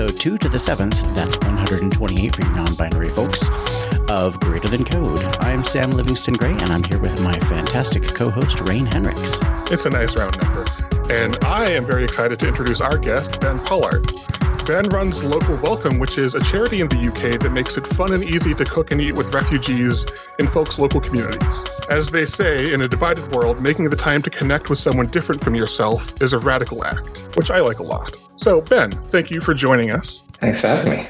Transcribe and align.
episode 0.00 0.20
2 0.20 0.38
to 0.38 0.48
the 0.48 0.56
7th, 0.56 1.14
that's 1.14 1.36
128 1.40 2.34
for 2.34 2.42
you 2.42 2.50
non 2.52 2.74
binary 2.74 3.10
folks, 3.10 3.42
of 4.08 4.40
Greater 4.40 4.66
Than 4.68 4.82
Code. 4.82 5.22
I'm 5.40 5.62
Sam 5.62 5.90
Livingston 5.90 6.34
Gray, 6.34 6.52
and 6.52 6.72
I'm 6.72 6.82
here 6.82 6.98
with 6.98 7.20
my 7.20 7.38
fantastic 7.40 8.02
co 8.14 8.30
host, 8.30 8.60
Rein 8.60 8.86
Henrichs. 8.86 9.38
It's 9.70 9.84
a 9.84 9.90
nice 9.90 10.16
round 10.16 10.40
number. 10.40 10.64
And 11.12 11.36
I 11.44 11.68
am 11.72 11.84
very 11.84 12.04
excited 12.04 12.40
to 12.40 12.48
introduce 12.48 12.80
our 12.80 12.96
guest, 12.96 13.42
Ben 13.42 13.58
Pollard. 13.58 14.10
Ben 14.66 14.88
runs 14.88 15.22
Local 15.22 15.56
Welcome, 15.56 15.98
which 15.98 16.16
is 16.16 16.34
a 16.34 16.40
charity 16.40 16.80
in 16.80 16.88
the 16.88 17.08
UK 17.08 17.38
that 17.38 17.50
makes 17.52 17.76
it 17.76 17.86
fun 17.88 18.14
and 18.14 18.24
easy 18.24 18.54
to 18.54 18.64
cook 18.64 18.92
and 18.92 19.02
eat 19.02 19.12
with 19.12 19.34
refugees 19.34 20.06
in 20.38 20.46
folks' 20.46 20.78
local 20.78 21.00
communities. 21.02 21.64
As 21.90 22.08
they 22.08 22.24
say, 22.24 22.72
in 22.72 22.80
a 22.80 22.88
divided 22.88 23.30
world, 23.32 23.60
making 23.60 23.90
the 23.90 23.96
time 23.96 24.22
to 24.22 24.30
connect 24.30 24.70
with 24.70 24.78
someone 24.78 25.08
different 25.08 25.44
from 25.44 25.54
yourself 25.54 26.22
is 26.22 26.32
a 26.32 26.38
radical 26.38 26.86
act, 26.86 27.36
which 27.36 27.50
I 27.50 27.60
like 27.60 27.80
a 27.80 27.84
lot. 27.84 28.14
So, 28.40 28.62
Ben, 28.62 28.90
thank 29.08 29.30
you 29.30 29.42
for 29.42 29.52
joining 29.52 29.90
us. 29.90 30.22
Thanks 30.40 30.62
for 30.62 30.68
having 30.68 30.92
me. 30.92 31.06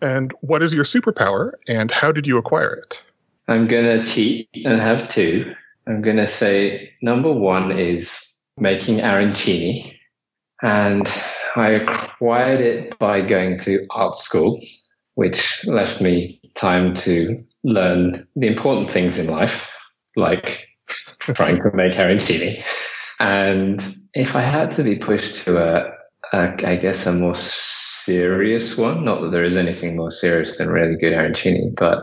And 0.00 0.32
what 0.40 0.62
is 0.62 0.72
your 0.72 0.84
superpower, 0.84 1.52
and 1.68 1.90
how 1.90 2.10
did 2.10 2.26
you 2.26 2.38
acquire 2.38 2.72
it? 2.72 3.02
I'm 3.48 3.68
going 3.68 3.84
to 3.84 4.02
cheat 4.02 4.48
and 4.64 4.80
have 4.80 5.06
two. 5.08 5.54
I'm 5.86 6.00
going 6.00 6.16
to 6.16 6.26
say 6.26 6.90
number 7.02 7.30
one 7.30 7.70
is 7.70 8.38
making 8.56 9.00
arancini. 9.00 9.94
And 10.62 11.06
I 11.54 11.68
acquired 11.68 12.60
it 12.60 12.98
by 12.98 13.20
going 13.20 13.58
to 13.58 13.86
art 13.90 14.16
school, 14.16 14.58
which 15.16 15.66
left 15.66 16.00
me 16.00 16.40
time 16.54 16.94
to 16.94 17.36
learn 17.62 18.26
the 18.36 18.46
important 18.46 18.88
things 18.88 19.18
in 19.18 19.26
life, 19.26 19.70
like 20.16 20.66
trying 21.18 21.58
to 21.58 21.70
make 21.74 21.92
arancini. 21.92 22.64
And 23.20 23.82
if 24.14 24.34
I 24.34 24.40
had 24.40 24.70
to 24.72 24.82
be 24.82 24.96
pushed 24.96 25.44
to 25.44 25.58
a, 25.62 25.93
a, 26.34 26.68
I 26.68 26.76
guess, 26.76 27.06
a 27.06 27.12
more 27.12 27.34
serious 27.34 28.76
one, 28.76 29.04
not 29.04 29.20
that 29.22 29.32
there 29.32 29.44
is 29.44 29.56
anything 29.56 29.96
more 29.96 30.10
serious 30.10 30.58
than 30.58 30.68
really 30.68 30.96
good 30.96 31.12
arancini, 31.12 31.74
but 31.74 32.02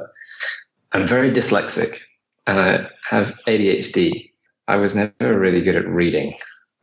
I'm 0.93 1.05
very 1.05 1.31
dyslexic 1.31 1.99
and 2.47 2.59
I 2.59 2.87
have 3.09 3.39
ADHD. 3.47 4.29
I 4.67 4.77
was 4.77 4.95
never 4.95 5.37
really 5.37 5.61
good 5.61 5.75
at 5.75 5.87
reading. 5.87 6.33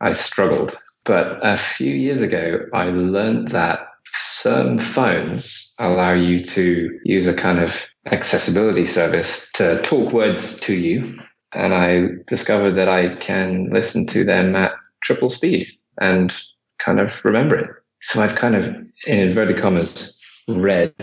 I 0.01 0.13
struggled. 0.13 0.77
But 1.05 1.39
a 1.41 1.57
few 1.57 1.93
years 1.93 2.21
ago, 2.21 2.65
I 2.73 2.85
learned 2.85 3.49
that 3.49 3.87
some 4.25 4.77
phones 4.77 5.73
allow 5.79 6.13
you 6.13 6.39
to 6.39 6.99
use 7.03 7.27
a 7.27 7.33
kind 7.33 7.59
of 7.59 7.87
accessibility 8.11 8.85
service 8.85 9.51
to 9.53 9.81
talk 9.81 10.13
words 10.13 10.59
to 10.61 10.75
you. 10.75 11.17
And 11.53 11.73
I 11.73 12.09
discovered 12.27 12.73
that 12.73 12.89
I 12.89 13.15
can 13.15 13.69
listen 13.71 14.05
to 14.07 14.23
them 14.23 14.55
at 14.55 14.71
triple 15.01 15.29
speed 15.29 15.67
and 15.99 16.31
kind 16.79 16.99
of 16.99 17.23
remember 17.23 17.55
it. 17.57 17.69
So 18.01 18.21
I've 18.21 18.35
kind 18.35 18.55
of, 18.55 18.67
in 19.07 19.19
inverted 19.19 19.57
commas, 19.57 20.19
read 20.47 20.93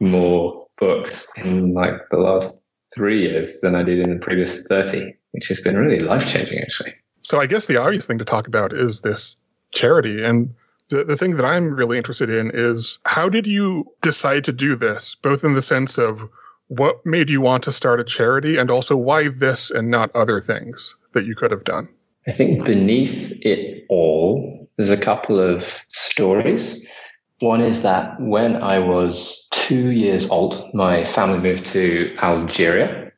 more 0.00 0.66
books 0.78 1.28
in 1.38 1.74
like 1.74 1.94
the 2.10 2.18
last 2.18 2.62
three 2.94 3.22
years 3.22 3.60
than 3.60 3.74
I 3.74 3.82
did 3.82 3.98
in 4.00 4.10
the 4.10 4.20
previous 4.20 4.66
30, 4.66 5.14
which 5.32 5.48
has 5.48 5.60
been 5.60 5.76
really 5.76 6.00
life 6.00 6.26
changing, 6.26 6.60
actually. 6.60 6.94
So 7.22 7.40
I 7.40 7.46
guess 7.46 7.66
the 7.66 7.76
obvious 7.76 8.06
thing 8.06 8.18
to 8.18 8.24
talk 8.24 8.46
about 8.46 8.72
is 8.72 9.00
this 9.00 9.36
charity. 9.72 10.24
And 10.24 10.54
the, 10.88 11.04
the 11.04 11.16
thing 11.16 11.36
that 11.36 11.44
I'm 11.44 11.74
really 11.74 11.96
interested 11.96 12.30
in 12.30 12.50
is 12.54 12.98
how 13.04 13.28
did 13.28 13.46
you 13.46 13.84
decide 14.02 14.44
to 14.44 14.52
do 14.52 14.74
this, 14.74 15.14
both 15.14 15.44
in 15.44 15.52
the 15.52 15.62
sense 15.62 15.98
of 15.98 16.28
what 16.68 17.04
made 17.04 17.30
you 17.30 17.40
want 17.40 17.64
to 17.64 17.72
start 17.72 18.00
a 18.00 18.04
charity 18.04 18.56
and 18.56 18.70
also 18.70 18.96
why 18.96 19.28
this 19.28 19.70
and 19.70 19.90
not 19.90 20.14
other 20.14 20.40
things 20.40 20.94
that 21.12 21.24
you 21.24 21.34
could 21.34 21.50
have 21.50 21.64
done? 21.64 21.88
I 22.26 22.30
think 22.30 22.64
beneath 22.64 23.32
it 23.44 23.84
all, 23.88 24.57
there's 24.78 24.90
a 24.90 24.96
couple 24.96 25.38
of 25.38 25.84
stories. 25.88 26.88
One 27.40 27.60
is 27.60 27.82
that 27.82 28.18
when 28.20 28.56
I 28.56 28.78
was 28.78 29.48
two 29.50 29.90
years 29.90 30.30
old, 30.30 30.64
my 30.72 31.04
family 31.04 31.40
moved 31.40 31.66
to 31.66 32.16
Algeria 32.22 33.12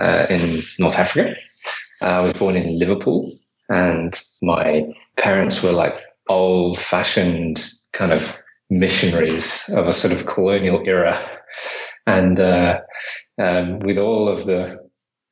uh, 0.00 0.26
in 0.30 0.60
North 0.78 0.98
Africa. 0.98 1.34
Uh, 2.00 2.06
I 2.06 2.20
was 2.20 2.32
born 2.34 2.56
in 2.56 2.78
Liverpool, 2.78 3.28
and 3.68 4.18
my 4.42 4.84
parents 5.16 5.62
were 5.62 5.72
like 5.72 6.00
old 6.28 6.78
fashioned 6.78 7.62
kind 7.92 8.12
of 8.12 8.40
missionaries 8.70 9.68
of 9.76 9.86
a 9.86 9.92
sort 9.92 10.12
of 10.12 10.26
colonial 10.26 10.82
era. 10.86 11.18
And 12.06 12.38
uh, 12.38 12.80
um, 13.38 13.80
with 13.80 13.98
all 13.98 14.28
of 14.28 14.46
the 14.46 14.78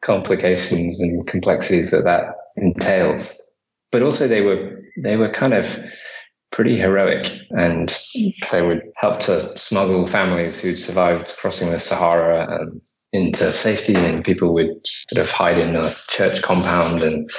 complications 0.01 1.01
and 1.01 1.27
complexities 1.27 1.93
that 1.93 2.05
that 2.05 2.35
entails, 2.57 3.41
but 3.93 4.03
also 4.03 4.27
they 4.27 4.41
were 4.41 4.83
they 4.97 5.17
were 5.17 5.31
kind 5.31 5.55
of 5.55 5.79
pretty 6.51 6.77
heroic 6.77 7.27
and 7.51 7.97
they 8.51 8.63
would 8.63 8.83
help 8.97 9.21
to 9.21 9.57
smuggle 9.57 10.07
families 10.07 10.61
who'd 10.61 10.79
survived 10.79 11.35
crossing 11.39 11.71
the 11.71 11.81
Sahara 11.81 12.61
into 13.13 13.53
safety 13.53 13.95
and 13.95 14.25
people 14.25 14.53
would 14.53 14.87
sort 14.87 15.25
of 15.25 15.31
hide 15.31 15.59
in 15.59 15.77
a 15.77 15.91
church 16.09 16.43
compound 16.43 17.03
and 17.03 17.31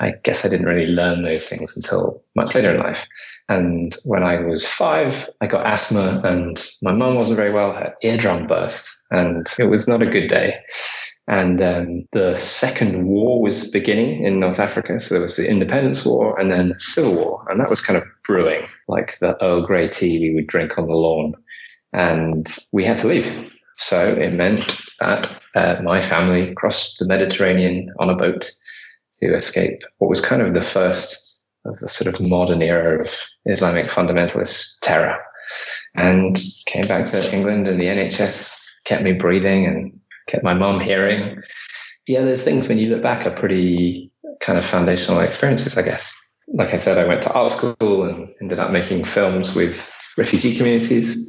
I 0.00 0.14
guess 0.24 0.44
I 0.44 0.48
didn't 0.48 0.66
really 0.66 0.86
learn 0.86 1.22
those 1.22 1.46
things 1.46 1.76
until 1.76 2.22
much 2.34 2.54
later 2.54 2.70
in 2.70 2.80
life. 2.80 3.06
And 3.50 3.94
when 4.06 4.22
I 4.22 4.40
was 4.40 4.66
five, 4.66 5.28
I 5.42 5.46
got 5.46 5.66
asthma 5.66 6.22
and 6.24 6.66
my 6.80 6.92
mum 6.92 7.16
wasn't 7.16 7.36
very 7.36 7.52
well. 7.52 7.72
Her 7.74 7.94
eardrum 8.02 8.46
burst 8.46 8.90
and 9.10 9.46
it 9.58 9.64
was 9.64 9.86
not 9.86 10.02
a 10.02 10.06
good 10.06 10.28
day. 10.28 10.58
And 11.30 11.62
um, 11.62 12.08
the 12.10 12.34
second 12.34 13.06
war 13.06 13.40
was 13.40 13.70
beginning 13.70 14.24
in 14.24 14.40
North 14.40 14.58
Africa. 14.58 14.98
So 14.98 15.14
there 15.14 15.22
was 15.22 15.36
the 15.36 15.48
independence 15.48 16.04
war 16.04 16.38
and 16.38 16.50
then 16.50 16.70
the 16.70 16.78
civil 16.80 17.14
war. 17.14 17.46
And 17.48 17.60
that 17.60 17.70
was 17.70 17.80
kind 17.80 17.96
of 17.96 18.02
brewing, 18.24 18.66
like 18.88 19.16
the 19.20 19.40
Earl 19.40 19.64
Grey 19.64 19.88
tea 19.88 20.18
we 20.18 20.34
would 20.34 20.48
drink 20.48 20.76
on 20.76 20.88
the 20.88 20.94
lawn. 20.94 21.34
And 21.92 22.52
we 22.72 22.84
had 22.84 22.98
to 22.98 23.06
leave. 23.06 23.56
So 23.74 24.08
it 24.08 24.32
meant 24.32 24.76
that 24.98 25.40
uh, 25.54 25.80
my 25.84 26.02
family 26.02 26.52
crossed 26.54 26.98
the 26.98 27.06
Mediterranean 27.06 27.90
on 28.00 28.10
a 28.10 28.16
boat 28.16 28.50
to 29.22 29.32
escape 29.32 29.82
what 29.98 30.10
was 30.10 30.20
kind 30.20 30.42
of 30.42 30.54
the 30.54 30.62
first 30.62 31.44
of 31.64 31.78
the 31.78 31.86
sort 31.86 32.12
of 32.12 32.26
modern 32.26 32.60
era 32.60 32.98
of 32.98 33.08
Islamic 33.44 33.84
fundamentalist 33.84 34.80
terror. 34.82 35.16
And 35.94 36.40
came 36.66 36.88
back 36.88 37.06
to 37.06 37.36
England, 37.36 37.68
and 37.68 37.78
the 37.78 37.84
NHS 37.84 38.64
kept 38.84 39.04
me 39.04 39.16
breathing 39.16 39.66
and 39.66 39.99
kept 40.30 40.44
my 40.44 40.54
mum 40.54 40.80
hearing. 40.80 41.42
Yeah, 42.06 42.22
those 42.22 42.44
things 42.44 42.68
when 42.68 42.78
you 42.78 42.88
look 42.88 43.02
back 43.02 43.26
are 43.26 43.34
pretty 43.34 44.10
kind 44.40 44.58
of 44.58 44.64
foundational 44.64 45.20
experiences, 45.20 45.76
I 45.76 45.82
guess. 45.82 46.16
Like 46.48 46.72
I 46.72 46.76
said, 46.76 46.98
I 46.98 47.06
went 47.06 47.22
to 47.22 47.32
art 47.32 47.52
school 47.52 48.04
and 48.04 48.28
ended 48.40 48.58
up 48.58 48.70
making 48.70 49.04
films 49.04 49.54
with 49.54 49.94
refugee 50.16 50.56
communities 50.56 51.28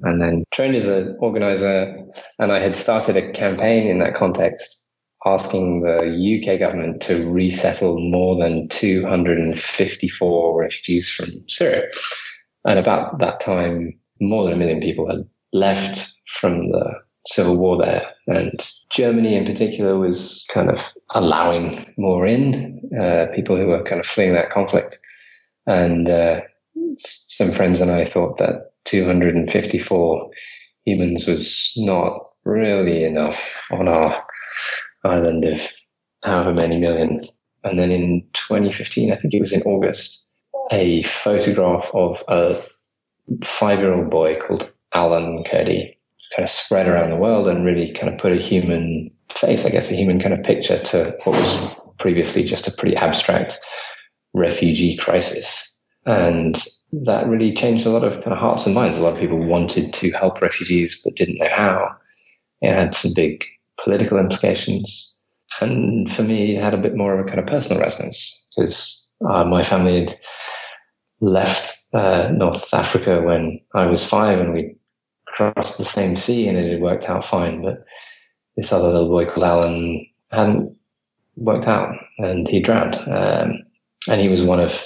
and 0.00 0.20
then 0.20 0.44
trained 0.52 0.76
as 0.76 0.86
an 0.86 1.16
organizer. 1.20 1.96
And 2.38 2.52
I 2.52 2.58
had 2.58 2.76
started 2.76 3.16
a 3.16 3.32
campaign 3.32 3.88
in 3.88 3.98
that 4.00 4.14
context 4.14 4.88
asking 5.24 5.82
the 5.82 6.00
UK 6.38 6.58
government 6.58 7.00
to 7.02 7.30
resettle 7.30 7.98
more 8.00 8.36
than 8.36 8.68
254 8.68 10.60
refugees 10.60 11.08
from 11.08 11.26
Syria. 11.48 11.88
And 12.64 12.78
about 12.78 13.18
that 13.20 13.40
time, 13.40 13.98
more 14.20 14.44
than 14.44 14.54
a 14.54 14.56
million 14.56 14.80
people 14.80 15.08
had 15.08 15.24
left 15.52 16.12
from 16.26 16.70
the 16.70 17.00
civil 17.26 17.56
war 17.56 17.78
there. 17.78 18.06
And 18.26 18.52
Germany, 18.90 19.34
in 19.34 19.44
particular, 19.44 19.98
was 19.98 20.46
kind 20.52 20.70
of 20.70 20.92
allowing 21.10 21.92
more 21.96 22.26
in 22.26 22.90
uh, 22.98 23.26
people 23.34 23.56
who 23.56 23.68
were 23.68 23.82
kind 23.82 24.00
of 24.00 24.06
fleeing 24.06 24.34
that 24.34 24.50
conflict. 24.50 24.98
And 25.66 26.08
uh, 26.08 26.40
some 26.98 27.50
friends 27.50 27.80
and 27.80 27.90
I 27.90 28.04
thought 28.04 28.38
that 28.38 28.72
254 28.84 30.30
humans 30.84 31.26
was 31.26 31.72
not 31.76 32.18
really 32.44 33.04
enough 33.04 33.66
on 33.70 33.88
our 33.88 34.24
island 35.04 35.44
of 35.44 35.70
however 36.24 36.52
many 36.52 36.80
million. 36.80 37.20
And 37.64 37.78
then 37.78 37.90
in 37.90 38.26
2015, 38.32 39.12
I 39.12 39.16
think 39.16 39.34
it 39.34 39.40
was 39.40 39.52
in 39.52 39.62
August, 39.62 40.28
a 40.72 41.02
photograph 41.04 41.90
of 41.94 42.24
a 42.28 42.60
five 43.44 43.78
year 43.78 43.92
old 43.92 44.10
boy 44.10 44.36
called 44.36 44.72
Alan 44.94 45.44
Kurdi 45.44 45.96
kind 46.34 46.44
of 46.44 46.50
spread 46.50 46.88
around 46.88 47.10
the 47.10 47.16
world 47.16 47.46
and 47.46 47.64
really 47.64 47.92
kind 47.92 48.12
of 48.12 48.18
put 48.18 48.32
a 48.32 48.36
human 48.36 49.10
face, 49.30 49.64
I 49.64 49.70
guess, 49.70 49.90
a 49.90 49.94
human 49.94 50.20
kind 50.20 50.34
of 50.34 50.42
picture 50.42 50.78
to 50.78 51.16
what 51.24 51.38
was 51.38 51.74
previously 51.98 52.42
just 52.44 52.66
a 52.66 52.72
pretty 52.72 52.96
abstract 52.96 53.58
refugee 54.34 54.96
crisis. 54.96 55.68
And 56.06 56.62
that 56.92 57.26
really 57.26 57.54
changed 57.54 57.86
a 57.86 57.90
lot 57.90 58.04
of 58.04 58.14
kind 58.14 58.32
of 58.32 58.38
hearts 58.38 58.66
and 58.66 58.74
minds. 58.74 58.98
A 58.98 59.02
lot 59.02 59.14
of 59.14 59.20
people 59.20 59.38
wanted 59.38 59.92
to 59.94 60.10
help 60.12 60.42
refugees 60.42 61.00
but 61.04 61.16
didn't 61.16 61.38
know 61.38 61.48
how. 61.48 61.96
It 62.60 62.72
had 62.72 62.94
some 62.94 63.12
big 63.14 63.44
political 63.82 64.18
implications. 64.18 65.08
And 65.60 66.10
for 66.10 66.22
me, 66.22 66.56
it 66.56 66.62
had 66.62 66.74
a 66.74 66.78
bit 66.78 66.96
more 66.96 67.18
of 67.18 67.24
a 67.24 67.28
kind 67.28 67.40
of 67.40 67.46
personal 67.46 67.80
resonance 67.80 68.48
because 68.56 69.12
uh, 69.28 69.44
my 69.44 69.62
family 69.62 70.00
had 70.00 70.14
left 71.20 71.78
uh, 71.94 72.32
North 72.34 72.72
Africa 72.72 73.22
when 73.22 73.60
I 73.74 73.86
was 73.86 74.06
five 74.06 74.40
and 74.40 74.52
we 74.52 74.74
crossed 75.32 75.78
the 75.78 75.84
same 75.84 76.16
sea 76.16 76.48
and 76.48 76.56
it 76.56 76.70
had 76.70 76.80
worked 76.80 77.08
out 77.10 77.24
fine. 77.24 77.62
But 77.62 77.84
this 78.56 78.72
other 78.72 78.88
little 78.88 79.08
boy 79.08 79.26
called 79.26 79.44
Alan 79.44 80.06
hadn't 80.30 80.76
worked 81.36 81.66
out 81.66 81.96
and 82.18 82.46
he 82.48 82.60
drowned. 82.60 82.96
Um, 83.08 83.52
and 84.08 84.20
he 84.20 84.28
was 84.28 84.42
one 84.42 84.60
of 84.60 84.84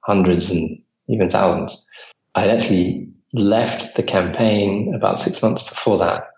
hundreds 0.00 0.50
and 0.50 0.78
even 1.08 1.30
thousands. 1.30 1.88
I 2.34 2.48
actually 2.48 3.08
left 3.32 3.96
the 3.96 4.02
campaign 4.02 4.92
about 4.94 5.20
six 5.20 5.42
months 5.42 5.68
before 5.68 5.98
that. 5.98 6.28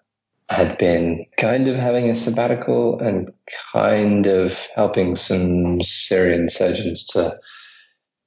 I 0.51 0.55
had 0.55 0.79
been 0.79 1.27
kind 1.37 1.69
of 1.69 1.77
having 1.77 2.09
a 2.09 2.15
sabbatical 2.15 2.99
and 3.01 3.31
kind 3.73 4.27
of 4.27 4.67
helping 4.75 5.15
some 5.15 5.81
Syrian 5.83 6.49
surgeons 6.49 7.07
to 7.09 7.33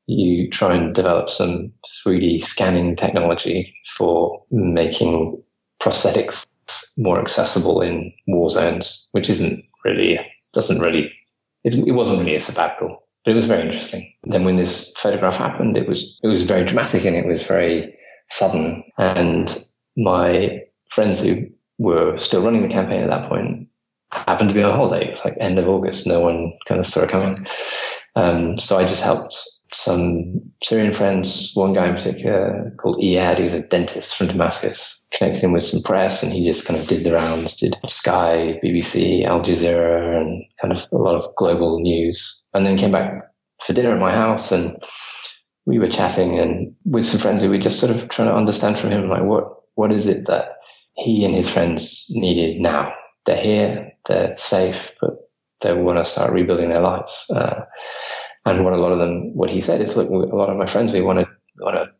you 0.07 0.49
try 0.49 0.75
and 0.75 0.93
develop 0.93 1.29
some 1.29 1.71
3D 2.05 2.43
scanning 2.43 2.95
technology 2.95 3.73
for 3.95 4.43
making 4.51 5.41
prosthetics 5.81 6.45
more 6.97 7.19
accessible 7.19 7.81
in 7.81 8.13
war 8.27 8.49
zones, 8.49 9.07
which 9.11 9.29
isn't 9.29 9.63
really, 9.85 10.19
doesn't 10.53 10.81
really, 10.81 11.11
it, 11.63 11.93
wasn't 11.93 12.19
really 12.19 12.35
a 12.35 12.39
sabbatical, 12.39 13.03
but 13.23 13.31
it 13.31 13.35
was 13.35 13.47
very 13.47 13.61
interesting. 13.61 14.13
Then 14.23 14.43
when 14.43 14.55
this 14.55 14.93
photograph 14.97 15.37
happened, 15.37 15.77
it 15.77 15.87
was, 15.87 16.19
it 16.23 16.27
was 16.27 16.43
very 16.43 16.65
dramatic 16.65 17.05
and 17.05 17.15
it 17.15 17.25
was 17.25 17.43
very 17.43 17.95
sudden. 18.29 18.83
And 18.97 19.55
my 19.97 20.61
friends 20.89 21.23
who 21.23 21.47
were 21.77 22.17
still 22.17 22.43
running 22.43 22.61
the 22.61 22.67
campaign 22.67 23.01
at 23.01 23.09
that 23.09 23.27
point 23.27 23.67
happened 24.11 24.49
to 24.49 24.55
be 24.55 24.63
on 24.63 24.75
holiday. 24.75 25.07
It 25.07 25.11
was 25.11 25.25
like 25.25 25.37
end 25.39 25.57
of 25.57 25.67
August. 25.67 26.05
No 26.05 26.19
one 26.19 26.53
kind 26.67 26.79
of 26.79 26.85
saw 26.85 27.03
it 27.03 27.09
coming. 27.09 27.45
Um, 28.15 28.57
so 28.57 28.77
I 28.77 28.83
just 28.83 29.03
helped 29.03 29.37
some 29.73 30.41
Syrian 30.63 30.93
friends, 30.93 31.51
one 31.53 31.73
guy 31.73 31.87
in 31.87 31.95
particular 31.95 32.71
called 32.77 33.01
Iyad, 33.01 33.37
who's 33.37 33.53
a 33.53 33.61
dentist 33.61 34.15
from 34.15 34.27
Damascus, 34.27 35.01
connected 35.11 35.41
him 35.41 35.53
with 35.53 35.63
some 35.63 35.81
press 35.81 36.21
and 36.21 36.31
he 36.31 36.45
just 36.45 36.65
kind 36.65 36.79
of 36.79 36.87
did 36.87 37.03
the 37.03 37.13
rounds, 37.13 37.57
did 37.57 37.75
Sky, 37.87 38.59
BBC, 38.63 39.23
Al 39.23 39.41
Jazeera, 39.41 40.15
and 40.19 40.43
kind 40.61 40.71
of 40.73 40.87
a 40.91 40.97
lot 40.97 41.15
of 41.15 41.35
global 41.35 41.79
news. 41.79 42.45
And 42.53 42.65
then 42.65 42.77
came 42.77 42.91
back 42.91 43.23
for 43.61 43.73
dinner 43.73 43.91
at 43.91 43.99
my 43.99 44.11
house 44.11 44.51
and 44.51 44.75
we 45.65 45.79
were 45.79 45.89
chatting 45.89 46.39
and 46.39 46.75
with 46.85 47.05
some 47.05 47.19
friends 47.19 47.41
who 47.41 47.49
were 47.49 47.57
just 47.57 47.79
sort 47.79 47.95
of 47.95 48.09
trying 48.09 48.27
to 48.27 48.35
understand 48.35 48.77
from 48.77 48.89
him, 48.89 49.07
like, 49.07 49.23
what, 49.23 49.45
what 49.75 49.91
is 49.91 50.07
it 50.07 50.27
that 50.27 50.55
he 50.95 51.23
and 51.23 51.33
his 51.33 51.49
friends 51.49 52.07
needed 52.11 52.61
now? 52.61 52.93
They're 53.25 53.41
here, 53.41 53.91
they're 54.07 54.35
safe, 54.35 54.91
but 54.99 55.11
they 55.61 55.73
want 55.73 55.99
to 55.99 56.05
start 56.05 56.33
rebuilding 56.33 56.69
their 56.69 56.81
lives. 56.81 57.29
Uh, 57.33 57.61
and 58.45 58.63
what 58.63 58.73
a 58.73 58.77
lot 58.77 58.91
of 58.91 58.99
them, 58.99 59.35
what 59.35 59.49
he 59.49 59.61
said 59.61 59.81
is, 59.81 59.95
look, 59.95 60.09
a 60.09 60.35
lot 60.35 60.49
of 60.49 60.57
my 60.57 60.65
friends, 60.65 60.93
we 60.93 61.01
want 61.01 61.19
to 61.19 61.27
want 61.59 61.75
to 61.75 61.91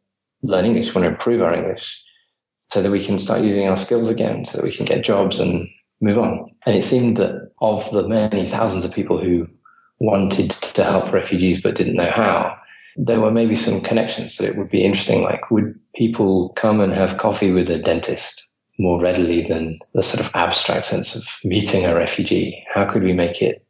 learn 0.44 0.66
English, 0.66 0.96
want 0.96 1.06
to 1.06 1.12
improve 1.12 1.42
our 1.42 1.54
English, 1.54 2.02
so 2.72 2.82
that 2.82 2.92
we 2.92 3.04
can 3.04 3.20
start 3.20 3.42
using 3.42 3.68
our 3.68 3.78
skills 3.78 4.08
again, 4.08 4.46
so 4.46 4.58
that 4.58 4.66
we 4.66 4.76
can 4.76 4.86
get 4.86 5.04
jobs 5.04 5.40
and 5.40 5.68
move 6.02 6.18
on. 6.18 6.48
And 6.66 6.76
it 6.76 6.84
seemed 6.84 7.18
that 7.18 7.52
of 7.62 7.90
the 7.92 8.08
many 8.08 8.48
thousands 8.48 8.86
of 8.86 8.94
people 8.94 9.22
who 9.22 9.48
wanted 10.00 10.50
to 10.50 10.84
help 10.84 11.14
refugees 11.14 11.62
but 11.62 11.76
didn't 11.76 11.96
know 11.96 12.10
how, 12.10 12.58
there 12.96 13.22
were 13.22 13.32
maybe 13.32 13.56
some 13.56 13.82
connections 13.82 14.38
that 14.38 14.50
it 14.50 14.58
would 14.58 14.70
be 14.70 14.84
interesting. 14.84 15.22
Like, 15.22 15.52
would 15.52 15.80
people 15.96 16.50
come 16.50 16.82
and 16.82 16.92
have 16.92 17.18
coffee 17.18 17.52
with 17.52 17.70
a 17.70 17.78
dentist 17.78 18.48
more 18.80 19.00
readily 19.00 19.44
than 19.44 19.78
the 19.94 20.02
sort 20.02 20.26
of 20.26 20.36
abstract 20.36 20.86
sense 20.86 21.16
of 21.16 21.24
meeting 21.44 21.86
a 21.86 21.96
refugee? 21.96 22.66
How 22.68 22.92
could 22.92 23.04
we 23.04 23.14
make 23.14 23.42
it 23.42 23.66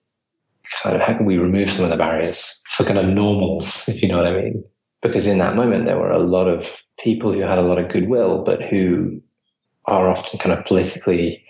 kind 0.84 0.96
of 0.96 1.02
how 1.02 1.16
can 1.16 1.26
we 1.26 1.38
remove 1.38 1.70
some 1.70 1.84
of 1.84 1.92
the 1.92 1.98
barriers 1.98 2.62
for 2.70 2.84
kind 2.84 3.00
of 3.00 3.06
normals, 3.08 3.88
if 3.88 4.02
you 4.02 4.08
know 4.08 4.18
what 4.18 4.28
I 4.28 4.34
mean? 4.34 4.64
Because 5.02 5.28
in 5.28 5.40
that 5.40 5.56
moment, 5.56 5.86
there 5.86 6.00
were 6.00 6.12
a 6.12 6.20
lot 6.20 6.48
of 6.48 6.84
people 7.00 7.34
who 7.34 7.42
had 7.42 7.58
a 7.58 7.64
lot 7.64 7.80
of 7.80 7.92
goodwill, 7.92 8.44
but 8.44 8.62
who 8.62 9.22
are 9.86 10.10
often 10.10 10.40
kind 10.40 10.58
of 10.58 10.66
politically 10.66 11.44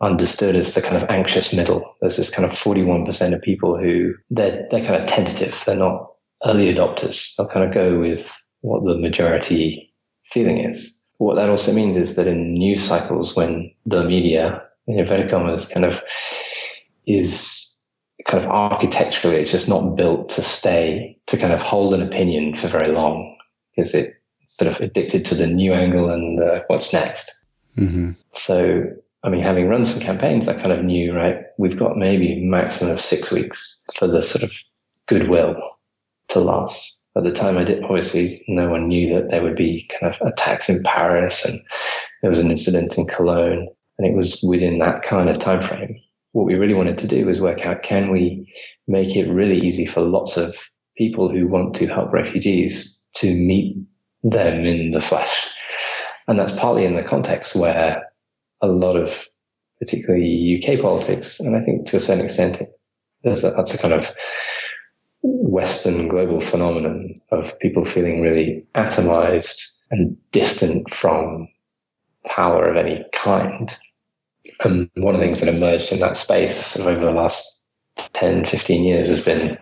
understood 0.00 0.56
as 0.56 0.74
the 0.74 0.82
kind 0.82 0.96
of 0.96 1.08
anxious 1.08 1.54
middle. 1.54 1.96
There's 2.00 2.16
this 2.16 2.30
kind 2.30 2.44
of 2.44 2.52
41% 2.52 3.34
of 3.34 3.42
people 3.42 3.78
who 3.78 4.14
they're, 4.30 4.66
they're 4.70 4.84
kind 4.84 5.00
of 5.00 5.08
tentative. 5.08 5.62
They're 5.64 5.76
not 5.76 6.12
early 6.44 6.72
adopters. 6.72 7.36
They'll 7.36 7.48
kind 7.48 7.66
of 7.66 7.72
go 7.72 7.98
with 7.98 8.36
what 8.60 8.84
the 8.84 8.98
majority 8.98 9.92
feeling 10.24 10.58
is. 10.58 10.94
What 11.18 11.34
that 11.34 11.50
also 11.50 11.72
means 11.72 11.96
is 11.96 12.14
that 12.14 12.28
in 12.28 12.54
news 12.54 12.82
cycles, 12.82 13.36
when 13.36 13.72
the 13.86 14.04
media, 14.04 14.62
in 14.86 14.98
inverted 14.98 15.30
commas, 15.30 15.68
kind 15.68 15.84
of 15.84 16.02
is 17.06 17.67
kind 18.26 18.42
of 18.42 18.50
architecturally, 18.50 19.36
it's 19.36 19.50
just 19.50 19.68
not 19.68 19.96
built 19.96 20.28
to 20.30 20.42
stay, 20.42 21.16
to 21.26 21.36
kind 21.36 21.52
of 21.52 21.62
hold 21.62 21.94
an 21.94 22.02
opinion 22.02 22.54
for 22.54 22.66
very 22.66 22.88
long 22.88 23.36
because 23.76 23.94
it's 23.94 24.12
sort 24.46 24.70
of 24.70 24.80
addicted 24.80 25.24
to 25.26 25.34
the 25.34 25.46
new 25.46 25.72
angle 25.72 26.10
and 26.10 26.40
uh, 26.40 26.60
what's 26.66 26.92
next. 26.92 27.46
Mm-hmm. 27.76 28.12
So, 28.32 28.84
I 29.22 29.28
mean, 29.28 29.42
having 29.42 29.68
run 29.68 29.86
some 29.86 30.02
campaigns, 30.02 30.48
I 30.48 30.54
kind 30.54 30.72
of 30.72 30.84
knew, 30.84 31.14
right, 31.14 31.42
we've 31.58 31.76
got 31.76 31.96
maybe 31.96 32.40
maximum 32.40 32.92
of 32.92 33.00
six 33.00 33.30
weeks 33.30 33.84
for 33.94 34.08
the 34.08 34.22
sort 34.22 34.42
of 34.42 34.52
goodwill 35.06 35.60
to 36.28 36.40
last. 36.40 37.04
At 37.16 37.24
the 37.24 37.32
time, 37.32 37.56
I 37.56 37.64
did 37.64 37.82
obviously 37.84 38.44
no 38.48 38.68
one 38.68 38.88
knew 38.88 39.12
that 39.14 39.30
there 39.30 39.42
would 39.42 39.56
be 39.56 39.88
kind 39.88 40.12
of 40.12 40.20
attacks 40.26 40.68
in 40.68 40.82
Paris, 40.84 41.44
and 41.44 41.58
there 42.22 42.30
was 42.30 42.38
an 42.38 42.50
incident 42.50 42.96
in 42.96 43.06
Cologne, 43.06 43.68
and 43.98 44.06
it 44.06 44.14
was 44.14 44.40
within 44.42 44.78
that 44.78 45.02
kind 45.02 45.28
of 45.28 45.38
time 45.38 45.60
frame 45.60 46.00
what 46.32 46.46
we 46.46 46.54
really 46.54 46.74
wanted 46.74 46.98
to 46.98 47.08
do 47.08 47.26
was 47.26 47.40
work 47.40 47.64
out 47.66 47.82
can 47.82 48.10
we 48.10 48.52
make 48.86 49.16
it 49.16 49.32
really 49.32 49.58
easy 49.58 49.86
for 49.86 50.00
lots 50.00 50.36
of 50.36 50.54
people 50.96 51.30
who 51.30 51.46
want 51.46 51.74
to 51.74 51.86
help 51.86 52.12
refugees 52.12 53.06
to 53.14 53.26
meet 53.28 53.76
them 54.22 54.64
in 54.64 54.90
the 54.90 55.00
flesh. 55.00 55.48
And 56.26 56.38
that's 56.38 56.56
partly 56.56 56.84
in 56.84 56.94
the 56.94 57.02
context 57.02 57.56
where 57.56 58.02
a 58.60 58.66
lot 58.66 58.96
of 58.96 59.26
particularly 59.78 60.60
UK 60.60 60.80
politics, 60.80 61.40
and 61.40 61.56
I 61.56 61.60
think 61.62 61.86
to 61.86 61.96
a 61.96 62.00
certain 62.00 62.24
extent, 62.24 62.60
there's 63.22 63.44
a, 63.44 63.50
that's 63.50 63.74
a 63.74 63.78
kind 63.78 63.94
of 63.94 64.12
Western 65.22 66.08
global 66.08 66.40
phenomenon 66.40 67.14
of 67.30 67.58
people 67.60 67.84
feeling 67.84 68.20
really 68.20 68.66
atomized 68.74 69.60
and 69.90 70.16
distant 70.32 70.90
from 70.90 71.48
power 72.26 72.68
of 72.68 72.76
any 72.76 73.04
kind. 73.12 73.76
And 74.64 74.90
one 74.96 75.14
of 75.14 75.20
the 75.20 75.26
things 75.26 75.40
that 75.40 75.54
emerged 75.54 75.92
in 75.92 76.00
that 76.00 76.16
space 76.16 76.78
over 76.78 77.04
the 77.04 77.12
last 77.12 77.68
10, 78.14 78.44
15 78.44 78.84
years 78.84 79.08
has 79.08 79.24
been 79.24 79.58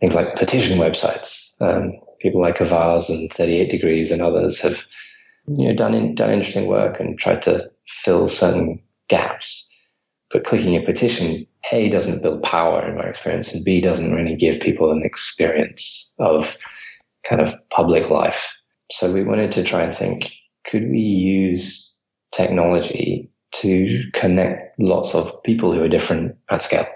things 0.00 0.14
like 0.14 0.36
petition 0.36 0.78
websites. 0.78 1.60
Um, 1.60 1.92
people 2.20 2.40
like 2.40 2.58
Avaaz 2.58 3.08
and 3.08 3.30
38 3.32 3.70
Degrees 3.70 4.10
and 4.10 4.22
others 4.22 4.60
have 4.60 4.86
you 5.46 5.68
know, 5.68 5.74
done, 5.74 5.94
in, 5.94 6.14
done 6.14 6.30
interesting 6.30 6.66
work 6.66 6.98
and 7.00 7.18
tried 7.18 7.42
to 7.42 7.70
fill 7.86 8.28
certain 8.28 8.82
gaps. 9.08 9.62
But 10.30 10.44
clicking 10.44 10.74
a 10.74 10.82
petition, 10.82 11.46
A, 11.72 11.88
doesn't 11.88 12.22
build 12.22 12.42
power 12.42 12.84
in 12.84 12.96
my 12.96 13.04
experience, 13.04 13.54
and 13.54 13.64
B, 13.64 13.80
doesn't 13.80 14.12
really 14.12 14.34
give 14.34 14.60
people 14.60 14.90
an 14.90 15.02
experience 15.04 16.12
of 16.18 16.56
kind 17.24 17.40
of 17.40 17.54
public 17.70 18.10
life. 18.10 18.58
So 18.90 19.12
we 19.12 19.24
wanted 19.24 19.52
to 19.52 19.62
try 19.62 19.82
and 19.82 19.94
think 19.94 20.32
could 20.64 20.90
we 20.90 20.98
use 20.98 22.02
technology 22.32 23.30
to 23.52 24.02
connect 24.12 24.78
lots 24.78 25.14
of 25.14 25.42
people 25.44 25.72
who 25.72 25.82
are 25.82 25.88
different 25.88 26.36
at 26.50 26.62
scale. 26.62 26.86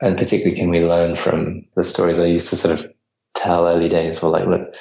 And 0.00 0.16
particularly, 0.16 0.56
can 0.56 0.70
we 0.70 0.80
learn 0.80 1.16
from 1.16 1.64
the 1.76 1.84
stories 1.84 2.18
I 2.18 2.26
used 2.26 2.50
to 2.50 2.56
sort 2.56 2.78
of 2.78 2.92
tell 3.34 3.66
early 3.66 3.88
days? 3.88 4.20
Well, 4.20 4.32
like, 4.32 4.46
look, 4.46 4.74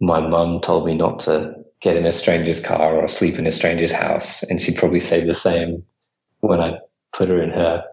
my 0.00 0.20
mum 0.20 0.60
told 0.60 0.86
me 0.86 0.94
not 0.94 1.20
to 1.20 1.54
get 1.80 1.96
in 1.96 2.04
a 2.04 2.12
stranger's 2.12 2.60
car 2.60 2.96
or 2.96 3.08
sleep 3.08 3.38
in 3.38 3.46
a 3.46 3.52
stranger's 3.52 3.92
house. 3.92 4.42
And 4.44 4.60
she'd 4.60 4.76
probably 4.76 5.00
say 5.00 5.24
the 5.24 5.34
same 5.34 5.82
when 6.40 6.60
I 6.60 6.78
put 7.12 7.28
her 7.28 7.42
in 7.42 7.50
her 7.50 7.84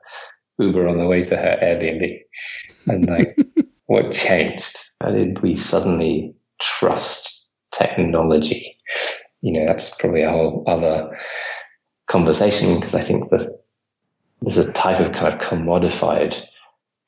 Uber 0.60 0.88
on 0.88 0.98
the 0.98 1.06
way 1.06 1.24
to 1.24 1.38
her 1.38 1.58
Airbnb. 1.62 2.20
And 2.88 3.08
like, 3.08 3.38
what 3.86 4.12
changed? 4.12 4.78
How 5.02 5.12
did 5.12 5.42
we 5.42 5.56
suddenly 5.56 6.34
trust 6.60 7.50
technology? 7.72 8.76
You 9.42 9.60
know, 9.60 9.68
that's 9.68 9.96
probably 9.96 10.24
a 10.24 10.32
whole 10.32 10.64
other 10.68 11.16
conversation 12.08 12.76
because 12.76 12.96
I 12.96 13.02
think 13.02 13.30
that 13.30 13.62
there's 14.42 14.58
a 14.58 14.72
type 14.74 15.00
of 15.00 15.12
kind 15.12 15.34
of 15.34 15.40
commodified 15.40 16.40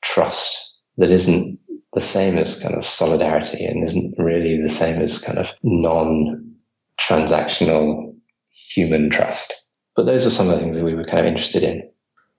trust 0.02 0.78
that 0.96 1.10
isn't 1.10 1.58
the 1.92 2.00
same 2.00 2.38
as 2.38 2.62
kind 2.62 2.74
of 2.74 2.86
solidarity 2.86 3.64
and 3.64 3.82
isn't 3.82 4.14
really 4.18 4.60
the 4.60 4.68
same 4.68 5.00
as 5.00 5.18
kind 5.18 5.38
of 5.38 5.52
non 5.62 6.54
transactional 6.98 8.14
human 8.50 9.10
trust. 9.10 9.54
But 9.96 10.06
those 10.06 10.26
are 10.26 10.30
some 10.30 10.48
of 10.48 10.54
the 10.54 10.60
things 10.60 10.76
that 10.76 10.84
we 10.84 10.94
were 10.94 11.04
kind 11.04 11.26
of 11.26 11.32
interested 11.32 11.62
in. 11.62 11.90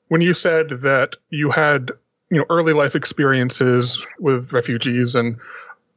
When 0.07 0.21
you 0.21 0.33
said 0.33 0.69
that 0.81 1.15
you 1.29 1.49
had, 1.49 1.91
you 2.29 2.39
know, 2.39 2.45
early 2.49 2.73
life 2.73 2.95
experiences 2.95 4.05
with 4.19 4.53
refugees 4.53 5.15
and 5.15 5.37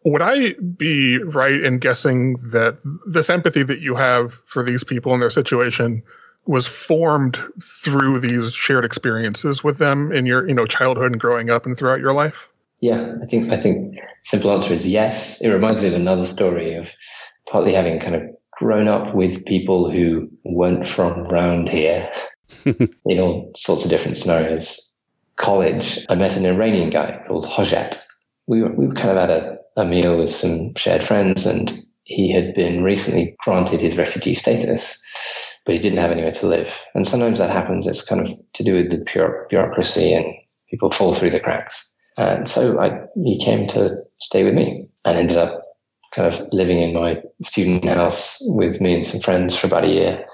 would 0.04 0.22
I 0.22 0.52
be 0.52 1.18
right 1.18 1.62
in 1.62 1.78
guessing 1.78 2.34
that 2.50 2.78
this 3.06 3.30
empathy 3.30 3.62
that 3.62 3.80
you 3.80 3.94
have 3.94 4.34
for 4.34 4.62
these 4.62 4.84
people 4.84 5.14
and 5.14 5.22
their 5.22 5.30
situation 5.30 6.02
was 6.46 6.66
formed 6.66 7.38
through 7.62 8.20
these 8.20 8.52
shared 8.52 8.84
experiences 8.84 9.64
with 9.64 9.78
them 9.78 10.12
in 10.12 10.26
your 10.26 10.46
you 10.46 10.54
know 10.54 10.66
childhood 10.66 11.12
and 11.12 11.20
growing 11.20 11.50
up 11.50 11.66
and 11.66 11.76
throughout 11.76 12.00
your 12.00 12.12
life? 12.12 12.48
Yeah 12.80 13.14
i 13.22 13.26
think 13.26 13.50
i 13.52 13.56
think 13.56 13.98
simple 14.22 14.50
answer 14.50 14.72
is 14.72 14.88
yes. 14.88 15.40
It 15.40 15.50
reminds 15.50 15.82
me 15.82 15.88
of 15.88 15.94
another 15.94 16.26
story 16.26 16.74
of 16.74 16.92
partly 17.48 17.72
having 17.72 17.98
kind 17.98 18.16
of 18.16 18.22
grown 18.52 18.88
up 18.88 19.14
with 19.14 19.46
people 19.46 19.90
who 19.90 20.30
weren't 20.44 20.86
from 20.86 21.20
around 21.26 21.68
here 21.68 22.10
in 22.64 23.20
all 23.20 23.50
sorts 23.56 23.84
of 23.84 23.90
different 23.90 24.16
scenarios. 24.16 24.94
College 25.36 26.06
i 26.08 26.14
met 26.14 26.36
an 26.36 26.46
iranian 26.46 26.90
guy 26.90 27.22
called 27.26 27.46
hojat. 27.46 28.00
We 28.46 28.62
were, 28.62 28.72
we 28.72 28.86
were 28.86 28.94
kind 28.94 29.10
of 29.10 29.16
at 29.16 29.30
a, 29.30 29.58
a 29.76 29.84
meal 29.84 30.18
with 30.18 30.30
some 30.30 30.74
shared 30.76 31.02
friends 31.02 31.46
and 31.46 31.72
he 32.04 32.30
had 32.30 32.54
been 32.54 32.82
recently 32.84 33.34
granted 33.38 33.80
his 33.80 33.96
refugee 33.96 34.34
status, 34.34 35.02
but 35.64 35.74
he 35.74 35.78
didn't 35.78 35.98
have 35.98 36.10
anywhere 36.10 36.32
to 36.32 36.46
live. 36.46 36.84
And 36.94 37.06
sometimes 37.06 37.38
that 37.38 37.50
happens. 37.50 37.86
It's 37.86 38.06
kind 38.06 38.20
of 38.20 38.30
to 38.52 38.64
do 38.64 38.74
with 38.74 38.90
the 38.90 38.98
bureaucracy 39.48 40.12
and 40.12 40.26
people 40.70 40.90
fall 40.90 41.14
through 41.14 41.30
the 41.30 41.40
cracks. 41.40 41.94
And 42.18 42.48
so 42.48 42.78
I, 42.78 43.00
he 43.22 43.38
came 43.38 43.66
to 43.68 43.90
stay 44.14 44.44
with 44.44 44.54
me 44.54 44.86
and 45.04 45.18
ended 45.18 45.36
up 45.36 45.62
kind 46.12 46.32
of 46.32 46.46
living 46.52 46.78
in 46.78 46.94
my 46.94 47.20
student 47.42 47.84
house 47.84 48.38
with 48.56 48.80
me 48.80 48.94
and 48.94 49.06
some 49.06 49.20
friends 49.20 49.56
for 49.56 49.66
about 49.66 49.84
a 49.84 49.88
year. 49.88 50.24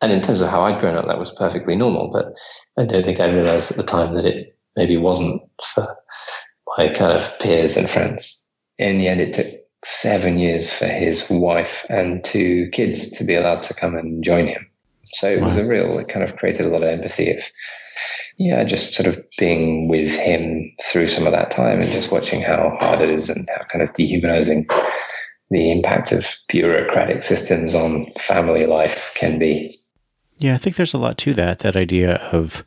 And 0.00 0.12
in 0.12 0.22
terms 0.22 0.40
of 0.40 0.48
how 0.48 0.62
I'd 0.62 0.80
grown 0.80 0.96
up, 0.96 1.06
that 1.06 1.18
was 1.18 1.34
perfectly 1.34 1.76
normal. 1.76 2.10
But 2.12 2.34
I 2.78 2.86
don't 2.86 3.04
think 3.04 3.20
I 3.20 3.30
realized 3.30 3.70
at 3.70 3.76
the 3.76 3.82
time 3.82 4.14
that 4.14 4.24
it 4.24 4.56
maybe 4.76 4.96
wasn't 4.96 5.42
for 5.62 5.86
my 6.76 6.88
kind 6.88 7.12
of 7.12 7.38
peers 7.40 7.76
and 7.76 7.88
friends. 7.88 8.48
In 8.78 8.98
the 8.98 9.08
end, 9.08 9.20
it 9.20 9.32
took 9.34 9.46
seven 9.84 10.38
years 10.38 10.72
for 10.72 10.86
his 10.86 11.28
wife 11.30 11.84
and 11.88 12.24
two 12.24 12.68
kids 12.70 13.10
to 13.10 13.24
be 13.24 13.34
allowed 13.34 13.62
to 13.62 13.74
come 13.74 13.94
and 13.94 14.24
join 14.24 14.46
him. 14.46 14.68
So 15.04 15.30
it 15.30 15.40
wow. 15.40 15.48
was 15.48 15.58
a 15.58 15.66
real, 15.66 15.98
it 15.98 16.08
kind 16.08 16.24
of 16.24 16.36
created 16.36 16.66
a 16.66 16.70
lot 16.70 16.82
of 16.82 16.88
empathy 16.88 17.30
of, 17.30 17.44
yeah, 18.38 18.64
just 18.64 18.94
sort 18.94 19.06
of 19.06 19.22
being 19.38 19.88
with 19.88 20.16
him 20.16 20.72
through 20.82 21.06
some 21.06 21.26
of 21.26 21.32
that 21.32 21.50
time 21.50 21.80
and 21.80 21.92
just 21.92 22.10
watching 22.10 22.40
how 22.40 22.76
hard 22.80 23.00
it 23.00 23.10
is 23.10 23.28
and 23.28 23.48
how 23.54 23.62
kind 23.64 23.82
of 23.82 23.92
dehumanizing 23.92 24.66
the 25.50 25.70
impact 25.70 26.10
of 26.10 26.34
bureaucratic 26.48 27.22
systems 27.22 27.74
on 27.74 28.06
family 28.18 28.66
life 28.66 29.12
can 29.14 29.38
be. 29.38 29.70
Yeah, 30.38 30.54
I 30.54 30.58
think 30.58 30.76
there's 30.76 30.94
a 30.94 30.98
lot 30.98 31.16
to 31.18 31.34
that, 31.34 31.60
that 31.60 31.76
idea 31.76 32.16
of 32.32 32.64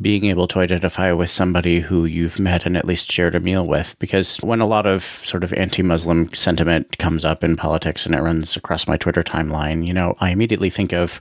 being 0.00 0.26
able 0.26 0.46
to 0.48 0.60
identify 0.60 1.10
with 1.12 1.30
somebody 1.30 1.80
who 1.80 2.04
you've 2.04 2.38
met 2.38 2.66
and 2.66 2.76
at 2.76 2.84
least 2.84 3.10
shared 3.10 3.34
a 3.34 3.40
meal 3.40 3.66
with. 3.66 3.98
Because 3.98 4.36
when 4.38 4.60
a 4.60 4.66
lot 4.66 4.86
of 4.86 5.02
sort 5.02 5.42
of 5.42 5.52
anti 5.54 5.82
Muslim 5.82 6.28
sentiment 6.28 6.98
comes 6.98 7.24
up 7.24 7.42
in 7.42 7.56
politics 7.56 8.06
and 8.06 8.14
it 8.14 8.20
runs 8.20 8.56
across 8.56 8.86
my 8.86 8.96
Twitter 8.96 9.22
timeline, 9.22 9.86
you 9.86 9.92
know, 9.92 10.16
I 10.20 10.30
immediately 10.30 10.70
think 10.70 10.92
of, 10.92 11.18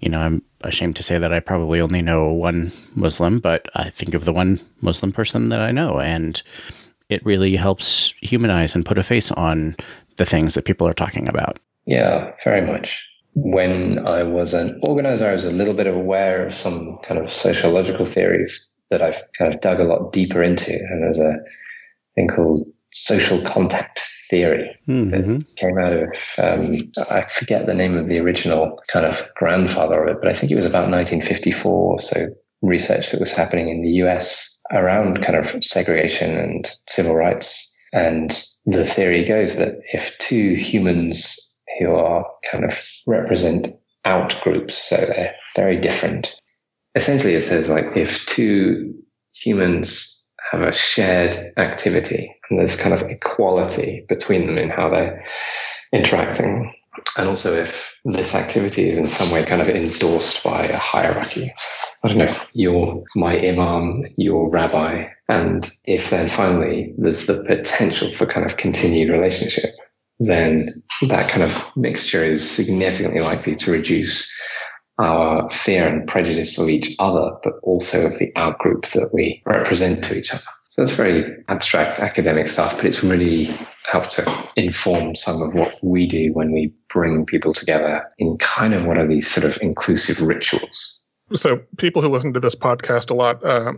you 0.00 0.08
know, 0.08 0.20
I'm 0.20 0.42
ashamed 0.60 0.96
to 0.96 1.02
say 1.02 1.18
that 1.18 1.32
I 1.32 1.40
probably 1.40 1.80
only 1.80 2.02
know 2.02 2.30
one 2.30 2.70
Muslim, 2.94 3.40
but 3.40 3.68
I 3.74 3.90
think 3.90 4.14
of 4.14 4.24
the 4.24 4.32
one 4.32 4.60
Muslim 4.82 5.10
person 5.10 5.48
that 5.48 5.60
I 5.60 5.72
know. 5.72 5.98
And 5.98 6.40
it 7.08 7.24
really 7.24 7.56
helps 7.56 8.14
humanize 8.20 8.74
and 8.74 8.86
put 8.86 8.98
a 8.98 9.02
face 9.02 9.32
on 9.32 9.74
the 10.18 10.26
things 10.26 10.54
that 10.54 10.66
people 10.66 10.86
are 10.86 10.94
talking 10.94 11.28
about. 11.28 11.58
Yeah, 11.86 12.32
very 12.44 12.60
much 12.60 13.07
when 13.42 14.06
I 14.06 14.22
was 14.22 14.54
an 14.54 14.78
organizer, 14.82 15.28
I 15.28 15.32
was 15.32 15.44
a 15.44 15.50
little 15.50 15.74
bit 15.74 15.86
aware 15.86 16.46
of 16.46 16.54
some 16.54 16.98
kind 17.04 17.20
of 17.20 17.30
sociological 17.30 18.04
theories 18.04 18.68
that 18.90 19.02
I've 19.02 19.22
kind 19.38 19.52
of 19.52 19.60
dug 19.60 19.80
a 19.80 19.84
lot 19.84 20.12
deeper 20.12 20.42
into. 20.42 20.72
And 20.72 21.02
there's 21.02 21.18
a 21.18 21.36
thing 22.14 22.28
called 22.28 22.66
social 22.92 23.40
contact 23.42 24.00
theory 24.30 24.76
mm-hmm. 24.88 25.08
that 25.08 25.56
came 25.56 25.78
out 25.78 25.92
of, 25.92 26.08
um, 26.38 26.76
I 27.10 27.22
forget 27.22 27.66
the 27.66 27.74
name 27.74 27.96
of 27.96 28.08
the 28.08 28.18
original 28.18 28.78
kind 28.88 29.06
of 29.06 29.28
grandfather 29.36 30.02
of 30.02 30.16
it, 30.16 30.20
but 30.20 30.30
I 30.30 30.34
think 30.34 30.50
it 30.50 30.56
was 30.56 30.64
about 30.64 30.90
1954. 30.90 32.00
So 32.00 32.26
research 32.62 33.12
that 33.12 33.20
was 33.20 33.32
happening 33.32 33.68
in 33.68 33.82
the 33.82 34.02
US 34.04 34.60
around 34.72 35.22
kind 35.22 35.38
of 35.38 35.62
segregation 35.62 36.36
and 36.36 36.74
civil 36.88 37.14
rights. 37.14 37.64
And 37.92 38.30
the 38.66 38.84
theory 38.84 39.24
goes 39.24 39.56
that 39.56 39.80
if 39.92 40.16
two 40.18 40.54
humans 40.54 41.47
who 41.78 41.94
are 41.94 42.26
kind 42.50 42.64
of 42.64 42.78
represent 43.06 43.74
out 44.04 44.38
groups. 44.42 44.74
So 44.76 44.96
they're 44.96 45.34
very 45.54 45.78
different. 45.78 46.34
Essentially, 46.94 47.34
it 47.34 47.42
says 47.42 47.68
like 47.68 47.96
if 47.96 48.26
two 48.26 48.94
humans 49.34 50.14
have 50.50 50.62
a 50.62 50.72
shared 50.72 51.52
activity 51.56 52.34
and 52.48 52.58
there's 52.58 52.76
kind 52.76 52.94
of 52.94 53.02
equality 53.02 54.04
between 54.08 54.46
them 54.46 54.58
in 54.58 54.70
how 54.70 54.88
they're 54.88 55.22
interacting. 55.92 56.74
And 57.16 57.28
also 57.28 57.52
if 57.52 58.00
this 58.04 58.34
activity 58.34 58.88
is 58.88 58.98
in 58.98 59.06
some 59.06 59.30
way 59.32 59.44
kind 59.44 59.60
of 59.62 59.68
endorsed 59.68 60.42
by 60.42 60.64
a 60.64 60.76
hierarchy. 60.76 61.52
I 62.02 62.08
don't 62.08 62.18
know, 62.18 62.34
you're 62.54 63.04
my 63.14 63.38
imam, 63.38 64.02
you're 64.16 64.50
rabbi. 64.50 65.08
And 65.28 65.68
if 65.84 66.10
then 66.10 66.28
finally 66.28 66.94
there's 66.96 67.26
the 67.26 67.44
potential 67.44 68.10
for 68.10 68.26
kind 68.26 68.46
of 68.46 68.56
continued 68.56 69.10
relationship, 69.10 69.74
then 70.20 70.82
that 71.08 71.30
kind 71.30 71.42
of 71.42 71.70
mixture 71.76 72.24
is 72.24 72.48
significantly 72.48 73.20
likely 73.20 73.54
to 73.56 73.70
reduce 73.70 74.32
our 74.98 75.48
fear 75.50 75.86
and 75.86 76.08
prejudice 76.08 76.58
of 76.58 76.68
each 76.68 76.94
other, 76.98 77.30
but 77.44 77.54
also 77.62 78.06
of 78.06 78.18
the 78.18 78.32
outgroup 78.32 78.90
that 78.92 79.10
we 79.12 79.40
represent 79.46 80.02
to 80.04 80.18
each 80.18 80.32
other. 80.34 80.42
So 80.70 80.82
that's 80.82 80.94
very 80.94 81.24
abstract 81.48 82.00
academic 82.00 82.48
stuff, 82.48 82.76
but 82.76 82.84
it's 82.84 83.02
really 83.02 83.48
helped 83.86 84.10
to 84.12 84.48
inform 84.56 85.14
some 85.14 85.40
of 85.40 85.54
what 85.54 85.78
we 85.82 86.06
do 86.06 86.32
when 86.32 86.52
we 86.52 86.72
bring 86.88 87.24
people 87.24 87.52
together 87.52 88.04
in 88.18 88.36
kind 88.38 88.74
of 88.74 88.86
one 88.86 88.98
of 88.98 89.08
these 89.08 89.30
sort 89.30 89.44
of 89.46 89.58
inclusive 89.62 90.20
rituals. 90.20 91.06
So 91.32 91.60
people 91.78 92.02
who 92.02 92.08
listen 92.08 92.32
to 92.32 92.40
this 92.40 92.54
podcast 92.54 93.10
a 93.10 93.14
lot, 93.14 93.44
uh, 93.44 93.74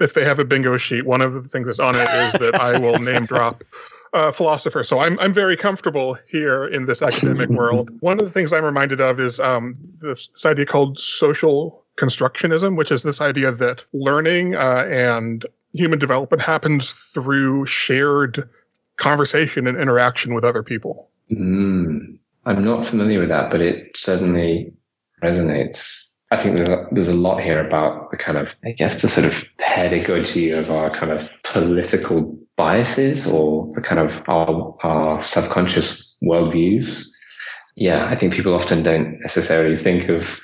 if 0.00 0.14
they 0.14 0.24
have 0.24 0.38
a 0.38 0.44
bingo 0.44 0.76
sheet, 0.76 1.04
one 1.04 1.20
of 1.20 1.34
the 1.34 1.48
things 1.48 1.66
that's 1.66 1.80
on 1.80 1.94
it 1.94 1.98
is 2.00 2.32
that 2.40 2.60
I 2.60 2.78
will 2.78 2.98
name 2.98 3.26
drop 3.26 3.62
uh, 4.12 4.32
philosopher, 4.32 4.82
so 4.82 4.98
I'm 4.98 5.18
I'm 5.20 5.32
very 5.32 5.56
comfortable 5.56 6.18
here 6.28 6.64
in 6.64 6.86
this 6.86 7.02
academic 7.02 7.48
world. 7.60 7.90
One 8.00 8.18
of 8.18 8.24
the 8.24 8.30
things 8.30 8.52
I'm 8.52 8.64
reminded 8.64 9.00
of 9.00 9.20
is 9.20 9.40
um, 9.40 9.74
this, 10.00 10.28
this 10.28 10.46
idea 10.46 10.66
called 10.66 10.98
social 10.98 11.84
constructionism, 11.96 12.76
which 12.76 12.90
is 12.90 13.02
this 13.02 13.20
idea 13.20 13.52
that 13.52 13.84
learning 13.92 14.54
uh, 14.54 14.86
and 14.90 15.46
human 15.72 15.98
development 15.98 16.42
happens 16.42 16.90
through 16.90 17.66
shared 17.66 18.48
conversation 18.96 19.66
and 19.66 19.78
interaction 19.78 20.34
with 20.34 20.44
other 20.44 20.62
people. 20.62 21.08
Mm, 21.30 22.18
I'm 22.46 22.64
not 22.64 22.86
familiar 22.86 23.20
with 23.20 23.28
that, 23.28 23.50
but 23.50 23.60
it 23.60 23.96
certainly 23.96 24.72
resonates. 25.22 26.10
I 26.30 26.36
think 26.36 26.56
there's 26.56 26.68
a, 26.68 26.86
there's 26.90 27.08
a 27.08 27.14
lot 27.14 27.42
here 27.42 27.64
about 27.64 28.10
the 28.10 28.16
kind 28.16 28.38
of, 28.38 28.56
I 28.64 28.72
guess, 28.72 29.02
the 29.02 29.08
sort 29.08 29.26
of 29.26 29.52
pedagogy 29.58 30.50
of 30.50 30.70
our 30.70 30.90
kind 30.90 31.12
of 31.12 31.30
political 31.42 32.38
biases 32.60 33.26
or 33.26 33.66
the 33.72 33.80
kind 33.80 33.98
of 33.98 34.22
our, 34.28 34.76
our 34.82 35.18
subconscious 35.18 36.14
worldviews. 36.22 37.08
Yeah, 37.74 38.04
I 38.04 38.14
think 38.14 38.34
people 38.34 38.54
often 38.54 38.82
don't 38.82 39.18
necessarily 39.20 39.76
think 39.76 40.10
of 40.10 40.42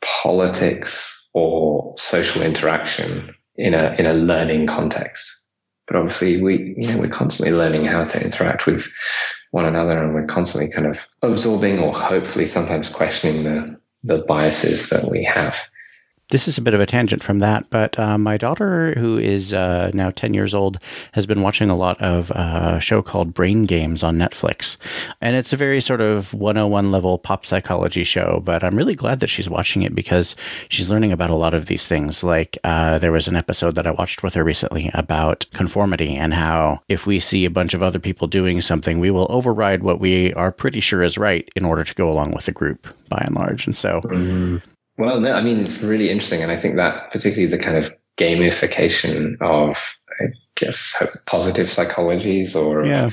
politics 0.00 1.28
or 1.34 1.92
social 1.96 2.42
interaction 2.42 3.34
in 3.56 3.74
a 3.74 3.96
in 3.98 4.06
a 4.06 4.14
learning 4.14 4.68
context. 4.68 5.26
But 5.88 5.96
obviously, 5.96 6.40
we 6.40 6.76
you 6.78 6.86
know 6.88 7.00
we're 7.00 7.08
constantly 7.08 7.56
learning 7.56 7.86
how 7.86 8.04
to 8.04 8.24
interact 8.24 8.66
with 8.66 8.86
one 9.50 9.64
another, 9.64 10.00
and 10.00 10.14
we're 10.14 10.26
constantly 10.26 10.70
kind 10.70 10.86
of 10.86 11.04
absorbing 11.22 11.80
or 11.80 11.92
hopefully 11.92 12.46
sometimes 12.46 12.88
questioning 12.88 13.42
the 13.42 13.76
the 14.04 14.24
biases 14.28 14.88
that 14.90 15.10
we 15.10 15.24
have 15.24 15.56
this 16.30 16.48
is 16.48 16.58
a 16.58 16.62
bit 16.62 16.74
of 16.74 16.80
a 16.80 16.86
tangent 16.86 17.22
from 17.22 17.38
that, 17.38 17.70
but 17.70 17.96
uh, 17.98 18.18
my 18.18 18.36
daughter, 18.36 18.94
who 18.98 19.16
is 19.16 19.54
uh, 19.54 19.90
now 19.94 20.10
10 20.10 20.34
years 20.34 20.54
old, 20.54 20.78
has 21.12 21.24
been 21.24 21.40
watching 21.40 21.70
a 21.70 21.76
lot 21.76 22.00
of 22.00 22.32
uh, 22.32 22.74
a 22.76 22.80
show 22.80 23.00
called 23.00 23.32
Brain 23.32 23.64
Games 23.64 24.02
on 24.02 24.16
Netflix. 24.16 24.76
And 25.20 25.36
it's 25.36 25.52
a 25.52 25.56
very 25.56 25.80
sort 25.80 26.00
of 26.00 26.34
101 26.34 26.90
level 26.90 27.18
pop 27.18 27.46
psychology 27.46 28.02
show, 28.02 28.42
but 28.44 28.64
I'm 28.64 28.76
really 28.76 28.96
glad 28.96 29.20
that 29.20 29.28
she's 29.28 29.48
watching 29.48 29.82
it 29.82 29.94
because 29.94 30.34
she's 30.68 30.90
learning 30.90 31.12
about 31.12 31.30
a 31.30 31.36
lot 31.36 31.54
of 31.54 31.66
these 31.66 31.86
things. 31.86 32.24
Like 32.24 32.58
uh, 32.64 32.98
there 32.98 33.12
was 33.12 33.28
an 33.28 33.36
episode 33.36 33.76
that 33.76 33.86
I 33.86 33.92
watched 33.92 34.24
with 34.24 34.34
her 34.34 34.42
recently 34.42 34.90
about 34.94 35.46
conformity 35.52 36.16
and 36.16 36.34
how 36.34 36.80
if 36.88 37.06
we 37.06 37.20
see 37.20 37.44
a 37.44 37.50
bunch 37.50 37.72
of 37.72 37.84
other 37.84 38.00
people 38.00 38.26
doing 38.26 38.60
something, 38.60 38.98
we 38.98 39.12
will 39.12 39.28
override 39.30 39.84
what 39.84 40.00
we 40.00 40.34
are 40.34 40.50
pretty 40.50 40.80
sure 40.80 41.04
is 41.04 41.16
right 41.16 41.48
in 41.54 41.64
order 41.64 41.84
to 41.84 41.94
go 41.94 42.10
along 42.10 42.32
with 42.34 42.46
the 42.46 42.52
group 42.52 42.88
by 43.08 43.22
and 43.24 43.36
large. 43.36 43.66
And 43.66 43.76
so. 43.76 44.00
Mm-hmm 44.00 44.56
well, 44.98 45.20
no, 45.20 45.32
I 45.32 45.42
mean, 45.42 45.60
it's 45.60 45.82
really 45.82 46.10
interesting. 46.10 46.42
And 46.42 46.50
I 46.50 46.56
think 46.56 46.76
that 46.76 47.10
particularly 47.10 47.46
the 47.46 47.62
kind 47.62 47.76
of 47.76 47.94
gamification 48.16 49.40
of, 49.40 49.98
I 50.20 50.24
guess, 50.54 51.20
positive 51.26 51.66
psychologies 51.66 52.56
or 52.56 52.86
yeah. 52.86 53.10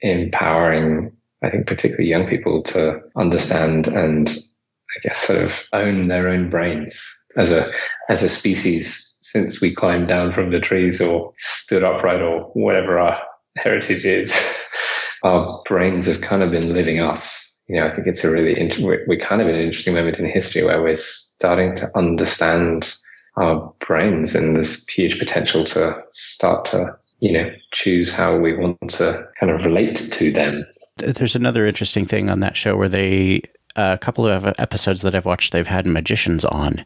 empowering, 0.00 1.12
I 1.42 1.50
think, 1.50 1.66
particularly 1.66 2.08
young 2.08 2.26
people 2.26 2.62
to 2.64 3.00
understand 3.16 3.88
and 3.88 4.28
I 4.28 5.00
guess 5.02 5.18
sort 5.18 5.42
of 5.42 5.68
own 5.72 6.08
their 6.08 6.28
own 6.28 6.50
brains 6.50 7.02
as 7.36 7.50
a, 7.50 7.72
as 8.10 8.22
a 8.22 8.28
species 8.28 9.08
since 9.22 9.62
we 9.62 9.74
climbed 9.74 10.08
down 10.08 10.32
from 10.32 10.50
the 10.50 10.60
trees 10.60 11.00
or 11.00 11.32
stood 11.38 11.82
upright 11.82 12.20
or 12.20 12.50
whatever 12.52 12.98
our 12.98 13.22
heritage 13.56 14.04
is. 14.04 14.36
our 15.22 15.62
brains 15.64 16.06
have 16.06 16.20
kind 16.20 16.42
of 16.42 16.50
been 16.50 16.74
living 16.74 17.00
us 17.00 17.51
you 17.72 17.80
know, 17.80 17.86
I 17.86 17.90
think 17.90 18.06
it's 18.06 18.22
a 18.22 18.30
really, 18.30 18.70
we're, 18.80 19.02
we're 19.06 19.18
kind 19.18 19.40
of 19.40 19.48
in 19.48 19.54
an 19.54 19.62
interesting 19.62 19.94
moment 19.94 20.18
in 20.18 20.26
history 20.26 20.62
where 20.62 20.82
we're 20.82 20.94
starting 20.94 21.74
to 21.76 21.86
understand 21.96 22.94
our 23.36 23.72
brains 23.78 24.34
and 24.34 24.54
there's 24.54 24.86
huge 24.86 25.18
potential 25.18 25.64
to 25.64 26.04
start 26.10 26.66
to, 26.66 26.94
you 27.20 27.32
know, 27.32 27.50
choose 27.70 28.12
how 28.12 28.36
we 28.36 28.54
want 28.54 28.90
to 28.90 29.26
kind 29.40 29.50
of 29.50 29.64
relate 29.64 29.96
to 29.96 30.30
them. 30.30 30.66
There's 30.98 31.34
another 31.34 31.66
interesting 31.66 32.04
thing 32.04 32.28
on 32.28 32.40
that 32.40 32.58
show 32.58 32.76
where 32.76 32.90
they 32.90 33.40
a 33.76 33.98
couple 33.98 34.26
of 34.26 34.46
episodes 34.58 35.02
that 35.02 35.14
I've 35.14 35.26
watched, 35.26 35.52
they've 35.52 35.66
had 35.66 35.86
magicians 35.86 36.44
on, 36.44 36.84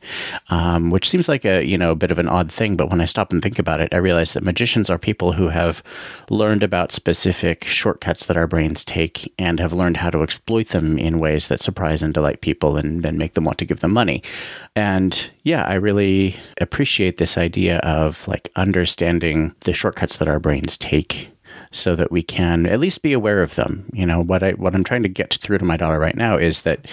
um, 0.51 0.91
which 0.91 1.09
seems 1.09 1.29
like 1.29 1.45
a 1.45 1.65
you 1.65 1.79
know 1.79 1.93
a 1.93 1.97
bit 1.97 2.11
of 2.11 2.19
an 2.19 2.29
odd 2.29 2.51
thing. 2.51 2.77
But 2.77 2.91
when 2.91 3.01
I 3.01 3.05
stop 3.05 3.33
and 3.33 3.43
think 3.43 3.59
about 3.59 3.81
it, 3.81 3.93
I 3.93 3.99
realize 3.99 4.33
that 4.33 4.43
magicians 4.43 4.91
are 4.91 4.99
people 4.99 5.33
who 5.33 5.49
have 5.49 5.83
learned 6.31 6.63
about 6.63 6.93
specific 6.93 7.65
shortcuts 7.65 8.27
that 8.27 8.37
our 8.37 8.47
brains 8.47 8.85
take 8.85 9.33
and 9.39 9.61
have 9.61 9.73
learned 9.73 9.99
how 9.99 10.11
to 10.11 10.23
exploit 10.23 10.69
them 10.69 10.99
in 10.99 11.19
ways 11.19 11.49
that 11.49 11.61
surprise 11.61 12.03
and 12.03 12.15
delight 12.15 12.41
people, 12.41 12.77
and 12.77 13.03
then 13.03 13.19
make 13.19 13.35
them 13.35 13.45
want 13.45 13.59
to 13.59 13.65
give 13.65 13.81
them 13.81 13.93
money. 13.93 14.23
And 14.75 15.31
yeah, 15.43 15.65
I 15.65 15.75
really 15.75 16.37
appreciate 16.61 17.19
this 17.19 17.39
idea 17.39 17.79
of 17.79 18.27
like 18.29 18.51
understanding 18.57 19.55
the 19.61 19.73
shortcuts 19.73 20.19
that 20.19 20.29
our 20.29 20.41
brains 20.41 20.77
take 20.79 21.31
so 21.77 21.95
that 21.97 22.11
we 22.11 22.23
can 22.23 22.67
at 22.67 22.81
least 22.81 23.03
be 23.03 23.13
aware 23.13 23.43
of 23.43 23.55
them. 23.55 23.89
You 23.93 24.07
know, 24.07 24.23
what 24.23 24.43
I 24.43 24.53
what 24.53 24.75
I'm 24.75 24.85
trying 24.85 25.03
to 25.03 25.09
get 25.09 25.35
through 25.35 25.59
to 25.59 25.65
my 25.65 25.77
daughter 25.77 25.99
right 25.99 26.17
now 26.17 26.37
is 26.37 26.63
that 26.63 26.87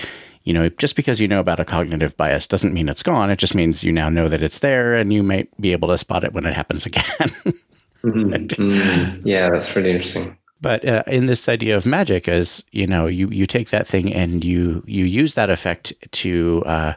you 0.44 0.54
know, 0.54 0.68
just 0.70 0.96
because 0.96 1.22
you 1.22 1.28
know 1.28 1.40
about 1.40 1.60
a 1.60 1.66
cognitive 1.66 2.18
bias 2.18 2.48
doesn't 2.48 2.74
mean 2.74 2.90
it's 2.90 3.04
gone. 3.04 3.30
It 3.30 3.40
just 3.40 3.56
means 3.56 3.84
you 3.84 3.94
now 3.94 4.10
know 4.10 4.28
that 4.28 4.44
it's 4.44 4.60
there 4.60 4.96
and 4.96 5.14
you 5.14 5.24
might 5.24 5.50
be 5.60 5.72
able 5.72 5.88
to 5.88 5.98
spot 5.98 6.26
it 6.26 6.34
when 6.34 6.46
it 6.46 6.54
happens 6.54 6.86
again. 6.86 7.04
mm-hmm. 8.04 9.16
Yeah, 9.28 9.50
that's 9.50 9.74
really 9.76 9.92
interesting. 9.92 10.38
But 10.62 10.88
uh, 10.88 11.04
in 11.08 11.26
this 11.26 11.50
idea 11.50 11.76
of 11.76 11.86
magic, 11.86 12.28
as 12.28 12.64
you 12.72 12.88
know, 12.88 13.06
you 13.06 13.28
you 13.30 13.46
take 13.46 13.70
that 13.70 13.88
thing 13.88 14.14
and 14.14 14.44
you 14.44 14.84
you 14.86 15.06
use 15.06 15.34
that 15.34 15.50
effect 15.50 15.94
to 16.12 16.64
uh, 16.66 16.94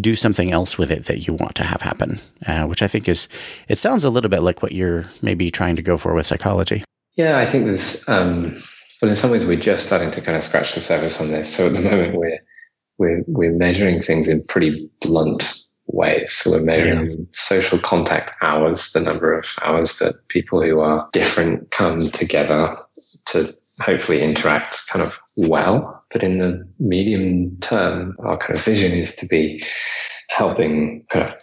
do 0.00 0.16
something 0.16 0.52
else 0.52 0.76
with 0.76 0.90
it 0.90 1.04
that 1.04 1.26
you 1.26 1.34
want 1.34 1.54
to 1.56 1.64
have 1.64 1.82
happen, 1.82 2.20
uh, 2.46 2.66
which 2.66 2.82
I 2.82 2.88
think 2.88 3.08
is 3.08 3.28
it 3.68 3.78
sounds 3.78 4.04
a 4.04 4.10
little 4.10 4.30
bit 4.30 4.40
like 4.42 4.62
what 4.62 4.72
you're 4.72 5.04
maybe 5.22 5.50
trying 5.50 5.76
to 5.76 5.82
go 5.82 5.96
for 5.96 6.14
with 6.14 6.26
psychology. 6.26 6.82
Yeah, 7.16 7.38
I 7.38 7.46
think 7.46 7.64
there's, 7.64 8.06
um, 8.08 8.52
but 9.00 9.08
in 9.08 9.16
some 9.16 9.30
ways, 9.30 9.46
we're 9.46 9.58
just 9.58 9.86
starting 9.86 10.10
to 10.10 10.20
kind 10.20 10.36
of 10.36 10.44
scratch 10.44 10.74
the 10.74 10.80
surface 10.80 11.20
on 11.20 11.28
this. 11.28 11.54
So 11.54 11.66
at 11.66 11.72
the 11.72 11.80
moment, 11.80 12.14
we're 12.14 12.38
we're 12.98 13.24
we're 13.26 13.52
measuring 13.52 14.00
things 14.00 14.28
in 14.28 14.44
pretty 14.44 14.90
blunt 15.00 15.54
ways. 15.86 16.32
So 16.32 16.50
we're 16.50 16.64
measuring 16.64 17.10
yeah. 17.10 17.24
social 17.32 17.78
contact 17.78 18.32
hours, 18.42 18.92
the 18.92 19.00
number 19.00 19.32
of 19.32 19.46
hours 19.62 19.98
that 19.98 20.28
people 20.28 20.62
who 20.62 20.80
are 20.80 21.08
different 21.12 21.70
come 21.70 22.08
together 22.08 22.68
to 23.26 23.48
hopefully 23.80 24.22
interact 24.22 24.88
kind 24.88 25.04
of 25.04 25.18
well. 25.36 26.02
But 26.10 26.22
in 26.22 26.38
the 26.38 26.66
medium 26.78 27.56
term, 27.60 28.16
our 28.20 28.36
kind 28.36 28.56
of 28.56 28.64
vision 28.64 28.92
is 28.92 29.14
to 29.16 29.26
be 29.26 29.62
helping 30.30 31.04
kind 31.08 31.24
of 31.24 31.34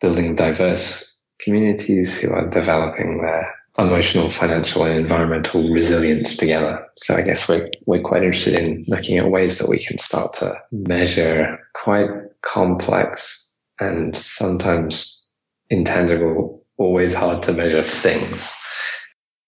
building 0.00 0.36
diverse 0.36 1.24
communities 1.40 2.20
who 2.20 2.30
are 2.30 2.48
developing 2.48 3.20
their 3.22 3.54
emotional, 3.78 4.28
financial, 4.28 4.84
and 4.84 4.98
environmental 4.98 5.70
resilience 5.70 6.36
together. 6.36 6.84
So 6.96 7.14
I 7.14 7.22
guess 7.22 7.48
we're 7.48 7.70
we're 7.86 8.02
quite 8.02 8.22
interested 8.22 8.54
in 8.54 8.82
looking 8.88 9.18
at 9.18 9.30
ways 9.30 9.58
that 9.58 9.68
we 9.68 9.78
can 9.78 9.98
start 9.98 10.34
to 10.34 10.54
measure 10.72 11.58
quite 11.74 12.10
complex 12.42 13.56
and 13.80 14.14
sometimes 14.14 15.26
intangible, 15.70 16.64
always 16.76 17.14
hard 17.14 17.42
to 17.44 17.52
measure 17.52 17.82
things. 17.82 18.56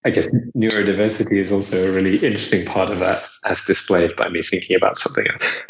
I 0.03 0.09
guess 0.09 0.27
neurodiversity 0.57 1.37
is 1.37 1.51
also 1.51 1.87
a 1.87 1.91
really 1.91 2.15
interesting 2.15 2.65
part 2.65 2.89
of 2.89 2.99
that, 2.99 3.23
as 3.45 3.61
displayed 3.65 4.15
by 4.15 4.29
me 4.29 4.41
thinking 4.41 4.75
about 4.75 4.97
something 4.97 5.27
else. 5.27 5.63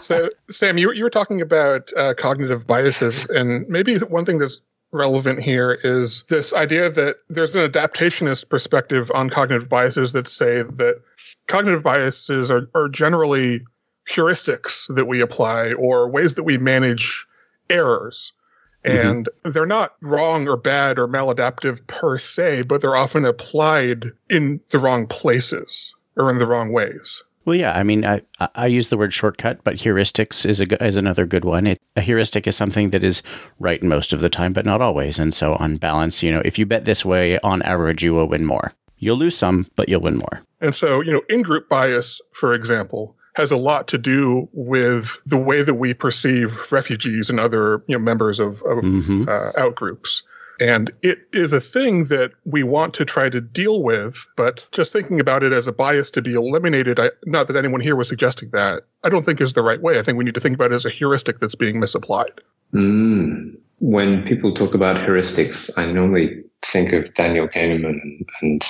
so, 0.06 0.28
Sam, 0.50 0.78
you, 0.78 0.92
you 0.92 1.02
were 1.02 1.10
talking 1.10 1.40
about 1.40 1.92
uh, 1.96 2.14
cognitive 2.14 2.64
biases, 2.64 3.28
and 3.28 3.66
maybe 3.68 3.96
one 3.98 4.24
thing 4.24 4.38
that's 4.38 4.60
relevant 4.96 5.42
here 5.42 5.78
is 5.84 6.24
this 6.28 6.52
idea 6.52 6.90
that 6.90 7.16
there's 7.28 7.54
an 7.54 7.70
adaptationist 7.70 8.48
perspective 8.48 9.10
on 9.14 9.30
cognitive 9.30 9.68
biases 9.68 10.12
that 10.12 10.26
say 10.28 10.62
that 10.62 11.00
cognitive 11.46 11.82
biases 11.82 12.50
are, 12.50 12.68
are 12.74 12.88
generally 12.88 13.64
heuristics 14.08 14.92
that 14.94 15.06
we 15.06 15.20
apply 15.20 15.72
or 15.72 16.08
ways 16.08 16.34
that 16.34 16.44
we 16.44 16.58
manage 16.58 17.26
errors. 17.68 18.32
Mm-hmm. 18.84 19.08
And 19.08 19.28
they're 19.44 19.66
not 19.66 19.96
wrong 20.00 20.48
or 20.48 20.56
bad 20.56 20.98
or 20.98 21.08
maladaptive 21.08 21.86
per 21.86 22.18
se, 22.18 22.62
but 22.62 22.80
they're 22.80 22.96
often 22.96 23.24
applied 23.24 24.12
in 24.30 24.60
the 24.70 24.78
wrong 24.78 25.06
places 25.06 25.94
or 26.16 26.30
in 26.30 26.38
the 26.38 26.46
wrong 26.46 26.72
ways. 26.72 27.22
Well, 27.46 27.54
yeah. 27.54 27.72
I 27.72 27.84
mean, 27.84 28.04
I, 28.04 28.22
I 28.54 28.66
use 28.66 28.88
the 28.88 28.98
word 28.98 29.12
shortcut, 29.12 29.62
but 29.64 29.76
heuristics 29.76 30.44
is 30.44 30.60
a 30.60 30.84
is 30.84 30.96
another 30.96 31.24
good 31.24 31.44
one. 31.44 31.68
It, 31.68 31.80
a 31.94 32.00
heuristic 32.00 32.46
is 32.46 32.56
something 32.56 32.90
that 32.90 33.04
is 33.04 33.22
right 33.60 33.82
most 33.82 34.12
of 34.12 34.20
the 34.20 34.28
time, 34.28 34.52
but 34.52 34.66
not 34.66 34.82
always. 34.82 35.18
And 35.18 35.32
so, 35.32 35.54
on 35.54 35.76
balance, 35.76 36.22
you 36.22 36.32
know, 36.32 36.42
if 36.44 36.58
you 36.58 36.66
bet 36.66 36.84
this 36.84 37.04
way, 37.04 37.38
on 37.38 37.62
average, 37.62 38.02
you 38.02 38.12
will 38.12 38.26
win 38.28 38.44
more. 38.44 38.72
You'll 38.98 39.16
lose 39.16 39.36
some, 39.36 39.68
but 39.76 39.88
you'll 39.88 40.00
win 40.00 40.16
more. 40.16 40.42
And 40.60 40.74
so, 40.74 41.00
you 41.02 41.12
know, 41.12 41.22
in 41.28 41.42
group 41.42 41.68
bias, 41.68 42.20
for 42.32 42.52
example, 42.52 43.14
has 43.36 43.52
a 43.52 43.56
lot 43.56 43.86
to 43.88 43.98
do 43.98 44.48
with 44.52 45.18
the 45.26 45.38
way 45.38 45.62
that 45.62 45.74
we 45.74 45.94
perceive 45.94 46.72
refugees 46.72 47.30
and 47.30 47.38
other 47.38 47.82
you 47.86 47.96
know 47.96 48.02
members 48.02 48.40
of, 48.40 48.62
of 48.62 48.78
mm-hmm. 48.78 49.28
uh, 49.28 49.52
outgroups. 49.52 50.22
And 50.58 50.90
it 51.02 51.18
is 51.32 51.52
a 51.52 51.60
thing 51.60 52.06
that 52.06 52.32
we 52.44 52.62
want 52.62 52.94
to 52.94 53.04
try 53.04 53.28
to 53.28 53.40
deal 53.40 53.82
with, 53.82 54.26
but 54.36 54.66
just 54.72 54.92
thinking 54.92 55.20
about 55.20 55.42
it 55.42 55.52
as 55.52 55.66
a 55.66 55.72
bias 55.72 56.10
to 56.12 56.22
be 56.22 56.32
eliminated, 56.32 56.98
I, 56.98 57.10
not 57.26 57.48
that 57.48 57.56
anyone 57.56 57.80
here 57.80 57.96
was 57.96 58.08
suggesting 58.08 58.50
that, 58.50 58.84
I 59.04 59.10
don't 59.10 59.24
think 59.24 59.40
is 59.40 59.52
the 59.52 59.62
right 59.62 59.80
way. 59.80 59.98
I 59.98 60.02
think 60.02 60.16
we 60.16 60.24
need 60.24 60.34
to 60.34 60.40
think 60.40 60.54
about 60.54 60.72
it 60.72 60.76
as 60.76 60.86
a 60.86 60.90
heuristic 60.90 61.40
that's 61.40 61.54
being 61.54 61.78
misapplied. 61.78 62.40
Mm. 62.74 63.56
When 63.78 64.24
people 64.24 64.54
talk 64.54 64.74
about 64.74 64.96
heuristics, 64.96 65.70
I 65.76 65.92
normally 65.92 66.42
think 66.62 66.92
of 66.92 67.12
Daniel 67.12 67.48
Kahneman 67.48 68.00
and, 68.02 68.28
and 68.40 68.64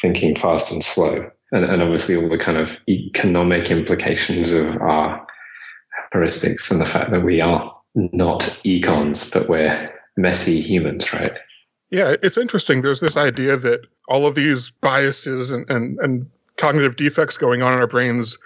thinking 0.00 0.36
fast 0.36 0.70
and 0.70 0.84
slow, 0.84 1.30
and, 1.52 1.64
and 1.64 1.82
obviously 1.82 2.16
all 2.16 2.28
the 2.28 2.36
kind 2.36 2.58
of 2.58 2.78
economic 2.88 3.70
implications 3.70 4.52
of 4.52 4.76
our 4.82 5.26
heuristics 6.14 6.70
and 6.70 6.80
the 6.80 6.86
fact 6.86 7.10
that 7.10 7.22
we 7.22 7.40
are 7.40 7.72
not 7.94 8.40
econs, 8.64 9.32
but 9.32 9.48
we're 9.48 9.90
messy 10.16 10.60
humans, 10.60 11.12
right? 11.12 11.38
Yeah, 11.90 12.16
it's 12.22 12.38
interesting. 12.38 12.82
There's 12.82 13.00
this 13.00 13.16
idea 13.16 13.56
that 13.56 13.80
all 14.08 14.26
of 14.26 14.34
these 14.34 14.70
biases 14.70 15.50
and, 15.50 15.68
and, 15.70 15.98
and 16.00 16.30
cognitive 16.56 16.96
defects 16.96 17.36
going 17.36 17.62
on 17.62 17.72
in 17.72 17.78
our 17.78 17.86
brains 17.86 18.38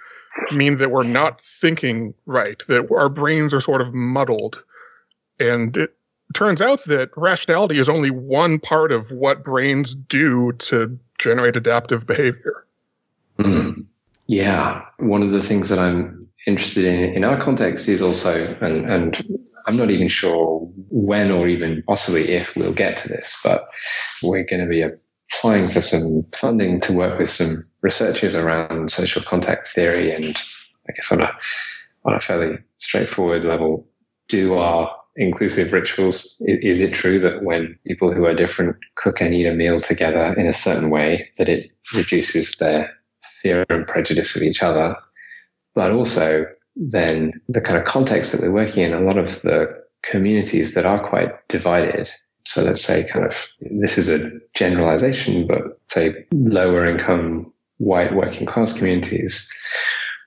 mean 0.55 0.77
that 0.77 0.91
we're 0.91 1.03
not 1.03 1.41
thinking 1.41 2.13
right, 2.25 2.61
that 2.67 2.91
our 2.91 3.09
brains 3.09 3.53
are 3.53 3.61
sort 3.61 3.81
of 3.81 3.93
muddled. 3.93 4.61
And 5.39 5.77
it 5.77 5.95
turns 6.33 6.61
out 6.61 6.83
that 6.85 7.09
rationality 7.15 7.79
is 7.79 7.89
only 7.89 8.11
one 8.11 8.59
part 8.59 8.91
of 8.91 9.11
what 9.11 9.43
brains 9.43 9.95
do 9.95 10.51
to 10.53 10.97
generate 11.17 11.55
adaptive 11.55 12.05
behavior. 12.05 12.65
Mm. 13.39 13.85
Yeah. 14.27 14.85
One 14.97 15.23
of 15.23 15.31
the 15.31 15.41
things 15.41 15.69
that 15.69 15.79
I'm 15.79 16.16
interested 16.45 16.85
in 16.85 17.13
in 17.13 17.23
our 17.23 17.39
context 17.39 17.89
is 17.89 18.01
also, 18.01 18.55
and, 18.61 18.89
and 18.89 19.39
I'm 19.65 19.77
not 19.77 19.89
even 19.89 20.07
sure 20.07 20.59
when 20.89 21.31
or 21.31 21.47
even 21.47 21.83
possibly 21.83 22.29
if 22.29 22.55
we'll 22.55 22.73
get 22.73 22.97
to 22.97 23.09
this, 23.09 23.39
but 23.43 23.67
we're 24.23 24.45
going 24.45 24.61
to 24.61 24.67
be 24.67 24.81
applying 24.81 25.67
for 25.67 25.81
some 25.81 26.25
funding 26.33 26.79
to 26.81 26.93
work 26.93 27.17
with 27.17 27.29
some 27.29 27.57
researchers 27.81 28.35
around 28.35 28.91
social 28.91 29.21
contact 29.21 29.67
theory 29.67 30.11
and 30.11 30.41
I 30.89 30.93
guess 30.93 31.11
on 31.11 31.21
a 31.21 31.37
on 32.05 32.13
a 32.13 32.19
fairly 32.19 32.57
straightforward 32.77 33.43
level, 33.43 33.85
do 34.29 34.53
our 34.53 34.95
inclusive 35.17 35.73
rituals? 35.73 36.41
Is 36.45 36.79
it 36.79 36.93
true 36.93 37.19
that 37.19 37.43
when 37.43 37.77
people 37.85 38.13
who 38.13 38.25
are 38.25 38.33
different 38.33 38.77
cook 38.95 39.19
and 39.19 39.33
eat 39.33 39.47
a 39.47 39.53
meal 39.53 39.79
together 39.79 40.33
in 40.37 40.47
a 40.47 40.53
certain 40.53 40.89
way 40.89 41.29
that 41.37 41.49
it 41.49 41.69
reduces 41.93 42.55
their 42.57 42.93
fear 43.41 43.65
and 43.69 43.85
prejudice 43.87 44.35
of 44.35 44.43
each 44.43 44.63
other 44.63 44.95
but 45.77 45.91
also 45.91 46.43
then 46.75 47.39
the 47.47 47.61
kind 47.61 47.77
of 47.77 47.85
context 47.85 48.31
that 48.31 48.41
we're 48.41 48.51
working 48.51 48.81
in, 48.81 48.93
a 48.93 48.99
lot 48.99 49.19
of 49.19 49.43
the 49.43 49.67
communities 50.01 50.73
that 50.73 50.87
are 50.87 51.07
quite 51.07 51.29
divided. 51.49 52.09
So 52.47 52.63
let's 52.63 52.83
say 52.83 53.07
kind 53.07 53.23
of 53.23 53.47
this 53.79 53.99
is 53.99 54.09
a 54.09 54.31
generalization, 54.55 55.45
but 55.45 55.79
say 55.89 56.25
lower 56.31 56.87
income 56.87 57.53
white 57.77 58.15
working 58.15 58.47
class 58.47 58.73
communities 58.73 59.47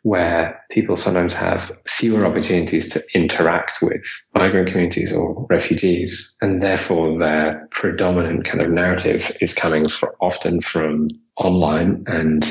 where 0.05 0.57
people 0.71 0.97
sometimes 0.97 1.35
have 1.35 1.73
fewer 1.85 2.25
opportunities 2.25 2.89
to 2.91 3.03
interact 3.13 3.79
with 3.83 4.05
migrant 4.37 4.69
communities 4.69 5.13
or 5.13 5.49
refugees. 5.51 6.37
And 6.41 6.61
therefore 6.61 7.19
their 7.19 7.67
predominant 7.73 8.45
kind 8.45 8.63
of 8.63 8.71
narrative 8.71 9.37
is 9.41 9.53
coming 9.53 9.89
often 10.21 10.61
from 10.61 11.09
online 11.37 12.05
and 12.07 12.45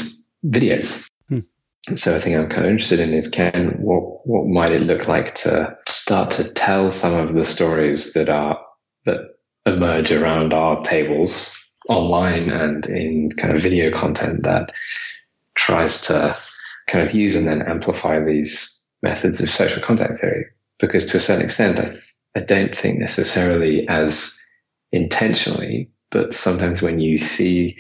videos 0.46 1.10
so 1.96 2.16
I 2.16 2.20
think 2.20 2.36
I'm 2.36 2.50
kind 2.50 2.66
of 2.66 2.72
interested 2.72 3.00
in 3.00 3.14
is 3.14 3.28
Ken, 3.28 3.70
what 3.80 4.28
what 4.28 4.48
might 4.48 4.72
it 4.72 4.82
look 4.82 5.08
like 5.08 5.34
to 5.36 5.78
start 5.88 6.32
to 6.32 6.54
tell 6.54 6.92
some 6.92 7.16
of 7.16 7.34
the 7.34 7.46
stories 7.46 8.14
that 8.14 8.30
are 8.30 8.60
that 9.06 9.20
emerge 9.66 10.12
around 10.12 10.54
our 10.54 10.82
tables 10.82 11.56
online 11.88 12.50
and 12.50 12.86
in 12.88 13.32
kind 13.32 13.54
of 13.54 13.62
video 13.62 13.92
content 13.92 14.44
that 14.44 14.72
tries 15.56 16.02
to 16.04 16.38
kind 16.88 17.06
of 17.06 17.14
use 17.14 17.36
and 17.36 17.48
then 17.48 17.62
amplify 17.64 18.20
these 18.20 18.88
methods 19.02 19.42
of 19.42 19.50
social 19.50 19.82
contact 19.82 20.20
theory. 20.20 20.46
Because 20.80 21.06
to 21.06 21.18
a 21.18 21.20
certain 21.20 21.44
extent, 21.44 21.80
I, 21.80 21.90
I 22.40 22.44
don't 22.44 22.76
think 22.76 23.00
necessarily 23.00 23.88
as 23.88 24.38
intentionally, 24.92 25.90
but 26.12 26.34
sometimes 26.34 26.82
when 26.82 27.00
you 27.00 27.18
see 27.18 27.78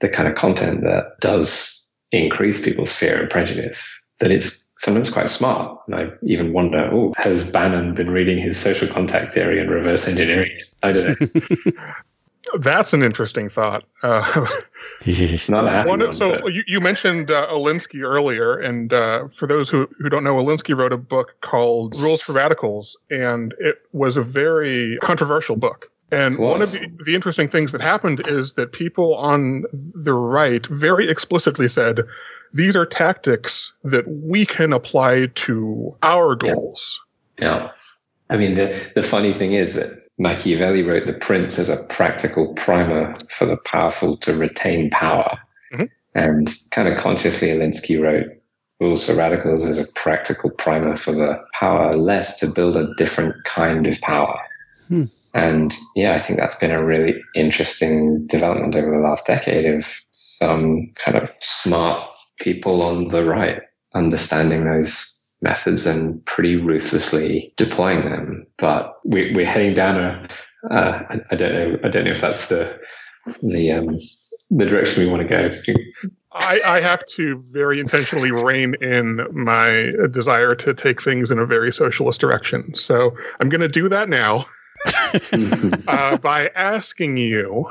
the 0.00 0.08
kind 0.08 0.28
of 0.28 0.34
content 0.34 0.82
that 0.82 1.18
does 1.20 1.77
increase 2.12 2.60
people's 2.60 2.92
fear 2.92 3.20
and 3.20 3.30
prejudice, 3.30 4.06
that 4.20 4.30
it's 4.30 4.70
sometimes 4.78 5.10
quite 5.10 5.30
smart. 5.30 5.78
And 5.86 5.94
I 5.96 6.10
even 6.22 6.52
wonder, 6.52 6.88
oh, 6.92 7.12
has 7.16 7.50
Bannon 7.50 7.94
been 7.94 8.10
reading 8.10 8.38
his 8.38 8.56
social 8.56 8.88
contact 8.88 9.34
theory 9.34 9.60
and 9.60 9.70
reverse 9.70 10.08
engineering? 10.08 10.56
I 10.82 10.92
don't 10.92 11.20
know. 11.20 11.72
That's 12.60 12.94
an 12.94 13.02
interesting 13.02 13.50
thought. 13.50 13.84
Uh, 14.02 14.46
Not 15.48 15.86
one, 15.86 16.00
one, 16.00 16.12
so 16.14 16.40
but- 16.40 16.54
you, 16.54 16.62
you 16.66 16.80
mentioned 16.80 17.30
uh, 17.30 17.46
Alinsky 17.48 18.02
earlier, 18.02 18.58
and 18.58 18.92
uh, 18.92 19.28
for 19.36 19.46
those 19.46 19.68
who, 19.68 19.88
who 19.98 20.08
don't 20.08 20.24
know, 20.24 20.36
Alinsky 20.36 20.76
wrote 20.76 20.92
a 20.92 20.96
book 20.96 21.34
called 21.42 21.98
Rules 22.00 22.22
for 22.22 22.32
Radicals, 22.32 22.96
and 23.10 23.54
it 23.58 23.82
was 23.92 24.16
a 24.16 24.22
very 24.22 24.96
controversial 25.02 25.56
book. 25.56 25.90
And 26.10 26.38
one 26.38 26.62
of 26.62 26.72
the, 26.72 26.88
the 27.04 27.14
interesting 27.14 27.48
things 27.48 27.72
that 27.72 27.80
happened 27.80 28.26
is 28.26 28.54
that 28.54 28.72
people 28.72 29.14
on 29.16 29.64
the 29.72 30.14
right 30.14 30.64
very 30.66 31.08
explicitly 31.08 31.68
said, 31.68 32.00
these 32.54 32.74
are 32.74 32.86
tactics 32.86 33.72
that 33.84 34.08
we 34.08 34.46
can 34.46 34.72
apply 34.72 35.26
to 35.26 35.94
our 36.02 36.34
goals. 36.34 37.00
Yeah. 37.38 37.72
I 38.30 38.36
mean, 38.36 38.54
the, 38.54 38.90
the 38.94 39.02
funny 39.02 39.34
thing 39.34 39.52
is 39.52 39.74
that 39.74 40.06
Machiavelli 40.18 40.82
wrote 40.82 41.06
the 41.06 41.12
prince 41.12 41.58
as 41.58 41.68
a 41.68 41.84
practical 41.84 42.54
primer 42.54 43.16
for 43.30 43.46
the 43.46 43.56
powerful 43.58 44.16
to 44.18 44.32
retain 44.34 44.90
power. 44.90 45.38
Mhm. 45.72 45.90
And 46.14 46.54
kind 46.70 46.88
of 46.88 46.98
consciously, 46.98 47.48
Alinsky 47.48 48.02
wrote 48.02 48.26
Rules 48.80 49.06
for 49.06 49.14
Radicals 49.14 49.64
as 49.66 49.78
a 49.78 49.92
practical 49.94 50.50
primer 50.50 50.96
for 50.96 51.12
the 51.12 51.36
powerless 51.52 52.38
to 52.40 52.46
build 52.46 52.76
a 52.76 52.94
different 52.96 53.44
kind 53.44 53.86
of 53.86 54.00
power. 54.00 54.40
Hmm. 54.88 55.04
And 55.38 55.72
yeah, 55.94 56.14
I 56.14 56.18
think 56.18 56.40
that's 56.40 56.56
been 56.56 56.72
a 56.72 56.84
really 56.84 57.22
interesting 57.36 58.26
development 58.26 58.74
over 58.74 58.90
the 58.90 58.98
last 58.98 59.26
decade 59.26 59.66
of 59.66 59.86
some 60.10 60.90
kind 60.96 61.16
of 61.16 61.32
smart 61.38 62.02
people 62.40 62.82
on 62.82 63.08
the 63.08 63.24
right 63.24 63.62
understanding 63.94 64.64
those 64.64 65.14
methods 65.40 65.86
and 65.86 66.24
pretty 66.26 66.56
ruthlessly 66.56 67.54
deploying 67.56 68.04
them. 68.04 68.46
But 68.56 68.98
we, 69.04 69.32
we're 69.32 69.46
heading 69.46 69.74
down 69.74 69.96
a, 69.96 70.28
uh, 70.74 71.02
I, 71.08 71.20
I 71.30 71.36
don't 71.36 71.52
know, 71.52 71.78
I 71.84 71.88
don't 71.88 72.04
know 72.04 72.10
if 72.10 72.20
that's 72.20 72.48
the, 72.48 72.76
the, 73.40 73.70
um, 73.70 73.96
the 74.50 74.66
direction 74.66 75.04
we 75.04 75.10
want 75.10 75.22
to 75.22 75.28
go. 75.28 75.50
I, 76.32 76.60
I 76.66 76.80
have 76.80 77.06
to 77.14 77.44
very 77.52 77.78
intentionally 77.78 78.32
rein 78.32 78.74
in 78.80 79.24
my 79.32 79.92
desire 80.10 80.56
to 80.56 80.74
take 80.74 81.00
things 81.00 81.30
in 81.30 81.38
a 81.38 81.46
very 81.46 81.70
socialist 81.70 82.20
direction. 82.20 82.74
So 82.74 83.14
I'm 83.38 83.48
going 83.48 83.60
to 83.60 83.68
do 83.68 83.88
that 83.88 84.08
now 84.08 84.44
uh, 85.88 86.16
by 86.18 86.50
asking 86.54 87.16
you, 87.16 87.66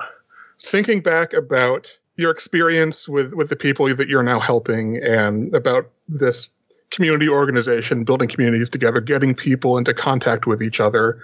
thinking 0.61 1.01
back 1.01 1.33
about 1.33 1.95
your 2.15 2.31
experience 2.31 3.07
with, 3.07 3.33
with 3.33 3.49
the 3.49 3.55
people 3.55 3.93
that 3.93 4.07
you're 4.07 4.23
now 4.23 4.39
helping 4.39 4.97
and 4.97 5.53
about 5.53 5.89
this 6.07 6.49
community 6.89 7.27
organization, 7.29 8.03
building 8.03 8.27
communities 8.27 8.69
together, 8.69 9.01
getting 9.01 9.35
people 9.35 9.77
into 9.77 9.93
contact 9.93 10.47
with 10.47 10.61
each 10.61 10.79
other. 10.79 11.19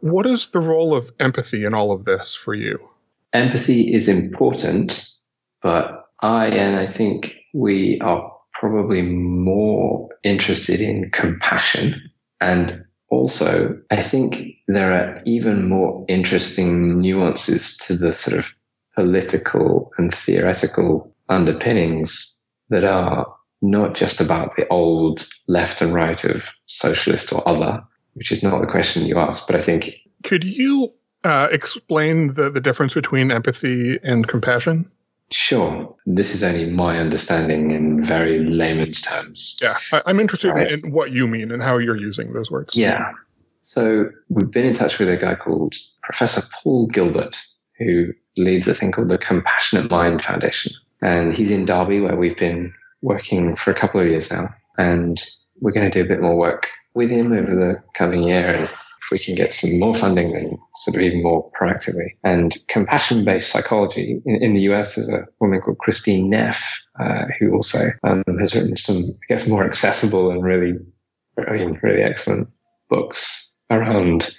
What 0.00 0.26
is 0.26 0.48
the 0.48 0.60
role 0.60 0.94
of 0.94 1.10
empathy 1.20 1.64
in 1.64 1.74
all 1.74 1.90
of 1.90 2.04
this 2.04 2.34
for 2.34 2.54
you? 2.54 2.78
Empathy 3.32 3.92
is 3.92 4.08
important, 4.08 5.10
but 5.62 6.08
I 6.20 6.46
and 6.48 6.76
I 6.76 6.86
think 6.86 7.34
we 7.54 7.98
are 8.00 8.32
probably 8.52 9.02
more 9.02 10.08
interested 10.22 10.80
in 10.80 11.10
compassion. 11.10 12.10
And 12.40 12.85
also, 13.16 13.80
I 13.90 13.96
think 13.96 14.56
there 14.68 14.92
are 14.92 15.20
even 15.24 15.68
more 15.68 16.04
interesting 16.08 17.00
nuances 17.00 17.76
to 17.78 17.96
the 17.96 18.12
sort 18.12 18.38
of 18.38 18.54
political 18.94 19.92
and 19.98 20.12
theoretical 20.12 21.14
underpinnings 21.28 22.32
that 22.70 22.84
are 22.84 23.26
not 23.62 23.94
just 23.94 24.20
about 24.20 24.56
the 24.56 24.68
old 24.68 25.26
left 25.48 25.80
and 25.80 25.92
right 25.92 26.22
of 26.24 26.54
socialist 26.66 27.32
or 27.32 27.46
other, 27.48 27.82
which 28.14 28.32
is 28.32 28.42
not 28.42 28.60
the 28.60 28.66
question 28.66 29.06
you 29.06 29.18
asked, 29.18 29.46
but 29.46 29.56
I 29.56 29.60
think 29.60 29.94
Could 30.22 30.44
you 30.44 30.92
uh, 31.24 31.48
explain 31.50 32.34
the, 32.34 32.50
the 32.50 32.60
difference 32.60 32.94
between 32.94 33.32
empathy 33.32 33.98
and 34.02 34.26
compassion? 34.28 34.90
Sure. 35.30 35.94
This 36.06 36.34
is 36.34 36.42
only 36.42 36.70
my 36.70 36.98
understanding 36.98 37.72
in 37.72 38.02
very 38.02 38.38
layman's 38.38 39.00
terms. 39.00 39.58
Yeah, 39.60 39.76
I, 39.92 40.02
I'm 40.06 40.20
interested 40.20 40.52
Right. 40.52 40.70
in, 40.70 40.86
in 40.86 40.92
what 40.92 41.10
you 41.10 41.26
mean 41.26 41.50
and 41.50 41.62
how 41.62 41.78
you're 41.78 41.96
using 41.96 42.32
those 42.32 42.50
words. 42.50 42.76
Yeah. 42.76 43.10
So 43.62 44.08
we've 44.28 44.50
been 44.50 44.64
in 44.64 44.74
touch 44.74 44.98
with 45.00 45.08
a 45.08 45.16
guy 45.16 45.34
called 45.34 45.74
Professor 46.02 46.42
Paul 46.54 46.86
Gilbert, 46.86 47.36
who 47.78 48.12
leads 48.36 48.68
a 48.68 48.74
thing 48.74 48.92
called 48.92 49.08
the 49.08 49.18
Compassionate 49.18 49.90
Mind 49.90 50.22
Foundation. 50.22 50.72
And 51.02 51.34
he's 51.34 51.50
in 51.50 51.64
Derby, 51.64 52.00
where 52.00 52.16
we've 52.16 52.36
been 52.36 52.72
working 53.02 53.56
for 53.56 53.72
a 53.72 53.74
couple 53.74 54.00
of 54.00 54.06
years 54.06 54.30
now. 54.30 54.48
And 54.78 55.20
we're 55.60 55.72
going 55.72 55.90
to 55.90 55.98
do 55.98 56.04
a 56.04 56.08
bit 56.08 56.20
more 56.22 56.36
work 56.36 56.68
with 56.94 57.10
him 57.10 57.32
over 57.32 57.54
the 57.54 57.82
coming 57.94 58.22
year. 58.22 58.44
And 58.54 58.70
we 59.10 59.18
can 59.18 59.34
get 59.34 59.52
some 59.52 59.78
more 59.78 59.94
funding, 59.94 60.32
then 60.32 60.56
sort 60.76 60.96
of 60.96 61.02
even 61.02 61.22
more 61.22 61.50
proactively. 61.52 62.08
And 62.24 62.54
compassion 62.68 63.24
based 63.24 63.50
psychology 63.50 64.20
in, 64.24 64.42
in 64.42 64.54
the 64.54 64.62
US, 64.72 64.98
is 64.98 65.08
a 65.08 65.26
woman 65.40 65.60
called 65.60 65.78
Kristin 65.78 66.28
Neff, 66.28 66.82
uh, 66.98 67.24
who 67.38 67.52
also 67.52 67.88
um, 68.04 68.22
has 68.40 68.54
written 68.54 68.76
some, 68.76 68.96
I 68.96 69.26
guess, 69.28 69.48
more 69.48 69.64
accessible 69.64 70.30
and 70.30 70.42
really, 70.42 70.74
really 71.36 72.02
excellent 72.02 72.48
books 72.88 73.56
around 73.70 74.30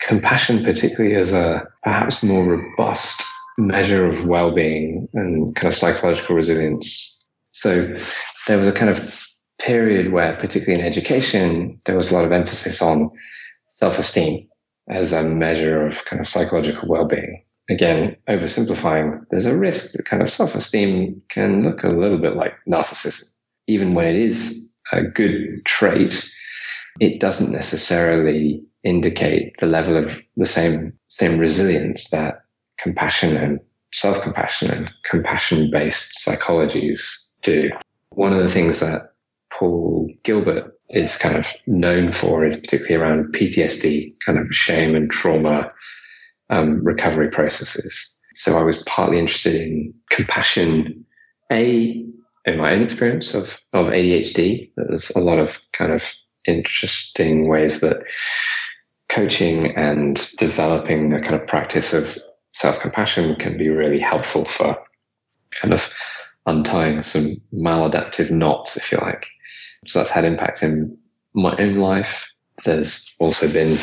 compassion, 0.00 0.62
particularly 0.62 1.14
as 1.14 1.32
a 1.32 1.66
perhaps 1.82 2.22
more 2.22 2.44
robust 2.44 3.22
measure 3.58 4.06
of 4.06 4.26
well 4.26 4.54
being 4.54 5.08
and 5.14 5.54
kind 5.54 5.72
of 5.72 5.78
psychological 5.78 6.34
resilience. 6.34 7.26
So 7.52 7.82
there 8.46 8.58
was 8.58 8.68
a 8.68 8.72
kind 8.72 8.90
of 8.90 9.20
period 9.60 10.12
where, 10.12 10.34
particularly 10.36 10.80
in 10.80 10.86
education, 10.86 11.78
there 11.86 11.96
was 11.96 12.10
a 12.10 12.14
lot 12.14 12.24
of 12.24 12.32
emphasis 12.32 12.80
on 12.80 13.10
self 13.80 13.98
esteem 13.98 14.46
as 14.88 15.12
a 15.12 15.22
measure 15.22 15.86
of 15.86 16.04
kind 16.04 16.20
of 16.20 16.28
psychological 16.28 16.88
well 16.88 17.06
being. 17.06 17.42
Again, 17.70 18.16
oversimplifying, 18.28 19.24
there's 19.30 19.46
a 19.46 19.56
risk 19.56 19.92
that 19.92 20.04
kind 20.04 20.22
of 20.22 20.30
self 20.30 20.54
esteem 20.54 21.22
can 21.28 21.62
look 21.62 21.82
a 21.82 21.88
little 21.88 22.18
bit 22.18 22.36
like 22.36 22.54
narcissism. 22.68 23.34
Even 23.66 23.94
when 23.94 24.06
it 24.06 24.16
is 24.16 24.70
a 24.92 25.02
good 25.02 25.64
trait, 25.64 26.28
it 27.00 27.20
doesn't 27.20 27.52
necessarily 27.52 28.62
indicate 28.82 29.56
the 29.58 29.66
level 29.66 29.96
of 29.96 30.20
the 30.36 30.46
same 30.46 30.92
same 31.08 31.38
resilience 31.38 32.10
that 32.10 32.42
compassion 32.78 33.36
and 33.36 33.60
self-compassion 33.92 34.70
and 34.70 34.90
compassion-based 35.04 36.24
psychologies 36.24 37.30
do. 37.42 37.70
One 38.10 38.32
of 38.32 38.40
the 38.40 38.48
things 38.48 38.80
that 38.80 39.12
Paul 39.52 40.08
Gilbert 40.22 40.79
is 40.90 41.16
kind 41.16 41.36
of 41.36 41.52
known 41.66 42.10
for 42.10 42.44
is 42.44 42.56
particularly 42.56 42.96
around 42.96 43.32
PTSD, 43.32 44.12
kind 44.24 44.38
of 44.38 44.52
shame 44.54 44.94
and 44.94 45.10
trauma 45.10 45.72
um, 46.50 46.82
recovery 46.84 47.28
processes. 47.28 48.18
So 48.34 48.58
I 48.58 48.64
was 48.64 48.82
partly 48.84 49.18
interested 49.18 49.54
in 49.54 49.94
compassion, 50.10 51.04
a 51.50 52.04
in 52.46 52.56
my 52.56 52.72
own 52.72 52.82
experience 52.82 53.34
of 53.34 53.60
of 53.72 53.86
ADHD. 53.86 54.70
There's 54.76 55.10
a 55.10 55.20
lot 55.20 55.38
of 55.38 55.60
kind 55.72 55.92
of 55.92 56.12
interesting 56.46 57.48
ways 57.48 57.80
that 57.80 58.02
coaching 59.08 59.76
and 59.76 60.28
developing 60.38 61.12
a 61.12 61.20
kind 61.20 61.40
of 61.40 61.46
practice 61.46 61.92
of 61.92 62.16
self 62.52 62.80
compassion 62.80 63.36
can 63.36 63.56
be 63.56 63.68
really 63.68 63.98
helpful 63.98 64.44
for 64.44 64.76
kind 65.50 65.74
of 65.74 65.92
untying 66.46 67.00
some 67.00 67.36
maladaptive 67.52 68.30
knots, 68.30 68.76
if 68.76 68.90
you 68.90 68.98
like. 68.98 69.26
So 69.86 69.98
that's 69.98 70.10
had 70.10 70.24
impact 70.24 70.62
in 70.62 70.96
my 71.34 71.56
own 71.56 71.76
life. 71.76 72.28
There's 72.64 73.14
also 73.18 73.50
been 73.52 73.78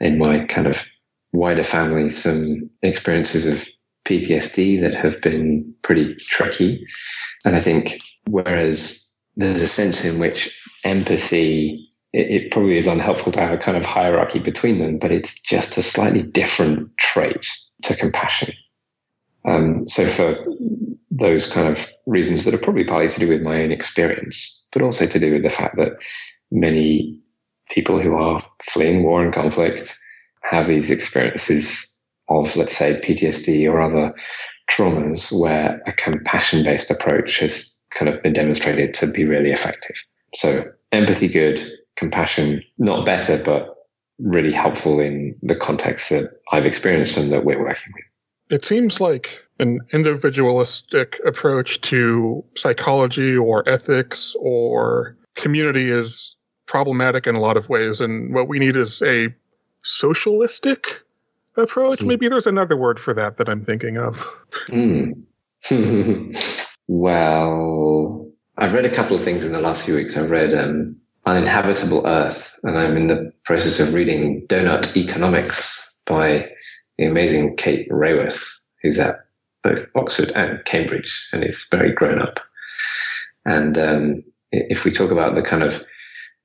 in 0.00 0.18
my 0.18 0.40
kind 0.40 0.66
of 0.66 0.86
wider 1.32 1.62
family 1.62 2.08
some 2.08 2.70
experiences 2.82 3.46
of 3.46 3.68
PTSD 4.04 4.80
that 4.80 4.94
have 4.94 5.20
been 5.20 5.74
pretty 5.82 6.14
tricky. 6.14 6.86
And 7.44 7.56
I 7.56 7.60
think 7.60 8.00
whereas 8.26 9.04
there's 9.36 9.62
a 9.62 9.68
sense 9.68 10.04
in 10.04 10.18
which 10.18 10.58
empathy 10.84 11.84
it, 12.12 12.30
it, 12.30 12.50
probably 12.50 12.78
is 12.78 12.86
unhelpful 12.86 13.32
to 13.32 13.40
have 13.40 13.52
a 13.52 13.58
kind 13.58 13.76
of 13.76 13.84
hierarchy 13.84 14.38
between 14.38 14.78
them, 14.78 14.98
but 14.98 15.12
it's 15.12 15.38
just 15.40 15.76
a 15.76 15.82
slightly 15.82 16.22
different 16.22 16.96
trait 16.96 17.46
to 17.82 17.94
compassion. 17.94 18.54
Um, 19.44 19.86
so 19.86 20.06
for 20.06 20.34
those 21.10 21.50
kind 21.50 21.68
of 21.68 21.86
reasons 22.06 22.44
that 22.44 22.54
are 22.54 22.58
probably 22.58 22.84
partly 22.84 23.10
to 23.10 23.20
do 23.20 23.28
with 23.28 23.42
my 23.42 23.62
own 23.62 23.70
experience, 23.70 24.57
but 24.72 24.82
also 24.82 25.06
to 25.06 25.18
do 25.18 25.32
with 25.32 25.42
the 25.42 25.50
fact 25.50 25.76
that 25.76 25.92
many 26.50 27.18
people 27.70 28.00
who 28.00 28.14
are 28.14 28.40
fleeing 28.62 29.02
war 29.02 29.22
and 29.22 29.32
conflict 29.32 29.96
have 30.42 30.66
these 30.66 30.90
experiences 30.90 31.84
of, 32.28 32.54
let's 32.56 32.76
say, 32.76 33.00
PTSD 33.00 33.70
or 33.70 33.80
other 33.80 34.14
traumas 34.70 35.32
where 35.38 35.82
a 35.86 35.92
compassion 35.92 36.62
based 36.62 36.90
approach 36.90 37.38
has 37.40 37.78
kind 37.94 38.08
of 38.08 38.22
been 38.22 38.32
demonstrated 38.32 38.94
to 38.94 39.06
be 39.06 39.24
really 39.24 39.50
effective. 39.50 39.96
So 40.34 40.62
empathy 40.92 41.28
good, 41.28 41.60
compassion 41.96 42.62
not 42.78 43.06
better, 43.06 43.42
but 43.42 43.74
really 44.18 44.52
helpful 44.52 45.00
in 45.00 45.34
the 45.42 45.56
context 45.56 46.10
that 46.10 46.30
I've 46.52 46.66
experienced 46.66 47.16
and 47.16 47.32
that 47.32 47.44
we're 47.44 47.60
working 47.60 47.92
with. 47.94 48.04
It 48.50 48.64
seems 48.64 49.00
like 49.00 49.42
an 49.58 49.80
individualistic 49.92 51.20
approach 51.26 51.80
to 51.82 52.44
psychology 52.56 53.36
or 53.36 53.68
ethics 53.68 54.36
or 54.38 55.16
community 55.34 55.90
is 55.90 56.36
problematic 56.66 57.26
in 57.26 57.34
a 57.34 57.40
lot 57.40 57.56
of 57.56 57.68
ways, 57.68 58.00
and 58.00 58.34
what 58.34 58.48
we 58.48 58.58
need 58.58 58.76
is 58.76 59.02
a 59.02 59.34
socialistic 59.82 61.02
approach. 61.56 62.00
Hmm. 62.00 62.08
Maybe 62.08 62.28
there's 62.28 62.46
another 62.46 62.76
word 62.76 63.00
for 63.00 63.14
that 63.14 63.38
that 63.38 63.48
I'm 63.48 63.64
thinking 63.64 63.98
of. 63.98 64.24
Mm. 64.68 65.24
well, 66.88 68.30
I've 68.56 68.74
read 68.74 68.84
a 68.86 68.94
couple 68.94 69.16
of 69.16 69.22
things 69.22 69.44
in 69.44 69.52
the 69.52 69.60
last 69.60 69.84
few 69.84 69.94
weeks. 69.94 70.16
I've 70.16 70.30
read 70.30 70.54
um, 70.54 70.96
Uninhabitable 71.26 72.06
Earth, 72.06 72.58
and 72.62 72.78
I'm 72.78 72.96
in 72.96 73.08
the 73.08 73.32
process 73.44 73.80
of 73.80 73.94
reading 73.94 74.46
Doughnut 74.46 74.96
Economics 74.96 75.96
by 76.06 76.50
the 76.96 77.06
amazing 77.06 77.56
Kate 77.56 77.88
Raworth, 77.90 78.60
who's 78.82 78.98
at 78.98 79.16
both 79.62 79.88
Oxford 79.94 80.30
and 80.34 80.64
Cambridge 80.64 81.28
and 81.32 81.42
it's 81.42 81.68
very 81.68 81.92
grown 81.92 82.20
up. 82.20 82.40
And 83.44 83.78
um, 83.78 84.24
if 84.52 84.84
we 84.84 84.90
talk 84.90 85.10
about 85.10 85.34
the 85.34 85.42
kind 85.42 85.62
of 85.62 85.84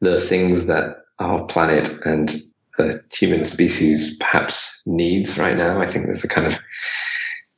the 0.02 0.20
things 0.20 0.68
that 0.68 0.98
our 1.20 1.46
planet 1.46 1.90
and 2.06 2.36
the 2.78 3.02
human 3.12 3.44
species 3.44 4.18
perhaps 4.18 4.82
needs 4.86 5.38
right 5.38 5.56
now, 5.56 5.80
I 5.80 5.88
think 5.88 6.06
there's 6.06 6.24
a 6.24 6.30
kind 6.30 6.48
of 6.48 6.58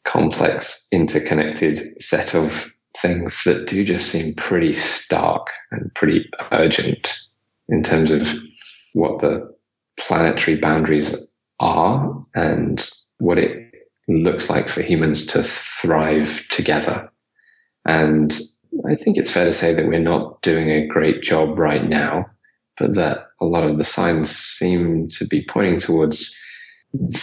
complex, 0.04 0.88
interconnected 0.92 2.02
set 2.02 2.36
of 2.36 2.74
things 2.98 3.44
that 3.44 3.68
do 3.68 3.84
just 3.84 4.10
seem 4.10 4.34
pretty 4.36 4.74
stark 4.74 5.48
and 5.72 5.94
pretty 5.94 6.30
urgent 6.52 7.20
in 7.68 7.84
terms 7.84 8.12
of 8.12 8.28
what 8.94 9.20
the 9.20 9.54
planetary 9.98 10.58
boundaries 10.58 11.34
are 11.60 12.26
and 12.36 12.90
what 13.20 13.38
it 13.38 13.65
looks 14.08 14.50
like 14.50 14.68
for 14.68 14.82
humans 14.82 15.26
to 15.28 15.42
thrive 15.44 16.48
together. 16.50 17.10
And 17.86 18.38
I 18.90 18.96
think 18.96 19.18
it's 19.18 19.32
fair 19.32 19.46
to 19.46 19.54
say 19.54 19.74
that 19.74 19.88
we're 19.88 20.00
not 20.00 20.42
doing 20.42 20.70
a 20.70 20.88
great 20.88 21.22
job 21.22 21.58
right 21.58 21.88
now, 21.88 22.26
but 22.78 22.96
that 22.96 23.28
a 23.40 23.46
lot 23.46 23.64
of 23.64 23.78
the 23.78 23.86
signs 23.86 24.30
seem 24.30 25.08
to 25.10 25.26
be 25.28 25.46
pointing 25.46 25.80
towards 25.80 26.38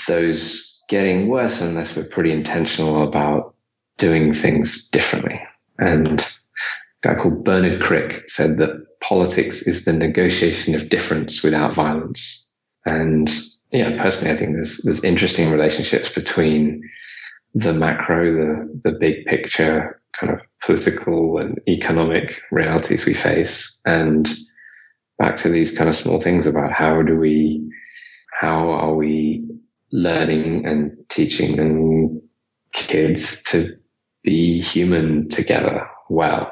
those 0.07 0.83
getting 0.89 1.29
worse 1.29 1.61
unless 1.61 1.97
we're 1.97 2.05
pretty 2.05 2.33
intentional 2.33 3.03
about 3.03 3.55
doing 3.99 4.33
things 4.33 4.89
differently. 4.91 5.41
And 5.79 6.21
a 6.21 7.09
guy 7.09 7.15
called 7.15 7.45
Bernard 7.45 7.83
Crick 7.83 8.29
said 8.29 8.59
that 8.59 8.87
politics 9.01 9.63
is 9.63 9.85
the 9.85 9.93
negotiation 9.93 10.75
of 10.75 10.89
difference 10.89 11.43
without 11.43 11.75
violence. 11.75 12.39
And 12.85 13.31
yeah, 13.73 13.97
personally, 13.97 14.35
I 14.35 14.37
think 14.37 14.55
there's 14.55 14.79
there's 14.79 15.05
interesting 15.05 15.51
relationships 15.51 16.13
between 16.13 16.83
the 17.55 17.73
macro, 17.73 18.33
the 18.33 18.81
the 18.83 18.99
big 18.99 19.25
picture, 19.27 20.01
kind 20.13 20.33
of 20.33 20.47
political 20.63 21.39
and 21.39 21.61
economic 21.69 22.41
realities 22.51 23.07
we 23.07 23.15
face, 23.15 23.81
and 23.85 24.29
back 25.19 25.37
to 25.37 25.49
these 25.49 25.77
kind 25.77 25.89
of 25.89 25.97
small 25.97 26.21
things 26.21 26.47
about 26.47 26.73
how 26.73 27.03
do 27.03 27.17
we, 27.17 27.65
how 28.41 28.71
are 28.71 28.95
we 28.95 29.47
learning 29.93 30.67
and 30.67 30.97
teaching 31.09 31.59
and 31.59 32.21
kids 32.73 33.43
to 33.45 33.69
be 34.25 34.59
human 34.59 35.29
together 35.29 35.87
well. 36.09 36.51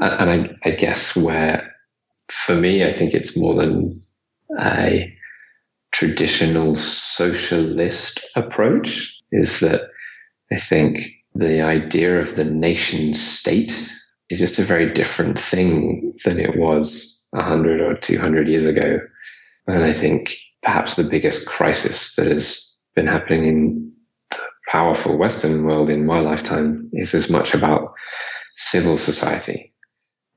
And 0.00 0.30
I, 0.30 0.68
I 0.68 0.72
guess 0.72 1.16
where, 1.16 1.72
for 2.28 2.54
me, 2.54 2.84
I 2.84 2.92
think 2.92 3.14
it's 3.14 3.36
more 3.36 3.54
than 3.54 4.02
a 4.60 5.13
traditional 5.94 6.74
socialist 6.74 8.20
approach 8.34 9.16
is 9.30 9.60
that 9.60 9.82
I 10.52 10.56
think 10.56 11.02
the 11.36 11.62
idea 11.62 12.18
of 12.18 12.34
the 12.34 12.44
nation 12.44 13.14
state 13.14 13.72
is 14.28 14.40
just 14.40 14.58
a 14.58 14.64
very 14.64 14.92
different 14.92 15.38
thing 15.38 16.12
than 16.24 16.40
it 16.40 16.58
was 16.58 17.28
100 17.30 17.80
or 17.80 17.94
200 17.94 18.48
years 18.48 18.66
ago. 18.66 18.98
And 19.68 19.84
I 19.84 19.92
think 19.92 20.34
perhaps 20.64 20.96
the 20.96 21.04
biggest 21.08 21.46
crisis 21.46 22.16
that 22.16 22.26
has 22.26 22.76
been 22.96 23.06
happening 23.06 23.44
in 23.44 23.92
the 24.30 24.42
powerful 24.66 25.16
Western 25.16 25.64
world 25.64 25.90
in 25.90 26.04
my 26.04 26.18
lifetime 26.18 26.90
is 26.92 27.14
as 27.14 27.30
much 27.30 27.54
about 27.54 27.94
civil 28.56 28.96
society. 28.96 29.72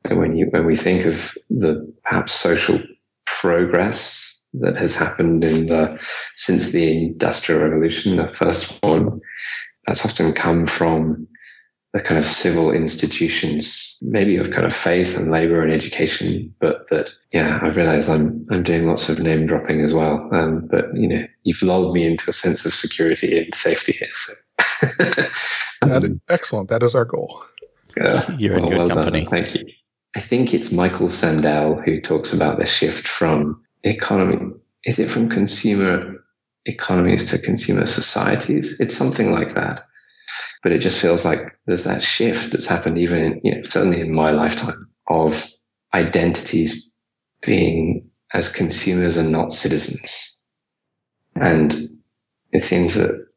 So 0.05 0.19
when 0.19 0.37
you 0.37 0.47
when 0.51 0.67
we 0.67 0.75
think 0.75 1.05
of 1.05 1.35
the 1.49 1.91
perhaps 2.03 2.31
social 2.31 2.79
progress 3.25 4.36
that 4.55 4.77
has 4.77 4.95
happened 4.95 5.43
in 5.43 5.67
the 5.67 6.01
since 6.35 6.71
the 6.71 6.89
industrial 7.05 7.61
revolution, 7.61 8.17
the 8.17 8.27
first 8.27 8.81
one, 8.83 9.19
that's 9.85 10.05
often 10.05 10.33
come 10.33 10.65
from 10.65 11.27
the 11.93 12.01
kind 12.01 12.19
of 12.19 12.25
civil 12.25 12.71
institutions, 12.71 13.97
maybe 14.01 14.35
of 14.37 14.51
kind 14.51 14.65
of 14.65 14.75
faith 14.75 15.17
and 15.17 15.31
labor 15.31 15.63
and 15.63 15.71
education, 15.71 16.53
but 16.59 16.87
that 16.89 17.09
yeah, 17.31 17.59
I've 17.61 17.75
realized 17.77 18.09
I'm 18.09 18.45
I'm 18.51 18.63
doing 18.63 18.85
lots 18.87 19.09
of 19.09 19.19
name 19.19 19.45
dropping 19.45 19.81
as 19.81 19.93
well. 19.93 20.29
Um, 20.33 20.67
but 20.69 20.85
you 20.95 21.07
know, 21.07 21.25
you've 21.43 21.61
lulled 21.61 21.93
me 21.93 22.05
into 22.05 22.29
a 22.29 22.33
sense 22.33 22.65
of 22.65 22.73
security 22.73 23.37
and 23.37 23.53
safety 23.55 23.93
here. 23.93 24.09
So 24.11 24.33
That 25.81 26.03
is 26.03 26.17
excellent. 26.29 26.69
That 26.69 26.83
is 26.83 26.95
our 26.95 27.05
goal. 27.05 27.41
uh, 27.99 28.23
You're 28.37 28.55
in 28.57 28.69
good 28.69 28.77
done. 28.77 28.89
company. 28.89 29.25
Thank 29.25 29.55
you. 29.55 29.65
I 30.15 30.19
think 30.19 30.53
it's 30.53 30.71
Michael 30.71 31.09
Sandel 31.09 31.81
who 31.83 32.01
talks 32.01 32.33
about 32.33 32.57
the 32.57 32.65
shift 32.65 33.07
from 33.07 33.63
economy. 33.89 34.53
Is 34.85 34.99
it 34.99 35.09
from 35.09 35.29
consumer 35.29 36.15
economies 36.65 37.29
to 37.31 37.37
consumer 37.39 37.85
societies? 37.85 38.79
It's 38.79 38.95
something 38.95 39.31
like 39.31 39.53
that. 39.55 39.85
But 40.63 40.71
it 40.71 40.79
just 40.79 41.01
feels 41.01 41.23
like 41.23 41.57
there's 41.65 41.83
that 41.83 42.01
shift 42.01 42.51
that's 42.51 42.67
happened 42.67 42.97
even 42.97 43.21
in, 43.21 43.41
you 43.43 43.55
know, 43.55 43.61
certainly 43.63 44.01
in 44.01 44.13
my 44.13 44.31
lifetime 44.31 44.89
of 45.07 45.45
identities 45.93 46.93
being 47.45 48.09
as 48.33 48.51
consumers 48.53 49.17
and 49.17 49.31
not 49.31 49.53
citizens. 49.53 50.37
And 51.35 51.75
it 52.51 52.63
seems 52.63 52.95
that 52.95 53.27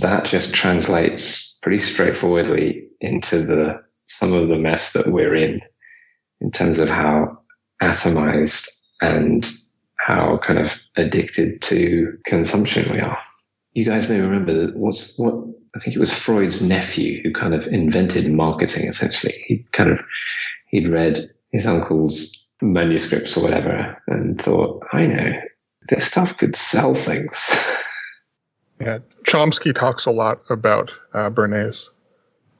that 0.00 0.24
just 0.24 0.54
translates 0.54 1.58
pretty 1.62 1.78
straightforwardly 1.78 2.88
into 3.00 3.38
the 3.40 3.80
some 4.06 4.32
of 4.32 4.48
the 4.48 4.56
mess 4.56 4.92
that 4.92 5.08
we're 5.08 5.34
in 5.34 5.60
in 6.40 6.50
terms 6.50 6.78
of 6.78 6.88
how 6.88 7.38
atomized 7.82 8.68
and 9.00 9.50
how 10.08 10.38
kind 10.38 10.58
of 10.58 10.82
addicted 10.96 11.60
to 11.60 12.18
consumption 12.24 12.90
we 12.90 12.98
are. 12.98 13.18
You 13.74 13.84
guys 13.84 14.08
may 14.08 14.18
remember 14.18 14.54
that 14.54 14.74
what's 14.74 15.18
what 15.18 15.34
I 15.76 15.80
think 15.80 15.94
it 15.94 16.00
was 16.00 16.12
Freud's 16.12 16.66
nephew 16.66 17.22
who 17.22 17.30
kind 17.30 17.52
of 17.52 17.66
invented 17.66 18.32
marketing 18.32 18.88
essentially. 18.88 19.34
He 19.46 19.66
kind 19.72 19.90
of 19.90 20.02
he'd 20.68 20.88
read 20.88 21.30
his 21.52 21.66
uncle's 21.66 22.50
manuscripts 22.62 23.36
or 23.36 23.42
whatever 23.42 24.02
and 24.06 24.40
thought, 24.40 24.82
I 24.92 25.06
know, 25.06 25.32
this 25.88 26.06
stuff 26.06 26.38
could 26.38 26.56
sell 26.56 26.94
things. 26.94 27.54
Yeah, 28.80 28.98
Chomsky 29.24 29.74
talks 29.74 30.06
a 30.06 30.12
lot 30.12 30.40
about 30.50 30.92
uh, 31.12 31.30
Bernays 31.30 31.88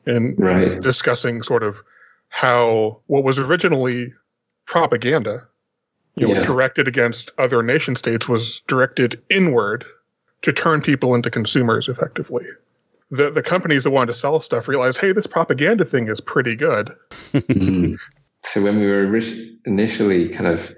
in 0.05 0.35
right. 0.37 0.81
discussing 0.81 1.43
sort 1.43 1.63
of 1.63 1.81
how 2.29 3.03
what 3.07 3.23
was 3.23 3.39
originally 3.39 4.13
propaganda, 4.67 5.47
you 6.19 6.27
know, 6.29 6.35
Yeah. 6.35 6.43
directed 6.43 6.89
against 6.89 7.31
other 7.39 7.63
nation 7.63 7.97
states, 7.97 8.29
was 8.29 8.61
directed 8.67 9.21
inward 9.31 9.85
to 10.43 10.53
turn 10.53 10.81
people 10.81 11.15
into 11.15 11.31
consumers 11.31 11.89
effectively. 11.89 12.47
The 13.11 13.31
the 13.31 13.43
companies 13.43 13.85
that 13.85 13.91
wanted 13.91 14.13
to 14.13 14.19
sell 14.19 14.41
stuff 14.41 14.69
realized, 14.69 14.99
hey, 15.01 15.13
this 15.13 15.27
propaganda 15.27 15.85
thing 15.85 16.09
is 16.09 16.21
pretty 16.21 16.55
good. 16.57 16.91
Mm. 17.33 17.99
So 18.45 18.63
when 18.63 18.79
we 18.79 18.87
were 18.87 19.19
initially 19.67 20.29
kind 20.29 20.47
of, 20.47 20.73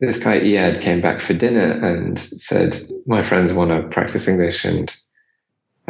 this 0.00 0.16
guy 0.18 0.40
Iyad 0.40 0.80
came 0.80 1.02
back 1.02 1.20
for 1.20 1.34
dinner 1.34 1.72
and 1.72 2.18
said, 2.18 2.74
"My 3.06 3.22
friends 3.22 3.52
want 3.52 3.70
to 3.70 3.86
practice 3.88 4.26
English 4.26 4.64
and 4.64 4.96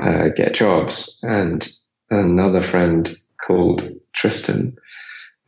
uh, 0.03 0.31
get 0.35 0.53
jobs." 0.53 1.21
And 1.23 1.67
another 2.11 2.61
friend 2.61 3.09
called 3.47 3.89
Tristan, 4.15 4.77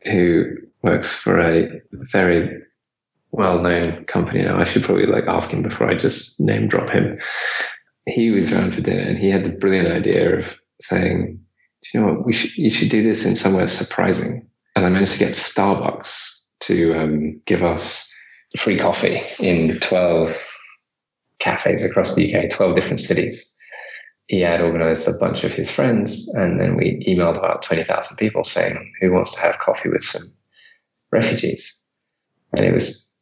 who 0.09 0.45
works 0.81 1.11
for 1.11 1.41
a 1.41 1.81
very 1.91 2.63
well-known 3.33 4.05
company 4.05 4.43
now. 4.43 4.57
I 4.57 4.63
should 4.63 4.83
probably 4.83 5.07
like 5.07 5.25
ask 5.25 5.51
him 5.51 5.63
before 5.63 5.89
I 5.89 5.95
just 5.95 6.39
name 6.39 6.67
drop 6.67 6.89
him. 6.89 7.19
He 8.07 8.29
was 8.29 8.53
around 8.53 8.73
for 8.73 8.81
dinner 8.81 9.01
and 9.01 9.17
he 9.17 9.29
had 9.29 9.43
the 9.43 9.57
brilliant 9.57 9.91
idea 9.91 10.37
of 10.37 10.59
saying, 10.81 11.39
"Do 11.81 11.89
you 11.93 11.99
know 11.99 12.13
what? 12.13 12.25
We 12.25 12.33
should 12.33 12.55
you 12.55 12.69
should 12.69 12.89
do 12.89 13.03
this 13.03 13.25
in 13.25 13.35
somewhere 13.35 13.67
surprising." 13.67 14.47
And 14.75 14.85
I 14.85 14.89
managed 14.89 15.13
to 15.13 15.19
get 15.19 15.31
Starbucks 15.31 16.47
to 16.61 16.93
um, 16.93 17.41
give 17.45 17.63
us 17.63 18.11
free 18.57 18.77
coffee 18.77 19.21
in 19.39 19.79
twelve 19.79 20.35
cafes 21.39 21.83
across 21.83 22.15
the 22.15 22.33
UK, 22.33 22.51
twelve 22.51 22.75
different 22.75 22.99
cities. 22.99 23.49
He 24.27 24.39
had 24.39 24.61
organized 24.61 25.07
a 25.07 25.17
bunch 25.19 25.43
of 25.43 25.53
his 25.53 25.71
friends, 25.71 26.29
and 26.35 26.59
then 26.59 26.77
we 26.77 27.03
emailed 27.05 27.37
about 27.37 27.61
20,000 27.61 28.15
people 28.15 28.45
saying, 28.45 28.93
Who 29.01 29.11
wants 29.11 29.35
to 29.35 29.41
have 29.41 29.59
coffee 29.59 29.89
with 29.89 30.01
some 30.01 30.23
refugees? 31.11 31.83
And 32.53 32.65
it 32.65 32.73
was 32.73 33.12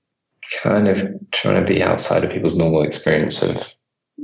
kind 0.64 0.88
of 0.88 1.08
trying 1.32 1.66
to 1.66 1.74
be 1.74 1.84
outside 1.84 2.24
of 2.24 2.32
people's 2.32 2.56
normal 2.58 2.84
experience 2.84 3.42
of 3.44 3.76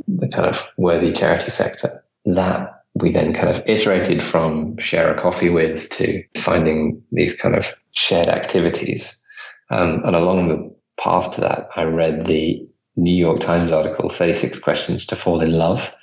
the 0.08 0.30
kind 0.30 0.48
of 0.48 0.72
worthy 0.78 1.12
charity 1.14 1.52
sector. 1.52 1.90
That 2.26 2.84
we 2.96 3.12
then 3.12 3.34
kind 3.34 3.50
of 3.50 3.62
iterated 3.68 4.24
from 4.24 4.78
share 4.78 5.14
a 5.14 5.20
coffee 5.20 5.50
with 5.50 5.90
to 5.92 6.24
finding 6.38 7.02
these 7.12 7.40
kind 7.40 7.56
of 7.56 7.74
shared 7.94 8.30
activities 8.30 9.16
Um, 9.70 10.02
and 10.06 10.16
along 10.16 10.50
the 10.50 10.76
path 11.02 11.32
to 11.34 11.42
that, 11.42 11.70
I 11.76 11.86
read 11.86 12.26
the 12.28 12.68
New 12.96 13.16
York 13.16 13.40
Times 13.40 13.72
article, 13.72 14.10
36 14.10 14.60
Questions 14.60 15.06
to 15.08 15.16
Fall 15.16 15.42
in 15.42 15.54
Love. 15.54 15.94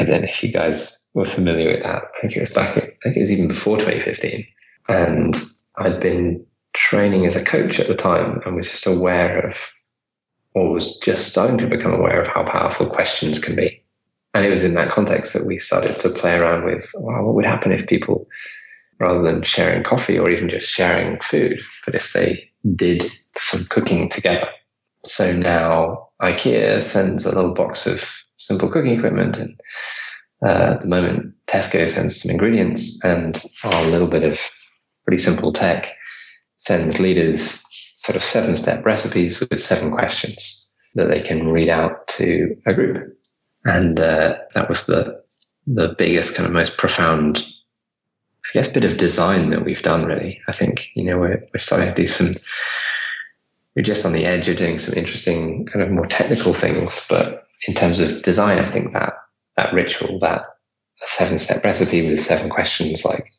I 0.00 0.04
don't 0.04 0.22
know 0.22 0.28
if 0.28 0.42
you 0.42 0.52
guys 0.52 1.08
were 1.14 1.26
familiar 1.26 1.68
with 1.68 1.82
that. 1.82 2.02
I 2.04 2.20
think 2.20 2.36
it 2.36 2.40
was 2.40 2.52
back, 2.52 2.76
I 2.76 2.80
think 3.02 3.16
it 3.16 3.20
was 3.20 3.32
even 3.32 3.48
before 3.48 3.78
2015. 3.78 4.46
And 4.88 5.36
I'd 5.78 6.00
been 6.00 6.44
training 6.74 7.26
as 7.26 7.36
a 7.36 7.44
coach 7.44 7.80
at 7.80 7.88
the 7.88 7.96
time 7.96 8.40
and 8.44 8.56
was 8.56 8.70
just 8.70 8.86
aware 8.86 9.40
of, 9.40 9.70
or 10.54 10.72
was 10.72 10.98
just 10.98 11.28
starting 11.28 11.58
to 11.58 11.66
become 11.66 11.92
aware 11.92 12.20
of 12.20 12.28
how 12.28 12.44
powerful 12.44 12.86
questions 12.86 13.38
can 13.38 13.56
be. 13.56 13.82
And 14.34 14.44
it 14.44 14.50
was 14.50 14.62
in 14.62 14.74
that 14.74 14.90
context 14.90 15.32
that 15.32 15.46
we 15.46 15.58
started 15.58 15.98
to 16.00 16.08
play 16.08 16.36
around 16.36 16.64
with, 16.64 16.90
well, 16.98 17.24
what 17.24 17.34
would 17.34 17.44
happen 17.44 17.72
if 17.72 17.88
people, 17.88 18.28
rather 18.98 19.22
than 19.22 19.42
sharing 19.42 19.82
coffee 19.82 20.18
or 20.18 20.30
even 20.30 20.48
just 20.48 20.68
sharing 20.68 21.18
food, 21.20 21.60
but 21.84 21.94
if 21.94 22.12
they 22.12 22.48
did 22.76 23.10
some 23.36 23.64
cooking 23.70 24.08
together? 24.08 24.48
So 25.04 25.32
now 25.32 26.08
IKEA 26.22 26.82
sends 26.82 27.24
a 27.24 27.34
little 27.34 27.54
box 27.54 27.86
of 27.86 28.24
simple 28.36 28.70
cooking 28.70 28.96
equipment, 28.96 29.36
and 29.38 29.60
uh, 30.42 30.74
at 30.74 30.82
the 30.82 30.88
moment 30.88 31.34
Tesco 31.46 31.88
sends 31.88 32.20
some 32.20 32.30
ingredients, 32.30 33.02
and 33.04 33.42
a 33.64 33.86
little 33.86 34.06
bit 34.06 34.22
of 34.22 34.38
pretty 35.04 35.18
simple 35.18 35.52
tech 35.52 35.92
sends 36.60 37.00
leaders 37.00 37.64
sort 37.96 38.16
of 38.16 38.22
seven 38.22 38.56
step 38.56 38.84
recipes 38.86 39.40
with 39.40 39.62
seven 39.62 39.90
questions 39.90 40.72
that 40.94 41.08
they 41.08 41.20
can 41.20 41.48
read 41.48 41.68
out 41.68 42.06
to 42.08 42.56
a 42.66 42.74
group. 42.74 43.16
And 43.64 44.00
uh, 44.00 44.36
that 44.54 44.68
was 44.68 44.86
the 44.86 45.20
the 45.66 45.94
biggest 45.98 46.34
kind 46.34 46.46
of 46.46 46.52
most 46.54 46.78
profound, 46.78 47.38
I 47.38 48.48
guess, 48.54 48.72
bit 48.72 48.84
of 48.84 48.96
design 48.96 49.50
that 49.50 49.64
we've 49.64 49.82
done. 49.82 50.06
Really, 50.06 50.40
I 50.48 50.52
think 50.52 50.88
you 50.94 51.04
know 51.04 51.18
we're 51.18 51.42
we're 51.52 51.58
starting 51.58 51.88
to 51.88 51.94
do 51.94 52.06
some. 52.06 52.32
We're 53.76 53.82
just 53.82 54.04
on 54.04 54.12
the 54.12 54.26
edge 54.26 54.48
of 54.48 54.56
doing 54.56 54.78
some 54.78 54.94
interesting 54.94 55.66
kind 55.66 55.84
of 55.84 55.90
more 55.90 56.06
technical 56.06 56.54
things, 56.54 57.06
but 57.08 57.46
in 57.68 57.74
terms 57.74 58.00
of 58.00 58.22
design, 58.22 58.58
I 58.58 58.66
think 58.66 58.92
that 58.92 59.14
that 59.56 59.72
ritual, 59.72 60.18
that 60.20 60.46
seven 60.96 61.38
step 61.38 61.62
recipe 61.64 62.08
with 62.08 62.20
seven 62.20 62.48
questions 62.48 63.04
like, 63.04 63.30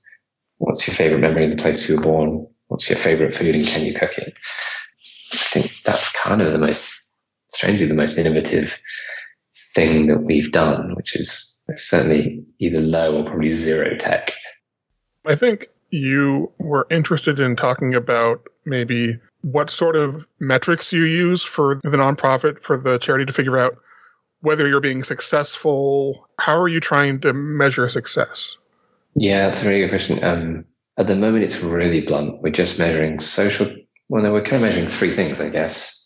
what's 0.59 0.87
your 0.87 0.95
favorite 0.95 1.19
memory 1.19 1.45
of 1.45 1.51
the 1.51 1.61
place 1.61 1.89
you 1.89 1.97
were 1.97 2.01
born? 2.01 2.47
What's 2.71 2.89
your 2.89 2.97
favorite 2.97 3.33
food 3.33 3.53
and 3.53 3.67
can 3.67 3.83
you 3.83 3.93
cook 3.93 4.17
it? 4.17 4.33
I 4.33 5.35
think 5.35 5.81
that's 5.83 6.09
kind 6.13 6.41
of 6.41 6.53
the 6.53 6.57
most, 6.57 6.89
strangely, 7.49 7.85
the 7.85 7.93
most 7.93 8.17
innovative 8.17 8.81
thing 9.75 10.07
that 10.07 10.23
we've 10.23 10.53
done, 10.53 10.95
which 10.95 11.13
is 11.13 11.61
certainly 11.75 12.45
either 12.59 12.79
low 12.79 13.17
or 13.17 13.25
probably 13.25 13.49
zero 13.49 13.97
tech. 13.97 14.31
I 15.27 15.35
think 15.35 15.67
you 15.89 16.49
were 16.59 16.87
interested 16.89 17.41
in 17.41 17.57
talking 17.57 17.93
about 17.93 18.47
maybe 18.63 19.19
what 19.41 19.69
sort 19.69 19.97
of 19.97 20.25
metrics 20.39 20.93
you 20.93 21.03
use 21.03 21.43
for 21.43 21.77
the 21.83 21.97
nonprofit, 21.97 22.63
for 22.63 22.77
the 22.77 22.97
charity 22.99 23.25
to 23.25 23.33
figure 23.33 23.57
out 23.57 23.77
whether 24.39 24.65
you're 24.65 24.79
being 24.79 25.03
successful. 25.03 26.25
How 26.39 26.57
are 26.57 26.69
you 26.69 26.79
trying 26.79 27.19
to 27.19 27.33
measure 27.33 27.89
success? 27.89 28.57
Yeah, 29.13 29.47
that's 29.47 29.59
a 29.59 29.65
very 29.65 29.81
good 29.81 29.89
question. 29.89 30.23
Um, 30.23 30.65
at 30.97 31.07
the 31.07 31.15
moment, 31.15 31.43
it's 31.43 31.61
really 31.61 32.01
blunt. 32.01 32.41
We're 32.41 32.51
just 32.51 32.79
measuring 32.79 33.19
social. 33.19 33.73
Well, 34.09 34.23
no, 34.23 34.33
we're 34.33 34.43
kind 34.43 34.63
of 34.63 34.69
measuring 34.69 34.87
three 34.87 35.11
things, 35.11 35.39
I 35.39 35.49
guess. 35.49 35.97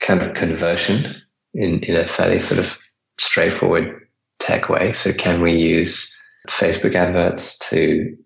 Kind 0.00 0.20
of 0.20 0.34
conversion 0.34 1.14
in, 1.54 1.82
in 1.84 1.96
a 1.96 2.06
fairly 2.06 2.40
sort 2.40 2.60
of 2.60 2.78
straightforward 3.18 4.06
tech 4.38 4.68
way. 4.68 4.92
So, 4.92 5.12
can 5.12 5.40
we 5.40 5.52
use 5.52 6.14
Facebook 6.48 6.94
adverts 6.94 7.58
to 7.70 8.16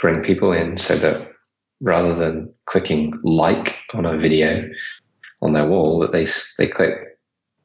bring 0.00 0.22
people 0.22 0.52
in 0.52 0.76
so 0.76 0.96
that 0.96 1.32
rather 1.82 2.14
than 2.14 2.52
clicking 2.66 3.12
like 3.24 3.78
on 3.94 4.06
a 4.06 4.16
video 4.16 4.68
on 5.42 5.52
their 5.52 5.66
wall, 5.66 5.98
that 6.00 6.12
they 6.12 6.26
they 6.58 6.70
click 6.70 6.94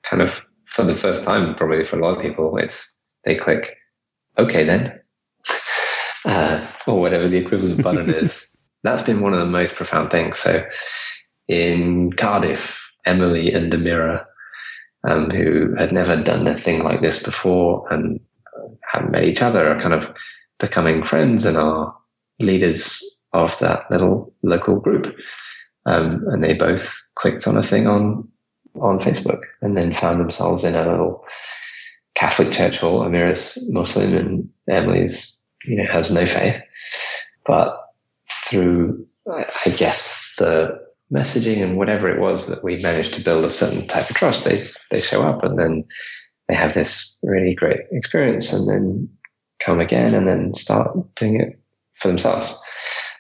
kind 0.03 0.21
of 0.21 0.45
for 0.65 0.83
the 0.83 0.95
first 0.95 1.23
time, 1.23 1.53
probably 1.55 1.83
for 1.83 1.97
a 1.97 2.01
lot 2.01 2.15
of 2.15 2.21
people, 2.21 2.57
it's 2.57 2.99
they 3.23 3.35
click 3.35 3.77
okay 4.37 4.63
then, 4.63 4.99
uh, 6.27 6.65
or 6.85 6.99
whatever 7.01 7.27
the 7.27 7.37
equivalent 7.37 7.81
button 7.81 8.13
is. 8.13 8.55
That's 8.83 9.01
been 9.01 9.21
one 9.21 9.33
of 9.33 9.39
the 9.39 9.45
most 9.45 9.75
profound 9.75 10.11
things. 10.11 10.37
So, 10.37 10.63
in 11.47 12.11
Cardiff, 12.11 12.95
Emily 13.05 13.51
and 13.51 13.73
Amira 13.73 14.25
um, 15.07 15.29
who 15.29 15.73
had 15.75 15.91
never 15.91 16.21
done 16.21 16.47
a 16.47 16.53
thing 16.53 16.83
like 16.83 17.01
this 17.01 17.23
before 17.23 17.85
and 17.91 18.19
hadn't 18.83 19.11
met 19.11 19.23
each 19.23 19.41
other, 19.41 19.69
are 19.69 19.81
kind 19.81 19.93
of 19.93 20.13
becoming 20.59 21.03
friends 21.03 21.45
and 21.45 21.57
are 21.57 21.95
leaders 22.39 23.03
of 23.33 23.57
that 23.59 23.89
little 23.91 24.33
local 24.43 24.79
group. 24.79 25.17
Um, 25.85 26.25
and 26.27 26.43
they 26.43 26.53
both 26.53 26.93
clicked 27.15 27.47
on 27.47 27.57
a 27.57 27.63
thing 27.63 27.87
on 27.87 28.27
on 28.81 28.99
Facebook 28.99 29.41
and 29.61 29.75
then 29.75 29.91
found 29.91 30.19
themselves 30.19 30.63
in 30.63 30.75
a 30.75 30.87
little 30.87 31.25
Catholic 32.13 32.51
church 32.51 32.77
hall. 32.77 32.99
Amira's 33.01 33.57
Muslim 33.71 34.13
and 34.13 34.49
Emily's, 34.69 35.36
you 35.65 35.77
know, 35.77 35.85
has 35.85 36.11
no 36.11 36.25
faith. 36.25 36.61
But 37.45 37.77
through, 38.29 39.05
I 39.27 39.69
guess, 39.77 40.35
the 40.37 40.79
messaging 41.11 41.61
and 41.61 41.77
whatever 41.77 42.09
it 42.09 42.19
was 42.19 42.47
that 42.47 42.63
we 42.63 42.77
managed 42.77 43.13
to 43.13 43.23
build 43.23 43.45
a 43.45 43.49
certain 43.49 43.87
type 43.87 44.09
of 44.09 44.15
trust, 44.15 44.43
they 44.43 44.65
they 44.91 45.01
show 45.01 45.23
up 45.23 45.43
and 45.43 45.57
then 45.57 45.85
they 46.47 46.55
have 46.55 46.73
this 46.73 47.19
really 47.23 47.53
great 47.53 47.81
experience 47.91 48.53
and 48.53 48.67
then 48.67 49.09
come 49.59 49.79
again 49.79 50.13
and 50.13 50.27
then 50.27 50.53
start 50.53 50.97
doing 51.15 51.39
it 51.39 51.59
for 51.95 52.07
themselves. 52.07 52.57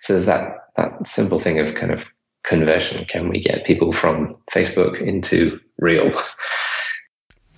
So 0.01 0.13
there's 0.13 0.25
that 0.25 0.69
that 0.75 1.07
simple 1.07 1.39
thing 1.39 1.59
of 1.59 1.75
kind 1.75 1.91
of 1.91 2.11
conversion. 2.43 3.05
Can 3.05 3.29
we 3.29 3.39
get 3.39 3.65
people 3.65 3.91
from 3.91 4.33
Facebook 4.51 5.01
into 5.01 5.57
real? 5.79 6.09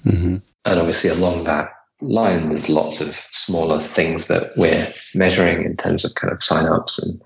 Mm-hmm. 0.06 0.38
And 0.66 0.80
obviously 0.80 1.10
along 1.10 1.44
that 1.44 1.72
line, 2.02 2.50
there's 2.50 2.70
lots 2.70 3.02
of 3.02 3.16
smaller 3.32 3.80
things 3.80 4.28
that 4.28 4.52
we're 4.58 4.88
measuring 5.16 5.66
in 5.66 5.76
terms 5.76 6.06
of 6.06 6.16
kind 6.16 6.32
of 6.32 6.40
signups 6.40 7.02
and 7.02 7.22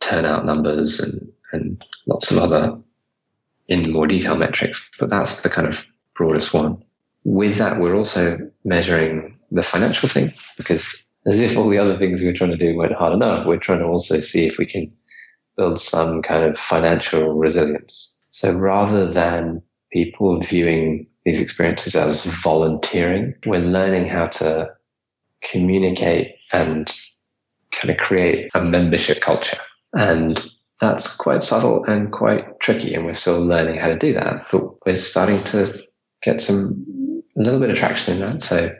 turnout 0.00 0.44
numbers 0.44 0.98
and 1.00 1.32
and 1.52 1.84
lots 2.06 2.30
of 2.30 2.38
other 2.38 2.78
in 3.68 3.92
more 3.92 4.06
detail 4.06 4.36
metrics, 4.36 4.90
but 4.98 5.10
that's 5.10 5.42
the 5.42 5.48
kind 5.48 5.68
of 5.68 5.86
broadest 6.14 6.52
one. 6.52 6.82
With 7.24 7.56
that, 7.58 7.78
we're 7.78 7.96
also 7.96 8.38
measuring 8.64 9.38
the 9.50 9.62
financial 9.62 10.08
thing 10.08 10.32
because 10.56 11.08
as 11.26 11.38
if 11.38 11.56
all 11.56 11.68
the 11.68 11.78
other 11.78 11.96
things 11.96 12.20
we 12.20 12.26
were 12.26 12.32
trying 12.32 12.50
to 12.50 12.56
do 12.56 12.76
weren't 12.76 12.94
hard 12.94 13.12
enough, 13.12 13.46
we're 13.46 13.58
trying 13.58 13.78
to 13.78 13.86
also 13.86 14.18
see 14.18 14.46
if 14.46 14.58
we 14.58 14.66
can 14.66 14.90
build 15.56 15.80
some 15.80 16.22
kind 16.22 16.44
of 16.44 16.58
financial 16.58 17.34
resilience. 17.34 18.20
So 18.30 18.56
rather 18.56 19.06
than 19.06 19.62
people 19.92 20.40
viewing 20.40 21.06
these 21.24 21.40
experiences 21.40 21.94
as 21.94 22.24
volunteering, 22.24 23.34
we're 23.46 23.60
learning 23.60 24.08
how 24.08 24.26
to 24.26 24.68
communicate 25.42 26.34
and 26.52 26.94
kind 27.70 27.90
of 27.90 27.96
create 27.96 28.50
a 28.54 28.64
membership 28.64 29.20
culture. 29.20 29.58
And 29.94 30.42
that's 30.80 31.16
quite 31.16 31.42
subtle 31.42 31.84
and 31.84 32.12
quite 32.12 32.58
tricky, 32.60 32.94
and 32.94 33.04
we're 33.04 33.14
still 33.14 33.40
learning 33.40 33.78
how 33.78 33.88
to 33.88 33.98
do 33.98 34.12
that. 34.14 34.46
But 34.50 34.84
we're 34.84 34.96
starting 34.96 35.42
to 35.44 35.72
get 36.22 36.40
some 36.40 37.22
a 37.36 37.42
little 37.42 37.60
bit 37.60 37.70
of 37.70 37.76
traction 37.76 38.14
in 38.14 38.20
that. 38.20 38.42
So 38.42 38.70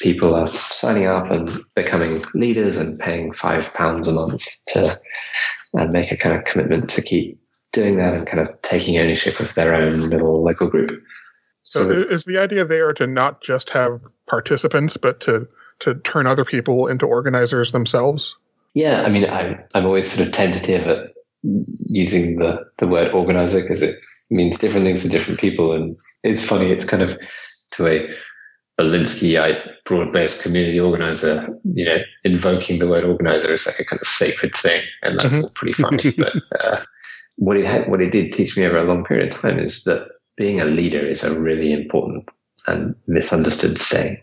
people 0.00 0.34
are 0.34 0.46
signing 0.46 1.06
up 1.06 1.30
and 1.30 1.50
becoming 1.74 2.20
leaders 2.34 2.76
and 2.76 2.98
paying 2.98 3.32
five 3.32 3.72
pounds 3.74 4.08
a 4.08 4.12
month 4.12 4.46
to 4.68 4.98
and 5.74 5.92
make 5.92 6.10
a 6.10 6.16
kind 6.16 6.36
of 6.36 6.44
commitment 6.44 6.88
to 6.90 7.02
keep 7.02 7.38
doing 7.72 7.96
that 7.96 8.14
and 8.14 8.26
kind 8.26 8.46
of 8.46 8.60
taking 8.62 8.98
ownership 8.98 9.38
of 9.40 9.54
their 9.54 9.74
own 9.74 10.08
little 10.08 10.42
local 10.42 10.70
group. 10.70 10.90
So, 11.68 11.90
is 11.90 12.24
the 12.24 12.38
idea 12.38 12.64
there 12.64 12.94
to 12.94 13.06
not 13.06 13.42
just 13.42 13.68
have 13.70 14.00
participants, 14.26 14.96
but 14.96 15.20
to 15.20 15.46
to 15.80 15.96
turn 15.96 16.26
other 16.26 16.46
people 16.46 16.86
into 16.86 17.04
organizers 17.04 17.72
themselves? 17.72 18.34
Yeah, 18.72 19.02
I 19.02 19.10
mean, 19.10 19.28
I'm 19.28 19.62
I'm 19.74 19.84
always 19.84 20.10
sort 20.10 20.26
of 20.26 20.32
tentative 20.32 20.86
at 20.86 21.12
using 21.42 22.38
the, 22.38 22.64
the 22.78 22.88
word 22.88 23.12
organizer 23.12 23.60
because 23.60 23.82
it 23.82 24.02
means 24.30 24.56
different 24.56 24.86
things 24.86 25.02
to 25.02 25.10
different 25.10 25.40
people. 25.40 25.72
And 25.72 26.00
it's 26.22 26.42
funny, 26.42 26.70
it's 26.70 26.86
kind 26.86 27.02
of 27.02 27.18
to 27.72 27.86
a 27.86 28.10
Alinskyite 28.80 29.62
broad-based 29.84 30.42
community 30.42 30.80
organizer, 30.80 31.54
you 31.74 31.84
know, 31.84 31.98
invoking 32.24 32.78
the 32.78 32.88
word 32.88 33.04
organizer 33.04 33.52
is 33.52 33.66
like 33.66 33.78
a 33.78 33.84
kind 33.84 34.00
of 34.00 34.08
sacred 34.08 34.54
thing, 34.54 34.80
and 35.02 35.18
that's 35.18 35.34
mm-hmm. 35.34 35.52
pretty 35.54 35.74
funny. 35.74 36.14
but 36.16 36.32
uh, 36.64 36.80
what 37.36 37.58
it 37.58 37.66
had, 37.66 37.90
what 37.90 38.00
it 38.00 38.10
did 38.10 38.32
teach 38.32 38.56
me 38.56 38.64
over 38.64 38.78
a 38.78 38.84
long 38.84 39.04
period 39.04 39.34
of 39.34 39.38
time 39.38 39.58
is 39.58 39.84
that 39.84 40.08
being 40.38 40.60
a 40.60 40.64
leader 40.64 41.04
is 41.04 41.22
a 41.22 41.38
really 41.40 41.72
important 41.72 42.28
and 42.66 42.94
misunderstood 43.06 43.76
thing. 43.76 44.22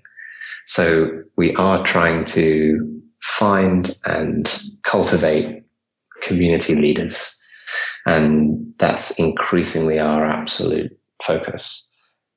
So 0.66 1.24
we 1.36 1.54
are 1.56 1.84
trying 1.84 2.26
to 2.26 3.02
find 3.22 3.96
and 4.06 4.52
cultivate 4.84 5.64
community 6.22 6.76
leaders. 6.76 7.40
And 8.06 8.74
that's 8.78 9.12
increasingly 9.20 10.00
our 10.00 10.26
absolute 10.26 10.98
focus. 11.22 11.82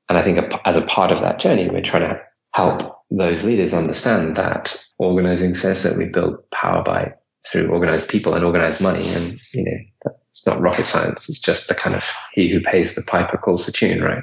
And 0.08 0.18
I 0.18 0.22
think 0.22 0.52
as 0.64 0.76
a 0.76 0.82
part 0.82 1.12
of 1.12 1.20
that 1.20 1.38
journey, 1.38 1.68
we're 1.68 1.82
trying 1.82 2.08
to 2.08 2.20
help 2.54 2.98
those 3.10 3.44
leaders 3.44 3.72
understand 3.72 4.34
that 4.34 4.74
organizing 4.98 5.54
says 5.54 5.82
that 5.82 5.96
we 5.96 6.10
build 6.10 6.38
power 6.50 6.82
by 6.82 7.12
through 7.46 7.70
organized 7.70 8.08
people 8.08 8.34
and 8.34 8.44
organized 8.44 8.80
money. 8.80 9.08
And, 9.08 9.34
you 9.54 9.64
know, 9.64 10.12
it's 10.38 10.46
not 10.46 10.60
rocket 10.60 10.84
science. 10.84 11.28
It's 11.28 11.40
just 11.40 11.68
the 11.68 11.74
kind 11.74 11.96
of 11.96 12.08
he 12.32 12.48
who 12.48 12.60
pays 12.60 12.94
the 12.94 13.02
piper 13.02 13.36
calls 13.36 13.66
the 13.66 13.72
tune, 13.72 14.02
right? 14.02 14.22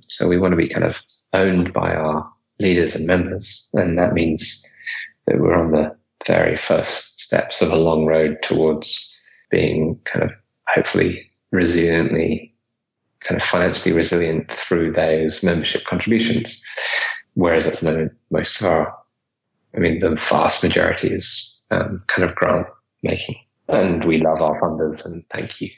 So 0.00 0.26
we 0.26 0.36
want 0.36 0.50
to 0.50 0.56
be 0.56 0.68
kind 0.68 0.84
of 0.84 1.00
owned 1.32 1.72
by 1.72 1.94
our 1.94 2.28
leaders 2.58 2.96
and 2.96 3.06
members, 3.06 3.68
and 3.72 3.96
that 3.96 4.14
means 4.14 4.68
that 5.26 5.38
we're 5.38 5.54
on 5.54 5.70
the 5.70 5.96
very 6.26 6.56
first 6.56 7.20
steps 7.20 7.62
of 7.62 7.70
a 7.70 7.76
long 7.76 8.04
road 8.04 8.38
towards 8.42 9.10
being 9.50 9.96
kind 10.04 10.24
of 10.24 10.32
hopefully 10.66 11.30
resiliently, 11.54 12.50
kind 13.20 13.40
of 13.40 13.46
financially 13.46 13.94
resilient 13.94 14.50
through 14.50 14.90
those 14.90 15.44
membership 15.44 15.84
contributions. 15.84 16.60
Whereas 17.34 17.68
at 17.68 17.78
the 17.78 17.84
moment, 17.84 18.12
most 18.32 18.60
of 18.60 18.66
our, 18.66 18.92
I 19.76 19.78
mean, 19.78 20.00
the 20.00 20.16
vast 20.16 20.64
majority 20.64 21.12
is 21.12 21.62
um, 21.70 22.02
kind 22.08 22.28
of 22.28 22.34
grant 22.34 22.66
making. 23.04 23.36
And 23.68 24.04
we 24.04 24.18
love 24.18 24.40
our 24.40 24.60
funders 24.60 25.06
and 25.06 25.24
thank 25.30 25.60
you. 25.60 25.70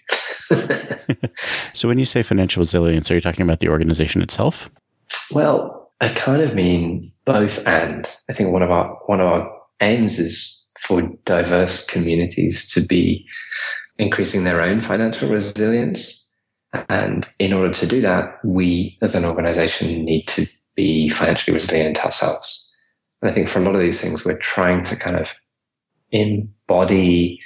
so 1.75 1.89
when 1.89 1.99
you 1.99 2.05
say 2.05 2.23
financial 2.23 2.61
resilience, 2.61 3.11
are 3.11 3.15
you 3.15 3.21
talking 3.21 3.45
about 3.45 3.61
the 3.61 3.69
organization 3.69 4.23
itself? 4.23 4.71
Well, 5.33 5.93
I 6.01 6.09
kind 6.09 6.43
of 6.43 6.55
mean 6.55 7.05
both 7.25 7.67
and. 7.67 8.07
I 8.29 8.33
think 8.33 8.53
one 8.53 8.63
of 8.63 8.71
our 8.71 8.99
one 9.07 9.21
of 9.21 9.27
our 9.27 9.51
aims 9.81 10.19
is 10.19 10.69
for 10.81 11.03
diverse 11.25 11.87
communities 11.87 12.69
to 12.73 12.81
be 12.81 13.27
increasing 13.99 14.45
their 14.45 14.61
own 14.61 14.81
financial 14.81 15.29
resilience. 15.31 16.23
And 16.89 17.27
in 17.39 17.53
order 17.53 17.73
to 17.73 17.87
do 17.87 18.01
that, 18.03 18.39
we 18.45 18.99
as 19.01 19.15
an 19.15 19.25
organization 19.25 20.05
need 20.05 20.27
to 20.29 20.47
be 20.75 21.09
financially 21.09 21.55
resilient 21.55 22.05
ourselves. 22.05 22.63
And 23.23 23.31
I 23.31 23.35
think 23.35 23.49
for 23.49 23.61
a 23.61 23.63
lot 23.63 23.75
of 23.75 23.81
these 23.81 24.01
things, 24.01 24.25
we're 24.25 24.37
trying 24.37 24.83
to 24.85 24.97
kind 24.97 25.17
of 25.17 25.35
embody, 26.11 27.41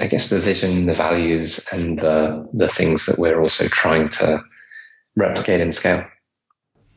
I 0.00 0.06
guess, 0.06 0.30
the 0.30 0.38
vision, 0.38 0.86
the 0.86 0.94
values, 0.94 1.66
and 1.72 1.98
the, 1.98 2.48
the 2.52 2.68
things 2.68 3.06
that 3.06 3.18
we're 3.18 3.40
also 3.40 3.68
trying 3.68 4.08
to 4.10 4.40
replicate 5.16 5.60
and 5.60 5.74
scale. 5.74 6.04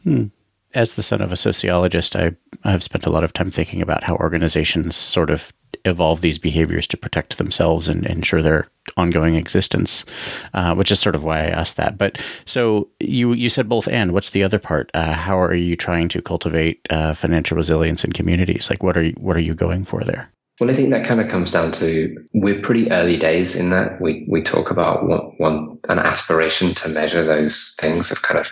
Hmm. 0.03 0.27
As 0.73 0.95
the 0.95 1.03
son 1.03 1.21
of 1.21 1.31
a 1.31 1.37
sociologist, 1.37 2.15
I, 2.15 2.35
I've 2.63 2.83
spent 2.83 3.05
a 3.05 3.11
lot 3.11 3.23
of 3.23 3.33
time 3.33 3.51
thinking 3.51 3.81
about 3.81 4.03
how 4.03 4.15
organizations 4.15 4.95
sort 4.95 5.29
of 5.29 5.53
evolve 5.85 6.21
these 6.21 6.39
behaviors 6.39 6.87
to 6.87 6.97
protect 6.97 7.37
themselves 7.37 7.87
and 7.87 8.05
ensure 8.05 8.41
their 8.41 8.67
ongoing 8.97 9.35
existence, 9.35 10.05
uh, 10.53 10.73
which 10.73 10.91
is 10.91 10.99
sort 10.99 11.15
of 11.15 11.23
why 11.23 11.39
I 11.39 11.47
asked 11.47 11.77
that. 11.77 11.97
But 11.97 12.17
so 12.45 12.89
you 12.99 13.33
you 13.33 13.49
said 13.49 13.69
both 13.69 13.87
and. 13.87 14.13
What's 14.13 14.31
the 14.31 14.43
other 14.43 14.59
part? 14.59 14.89
Uh, 14.93 15.13
how 15.13 15.39
are 15.39 15.53
you 15.53 15.75
trying 15.75 16.09
to 16.09 16.21
cultivate 16.21 16.87
uh, 16.89 17.13
financial 17.13 17.57
resilience 17.57 18.03
in 18.03 18.13
communities? 18.13 18.69
Like 18.69 18.81
what 18.81 18.97
are 18.97 19.03
you, 19.03 19.13
what 19.17 19.35
are 19.35 19.41
you 19.41 19.53
going 19.53 19.83
for 19.83 20.03
there? 20.03 20.31
Well, 20.59 20.69
I 20.69 20.73
think 20.73 20.91
that 20.91 21.05
kind 21.05 21.19
of 21.19 21.29
comes 21.29 21.51
down 21.51 21.71
to 21.73 22.15
we're 22.33 22.61
pretty 22.61 22.91
early 22.91 23.17
days 23.17 23.55
in 23.55 23.71
that. 23.71 23.99
We 23.99 24.25
we 24.29 24.41
talk 24.41 24.69
about 24.69 25.07
one, 25.07 25.33
one 25.37 25.79
an 25.89 25.99
aspiration 25.99 26.75
to 26.75 26.89
measure 26.89 27.23
those 27.23 27.75
things 27.79 28.11
of 28.11 28.21
kind 28.21 28.39
of 28.39 28.51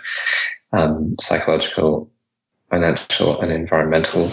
um, 0.72 1.14
psychological, 1.20 2.10
financial, 2.70 3.40
and 3.40 3.52
environmental 3.52 4.32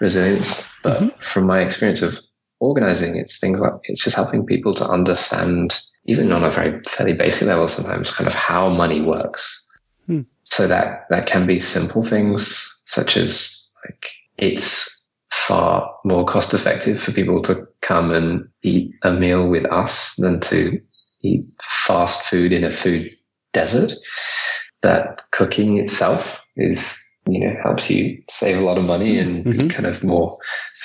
resilience. 0.00 0.72
But 0.82 0.98
mm-hmm. 0.98 1.08
from 1.08 1.46
my 1.46 1.60
experience 1.60 2.02
of 2.02 2.20
organizing, 2.60 3.16
it's 3.16 3.40
things 3.40 3.60
like 3.60 3.72
it's 3.84 4.04
just 4.04 4.16
helping 4.16 4.46
people 4.46 4.72
to 4.74 4.84
understand, 4.84 5.80
even 6.04 6.30
on 6.30 6.44
a 6.44 6.50
very 6.50 6.80
fairly 6.84 7.14
basic 7.14 7.48
level, 7.48 7.66
sometimes 7.66 8.14
kind 8.14 8.28
of 8.28 8.34
how 8.34 8.68
money 8.68 9.00
works. 9.00 9.68
Hmm. 10.06 10.22
So 10.44 10.68
that 10.68 11.06
that 11.10 11.26
can 11.26 11.48
be 11.48 11.58
simple 11.58 12.04
things 12.04 12.80
such 12.86 13.16
as 13.16 13.72
like 13.84 14.08
it's 14.36 14.97
far 15.48 15.90
more 16.04 16.26
cost 16.26 16.52
effective 16.52 17.00
for 17.00 17.10
people 17.10 17.40
to 17.40 17.54
come 17.80 18.12
and 18.12 18.46
eat 18.62 18.92
a 19.02 19.10
meal 19.10 19.48
with 19.48 19.64
us 19.72 20.14
than 20.16 20.40
to 20.40 20.78
eat 21.22 21.42
fast 21.62 22.22
food 22.22 22.52
in 22.52 22.64
a 22.64 22.70
food 22.70 23.08
desert. 23.54 23.92
That 24.82 25.22
cooking 25.32 25.78
itself 25.78 26.46
is, 26.56 27.02
you 27.26 27.40
know, 27.40 27.56
helps 27.62 27.88
you 27.88 28.22
save 28.28 28.58
a 28.58 28.64
lot 28.64 28.76
of 28.76 28.84
money 28.84 29.18
and 29.18 29.44
mm-hmm. 29.44 29.58
be 29.58 29.68
kind 29.68 29.86
of 29.86 30.04
more 30.04 30.30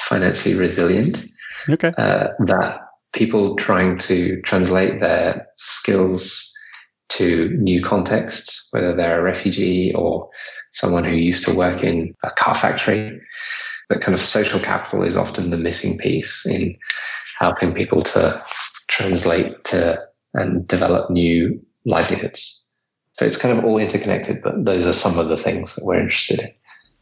financially 0.08 0.56
resilient. 0.56 1.26
Okay. 1.70 1.92
Uh, 1.98 2.30
that 2.46 2.80
people 3.12 3.58
trying 3.58 3.98
to 3.98 4.42
translate 4.44 5.02
their 5.02 5.46
skills 5.58 6.50
to 7.10 7.50
new 7.58 7.84
contexts, 7.84 8.70
whether 8.72 8.96
they're 8.96 9.20
a 9.20 9.24
refugee 9.24 9.94
or 9.94 10.30
someone 10.72 11.04
who 11.04 11.16
used 11.16 11.46
to 11.46 11.54
work 11.54 11.84
in 11.84 12.16
a 12.24 12.30
car 12.32 12.56
factory, 12.56 13.22
that 13.90 14.02
kind 14.02 14.14
of 14.14 14.22
social 14.22 14.60
capital 14.60 15.04
is 15.04 15.18
often 15.18 15.50
the 15.50 15.58
missing 15.58 15.98
piece 15.98 16.46
in 16.46 16.78
helping 17.40 17.74
people 17.74 18.02
to 18.02 18.44
translate 18.88 19.64
to 19.66 20.02
and 20.34 20.68
develop 20.68 21.10
new 21.10 21.60
livelihoods. 21.86 22.60
So 23.14 23.26
it's 23.26 23.38
kind 23.38 23.56
of 23.56 23.64
all 23.64 23.78
interconnected, 23.78 24.42
but 24.42 24.66
those 24.66 24.88
are 24.88 24.94
some 24.94 25.20
of 25.20 25.28
the 25.28 25.38
things 25.38 25.76
that 25.76 25.86
we're 25.86 26.00
interested 26.00 26.40
in. 26.40 26.50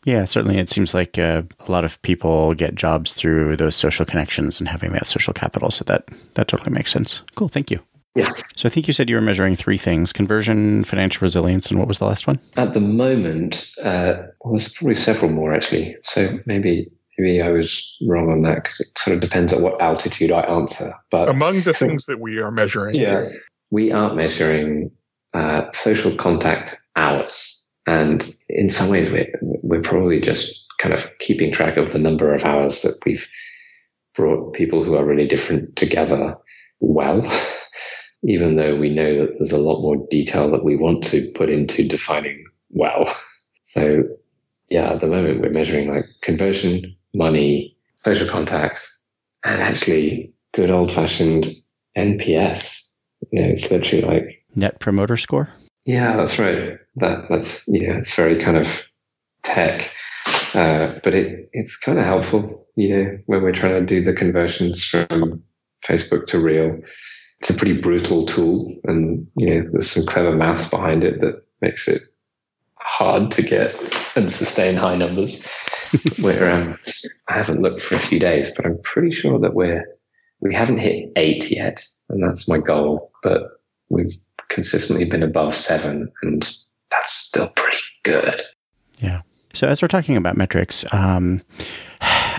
Yeah, 0.04 0.26
certainly. 0.26 0.58
It 0.58 0.70
seems 0.70 0.94
like 0.94 1.20
uh, 1.20 1.44
a 1.60 1.72
lot 1.72 1.86
of 1.86 2.02
people 2.02 2.56
get 2.56 2.76
jobs 2.76 3.14
through 3.14 3.56
those 3.58 3.76
social 3.76 4.06
connections 4.06 4.60
and 4.60 4.68
having 4.68 4.94
that 4.94 5.06
social 5.06 5.34
capital. 5.34 5.70
So 5.70 5.84
that 5.86 6.10
that 6.34 6.48
totally 6.48 6.72
makes 6.72 6.92
sense. 6.92 7.22
Cool. 7.36 7.50
Thank 7.50 7.70
you. 7.70 7.80
Yes. 8.16 8.44
So 8.58 8.68
I 8.68 8.70
think 8.70 8.88
you 8.88 8.94
said 8.94 9.10
you 9.10 9.16
were 9.16 9.22
measuring 9.22 9.56
three 9.56 9.78
things: 9.78 10.12
conversion, 10.12 10.84
financial 10.84 11.24
resilience, 11.26 11.70
and 11.70 11.80
what 11.80 11.88
was 11.88 12.00
the 12.00 12.06
last 12.06 12.28
one? 12.28 12.40
At 12.58 12.74
the 12.74 12.82
moment, 12.82 13.72
uh, 13.84 14.16
well, 14.44 14.54
there's 14.54 14.74
probably 14.74 14.96
several 14.96 15.32
more 15.32 15.54
actually. 15.54 15.96
So 16.04 16.28
maybe 16.46 16.92
maybe 17.18 17.42
I 17.42 17.52
was 17.52 17.98
wrong 18.06 18.30
on 18.30 18.42
that 18.44 18.56
because 18.56 18.80
it 18.82 18.98
sort 18.98 19.16
of 19.16 19.22
depends 19.22 19.54
at 19.54 19.62
what 19.62 19.82
altitude 19.82 20.32
I 20.32 20.42
answer. 20.42 20.92
But 21.10 21.30
among 21.30 21.62
the 21.62 21.74
things 21.74 22.06
that 22.06 22.20
we 22.20 22.40
are 22.40 22.52
measuring, 22.52 22.96
yeah, 22.96 23.30
we 23.70 23.92
are 23.92 24.14
measuring 24.14 24.92
uh, 25.34 25.72
social 25.72 26.14
contact 26.16 26.78
hours. 26.96 27.58
And 27.88 28.36
in 28.48 28.70
some 28.70 28.90
ways, 28.90 29.12
we're, 29.12 29.32
we're 29.42 29.82
probably 29.82 30.22
just 30.22 30.68
kind 30.78 30.94
of 30.94 31.10
keeping 31.20 31.52
track 31.52 31.78
of 31.78 31.94
the 31.94 32.00
number 32.00 32.34
of 32.34 32.46
hours 32.46 32.82
that 32.84 33.00
we've 33.06 33.28
brought 34.14 34.54
people 34.54 34.84
who 34.84 34.96
are 34.96 35.06
really 35.06 35.28
different 35.28 35.76
together 35.78 36.38
well, 36.82 37.22
even 38.24 38.56
though 38.56 38.76
we 38.76 38.90
know 38.90 39.20
that 39.20 39.34
there's 39.38 39.52
a 39.52 39.58
lot 39.58 39.82
more 39.82 39.98
detail 40.10 40.50
that 40.52 40.64
we 40.64 40.76
want 40.76 41.04
to 41.06 41.30
put 41.36 41.50
into 41.50 41.88
defining 41.88 42.46
well. 42.70 43.06
So, 43.64 44.04
yeah, 44.70 44.92
at 44.92 45.00
the 45.00 45.08
moment, 45.08 45.40
we're 45.40 45.50
measuring 45.50 45.94
like 45.94 46.04
conversion, 46.22 46.94
money, 47.14 47.74
social 47.96 48.28
contacts, 48.28 49.00
and 49.46 49.62
actually 49.62 50.34
good 50.54 50.70
old 50.70 50.92
fashioned 50.92 51.48
NPS. 51.98 52.92
You 53.32 53.42
know, 53.42 53.48
it's 53.48 53.72
literally 53.72 54.04
like 54.04 54.44
net 54.56 54.82
promoter 54.82 55.16
score. 55.16 55.48
Yeah, 55.86 56.18
that's 56.18 56.38
right. 56.38 56.80
That 56.98 57.30
that's 57.30 57.66
yeah, 57.70 58.00
it's 58.00 58.14
very 58.14 58.42
kind 58.42 58.58
of 58.58 58.90
tech, 59.44 59.94
uh, 60.54 61.00
but 61.04 61.14
it 61.14 61.50
it's 61.54 61.78
kind 61.78 61.98
of 61.98 62.04
helpful, 62.04 62.68
you 62.76 62.90
know, 62.90 63.18
when 63.28 63.42
we're 63.42 63.54
trying 63.54 63.80
to 63.80 63.86
do 63.86 64.04
the 64.04 64.14
conversions 64.14 64.84
from 64.84 65.42
Facebook 65.86 66.26
to 66.26 66.40
Real. 66.40 66.78
It's 67.42 67.50
a 67.50 67.56
pretty 67.56 67.80
brutal 67.80 68.26
tool, 68.26 68.74
and 68.84 69.28
you 69.36 69.50
know, 69.50 69.70
there's 69.72 69.92
some 69.92 70.06
clever 70.06 70.36
maths 70.36 70.70
behind 70.70 71.04
it 71.04 71.20
that 71.22 71.44
makes 71.60 71.88
it 71.88 72.02
hard 72.76 73.32
to 73.32 73.42
get 73.42 73.76
and 74.16 74.32
sustain 74.32 74.76
high 74.76 74.96
numbers. 74.96 75.48
where 76.22 76.50
um, 76.50 76.78
I 77.28 77.36
haven't 77.36 77.62
looked 77.62 77.82
for 77.82 77.96
a 77.96 78.00
few 78.00 78.20
days, 78.20 78.54
but 78.56 78.66
I'm 78.66 78.80
pretty 78.84 79.12
sure 79.12 79.40
that 79.40 79.54
we're 79.54 79.86
we 80.40 80.54
haven't 80.54 80.80
hit 80.80 81.12
eight 81.16 81.52
yet, 81.52 81.86
and 82.10 82.24
that's 82.24 82.48
my 82.48 82.60
goal. 82.60 83.12
But 83.24 83.44
we've 83.90 84.14
consistently 84.48 85.06
been 85.06 85.24
above 85.24 85.54
seven, 85.54 86.12
and 86.24 86.42
that's 86.90 87.12
still 87.12 87.50
pretty 87.56 87.82
good. 88.04 88.42
Yeah. 89.00 89.22
So 89.54 89.68
as 89.68 89.82
we're 89.82 89.90
talking 89.90 90.16
about 90.16 90.38
metrics, 90.38 90.86
um, 90.94 91.42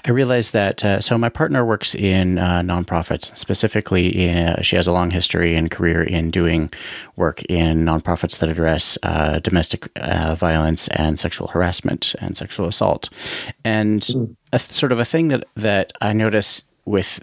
I 0.04 0.10
realized 0.10 0.52
that 0.52 0.84
uh, 0.84 1.00
so 1.00 1.16
my 1.16 1.28
partner 1.28 1.64
works 1.64 1.94
in 1.94 2.38
uh, 2.38 2.60
nonprofits. 2.62 3.36
Specifically, 3.36 4.28
in, 4.28 4.48
uh, 4.48 4.62
she 4.62 4.76
has 4.76 4.86
a 4.86 4.92
long 4.92 5.10
history 5.10 5.54
and 5.54 5.70
career 5.70 6.02
in 6.02 6.30
doing 6.30 6.70
work 7.16 7.42
in 7.44 7.84
nonprofits 7.84 8.38
that 8.38 8.48
address 8.48 8.98
uh, 9.04 9.38
domestic 9.38 9.88
uh, 9.96 10.34
violence 10.34 10.88
and 10.88 11.20
sexual 11.20 11.48
harassment 11.48 12.14
and 12.20 12.36
sexual 12.36 12.66
assault. 12.66 13.10
And 13.64 14.02
mm. 14.02 14.36
a, 14.52 14.58
sort 14.58 14.92
of 14.92 14.98
a 14.98 15.04
thing 15.04 15.28
that 15.28 15.44
that 15.56 15.92
I 16.00 16.12
notice 16.12 16.64
with 16.84 17.22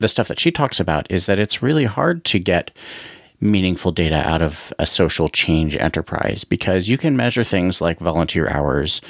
the 0.00 0.08
stuff 0.08 0.28
that 0.28 0.40
she 0.40 0.50
talks 0.50 0.80
about 0.80 1.10
is 1.10 1.26
that 1.26 1.38
it's 1.38 1.62
really 1.62 1.84
hard 1.84 2.24
to 2.24 2.38
get 2.38 2.70
meaningful 3.40 3.92
data 3.92 4.16
out 4.16 4.42
of 4.42 4.72
a 4.78 4.86
social 4.86 5.28
change 5.28 5.76
enterprise 5.76 6.44
because 6.44 6.88
you 6.88 6.98
can 6.98 7.16
measure 7.16 7.44
things 7.44 7.80
like 7.80 7.98
volunteer 7.98 8.48
hours 8.48 9.00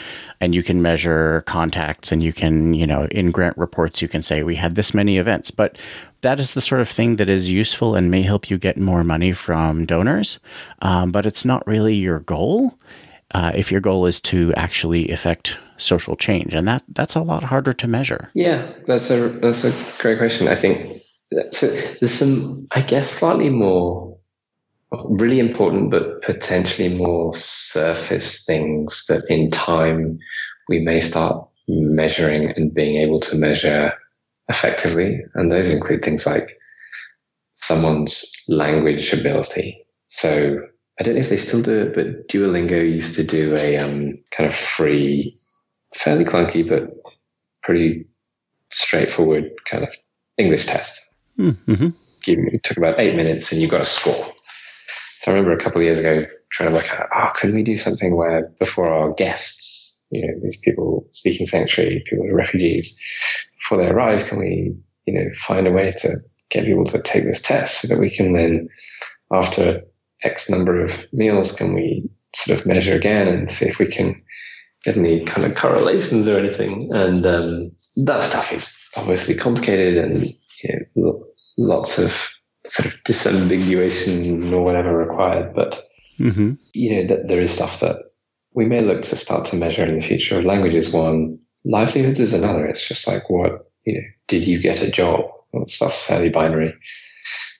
and 0.40 0.54
you 0.54 0.62
can 0.62 0.82
measure 0.82 1.42
contacts 1.46 2.12
and 2.12 2.22
you 2.22 2.32
can, 2.32 2.74
you 2.74 2.86
know, 2.86 3.06
in 3.10 3.30
grant 3.30 3.56
reports, 3.56 4.02
you 4.02 4.08
can 4.08 4.22
say 4.22 4.42
we 4.42 4.56
had 4.56 4.74
this 4.74 4.92
many 4.92 5.18
events. 5.18 5.50
But 5.50 5.78
that 6.20 6.38
is 6.38 6.54
the 6.54 6.60
sort 6.60 6.80
of 6.80 6.88
thing 6.88 7.16
that 7.16 7.28
is 7.28 7.50
useful 7.50 7.94
and 7.94 8.10
may 8.10 8.22
help 8.22 8.50
you 8.50 8.58
get 8.58 8.76
more 8.76 9.02
money 9.02 9.32
from 9.32 9.86
donors. 9.86 10.38
Um, 10.82 11.10
but 11.10 11.24
it's 11.24 11.44
not 11.44 11.66
really 11.66 11.94
your 11.94 12.20
goal. 12.20 12.78
Uh, 13.32 13.52
if 13.54 13.70
your 13.70 13.80
goal 13.80 14.06
is 14.06 14.20
to 14.20 14.54
actually 14.54 15.10
affect 15.10 15.58
social 15.76 16.16
change, 16.16 16.54
and 16.54 16.66
that 16.66 16.82
that's 16.88 17.14
a 17.14 17.20
lot 17.20 17.44
harder 17.44 17.74
to 17.74 17.86
measure. 17.86 18.30
Yeah, 18.34 18.72
that's 18.86 19.10
a 19.10 19.28
that's 19.28 19.64
a 19.64 20.02
great 20.02 20.16
question. 20.16 20.48
I 20.48 20.54
think 20.54 20.98
So 21.50 21.66
there's 22.00 22.14
some, 22.14 22.66
I 22.72 22.80
guess, 22.80 23.10
slightly 23.10 23.50
more 23.50 24.07
really 25.09 25.39
important, 25.39 25.91
but 25.91 26.22
potentially 26.22 26.95
more 26.95 27.34
surface 27.34 28.45
things 28.45 29.05
that 29.09 29.24
in 29.28 29.51
time 29.51 30.18
we 30.68 30.80
may 30.80 31.01
start 31.01 31.47
measuring 31.68 32.51
and 32.57 32.72
being 32.72 32.97
able 32.97 33.20
to 33.20 33.36
measure 33.36 33.93
effectively. 34.49 35.20
And 35.34 35.53
those 35.53 35.72
include 35.72 36.03
things 36.03 36.26
like 36.26 36.59
someone's 37.55 38.24
language 38.49 39.12
ability. 39.12 39.84
So 40.09 40.61
I 40.99 41.03
don't 41.03 41.14
know 41.14 41.20
if 41.20 41.28
they 41.28 41.36
still 41.36 41.62
do 41.62 41.78
it, 41.82 41.95
but 41.95 42.28
Duolingo 42.28 42.82
used 42.82 43.14
to 43.16 43.24
do 43.24 43.55
a 43.57 43.76
um, 43.76 44.18
kind 44.30 44.49
of 44.49 44.55
free, 44.55 45.36
fairly 45.95 46.24
clunky, 46.24 46.66
but 46.66 46.91
pretty 47.62 48.07
straightforward 48.70 49.51
kind 49.66 49.84
of 49.84 49.95
English 50.39 50.66
test. 50.66 51.14
Mm-hmm. 51.39 51.89
It 52.26 52.62
took 52.62 52.76
about 52.76 52.99
eight 52.99 53.16
minutes 53.16 53.53
and 53.53 53.61
you 53.61 53.68
got 53.68 53.82
a 53.82 53.86
score. 53.86 54.32
I 55.28 55.32
remember 55.32 55.52
a 55.52 55.58
couple 55.58 55.80
of 55.80 55.84
years 55.84 55.98
ago 55.98 56.24
trying 56.50 56.70
to 56.70 56.74
work 56.74 56.90
out, 56.90 57.06
oh, 57.14 57.30
can 57.34 57.54
we 57.54 57.62
do 57.62 57.76
something 57.76 58.16
where 58.16 58.50
before 58.58 58.88
our 58.88 59.12
guests, 59.12 60.02
you 60.10 60.26
know, 60.26 60.32
these 60.42 60.56
people 60.56 61.06
seeking 61.12 61.46
sanctuary, 61.46 62.02
people 62.06 62.24
who 62.24 62.32
are 62.32 62.36
refugees, 62.36 62.98
before 63.58 63.76
they 63.76 63.90
arrive, 63.90 64.24
can 64.24 64.38
we, 64.38 64.74
you 65.04 65.12
know, 65.12 65.28
find 65.34 65.66
a 65.66 65.70
way 65.70 65.92
to 65.98 66.16
get 66.48 66.64
people 66.64 66.86
to 66.86 67.02
take 67.02 67.24
this 67.24 67.42
test 67.42 67.82
so 67.82 67.88
that 67.88 68.00
we 68.00 68.08
can 68.08 68.32
then, 68.32 68.70
after 69.30 69.82
X 70.22 70.48
number 70.48 70.82
of 70.82 71.06
meals, 71.12 71.52
can 71.52 71.74
we 71.74 72.08
sort 72.34 72.58
of 72.58 72.64
measure 72.64 72.96
again 72.96 73.28
and 73.28 73.50
see 73.50 73.66
if 73.66 73.78
we 73.78 73.86
can 73.86 74.18
get 74.82 74.96
any 74.96 75.26
kind 75.26 75.46
of 75.46 75.54
correlations 75.54 76.26
or 76.26 76.38
anything? 76.38 76.88
And 76.94 77.26
um, 77.26 77.70
that 78.06 78.22
stuff 78.22 78.50
is 78.50 78.88
obviously 78.96 79.34
complicated 79.34 80.02
and 80.02 80.26
you 80.62 80.86
know, 80.96 81.22
lots 81.58 81.98
of 81.98 82.38
sort 82.68 82.86
of 82.86 83.02
disambiguation 83.04 84.52
or 84.52 84.62
whatever 84.62 84.96
required. 84.96 85.54
But 85.54 85.82
mm-hmm. 86.18 86.54
you 86.74 86.94
know 86.94 87.06
that 87.06 87.28
there 87.28 87.40
is 87.40 87.52
stuff 87.52 87.80
that 87.80 88.02
we 88.54 88.64
may 88.64 88.80
look 88.80 89.02
to 89.02 89.16
start 89.16 89.44
to 89.46 89.56
measure 89.56 89.84
in 89.84 89.94
the 89.94 90.06
future. 90.06 90.42
Language 90.42 90.74
is 90.74 90.92
one, 90.92 91.38
livelihoods 91.64 92.20
is 92.20 92.34
another. 92.34 92.66
It's 92.66 92.86
just 92.86 93.06
like 93.06 93.28
what 93.30 93.70
you 93.84 93.94
know, 93.94 94.06
did 94.26 94.46
you 94.46 94.60
get 94.60 94.82
a 94.82 94.90
job? 94.90 95.24
Well, 95.52 95.66
stuff's 95.68 96.02
fairly 96.02 96.30
binary. 96.30 96.74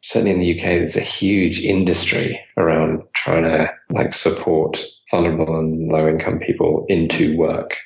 Certainly 0.02 0.32
in 0.32 0.40
the 0.40 0.54
UK, 0.54 0.62
there's 0.62 0.96
a 0.96 1.00
huge 1.00 1.61
industry 1.61 2.40
around 2.56 3.02
trying 3.14 3.44
to 3.44 3.70
like 3.90 4.12
support 4.12 4.82
vulnerable 5.11 5.59
and 5.59 5.88
low 5.88 6.09
income 6.09 6.38
people 6.38 6.86
into 6.88 7.36
work. 7.36 7.76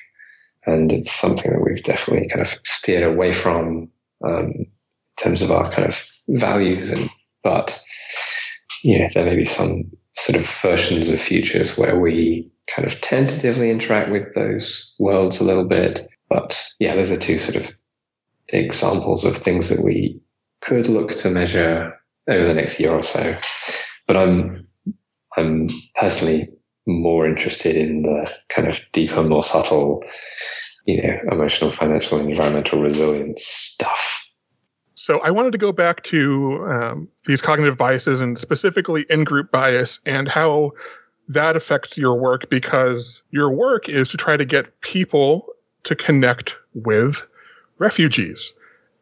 And 0.65 0.93
it's 0.93 1.11
something 1.11 1.51
that 1.51 1.61
we've 1.61 1.83
definitely 1.83 2.29
kind 2.29 2.41
of 2.41 2.59
steered 2.63 3.03
away 3.03 3.33
from 3.33 3.89
um, 4.23 4.51
in 4.51 4.67
terms 5.17 5.41
of 5.41 5.51
our 5.51 5.69
kind 5.71 5.87
of 5.87 6.12
values. 6.27 6.91
And 6.91 7.09
but 7.43 7.79
you 8.83 8.99
know, 8.99 9.07
there 9.13 9.25
may 9.25 9.35
be 9.35 9.45
some 9.45 9.83
sort 10.13 10.39
of 10.39 10.49
versions 10.61 11.09
of 11.09 11.19
futures 11.19 11.77
where 11.77 11.99
we 11.99 12.49
kind 12.73 12.87
of 12.87 12.99
tentatively 13.01 13.69
interact 13.69 14.11
with 14.11 14.33
those 14.33 14.95
worlds 14.99 15.39
a 15.39 15.43
little 15.43 15.65
bit. 15.65 16.07
But 16.29 16.61
yeah, 16.79 16.95
those 16.95 17.11
are 17.11 17.17
two 17.17 17.37
sort 17.37 17.55
of 17.55 17.73
examples 18.49 19.25
of 19.25 19.35
things 19.35 19.69
that 19.69 19.83
we 19.83 20.19
could 20.61 20.87
look 20.87 21.15
to 21.17 21.29
measure 21.29 21.93
over 22.29 22.45
the 22.45 22.53
next 22.53 22.79
year 22.79 22.91
or 22.91 23.03
so. 23.03 23.35
But 24.07 24.17
I'm 24.17 24.67
I'm 25.37 25.67
personally 25.95 26.47
more 26.85 27.27
interested 27.27 27.75
in 27.75 28.03
the 28.03 28.31
kind 28.49 28.67
of 28.67 28.79
deeper, 28.91 29.23
more 29.23 29.43
subtle, 29.43 30.03
you 30.85 31.01
know, 31.01 31.17
emotional, 31.31 31.71
financial, 31.71 32.19
environmental 32.19 32.81
resilience 32.81 33.43
stuff. 33.45 34.22
So 35.03 35.19
I 35.19 35.31
wanted 35.31 35.51
to 35.51 35.57
go 35.57 35.73
back 35.73 36.01
to 36.03 36.65
um, 36.65 37.09
these 37.25 37.41
cognitive 37.41 37.77
biases 37.77 38.21
and 38.21 38.39
specifically 38.39 39.05
in-group 39.09 39.51
bias 39.51 39.99
and 40.05 40.29
how 40.29 40.71
that 41.27 41.57
affects 41.57 41.97
your 41.97 42.15
work 42.15 42.49
because 42.49 43.21
your 43.29 43.51
work 43.51 43.89
is 43.89 44.07
to 44.11 44.17
try 44.17 44.37
to 44.37 44.45
get 44.45 44.79
people 44.79 45.47
to 45.83 45.93
connect 45.93 46.55
with 46.73 47.27
refugees. 47.79 48.53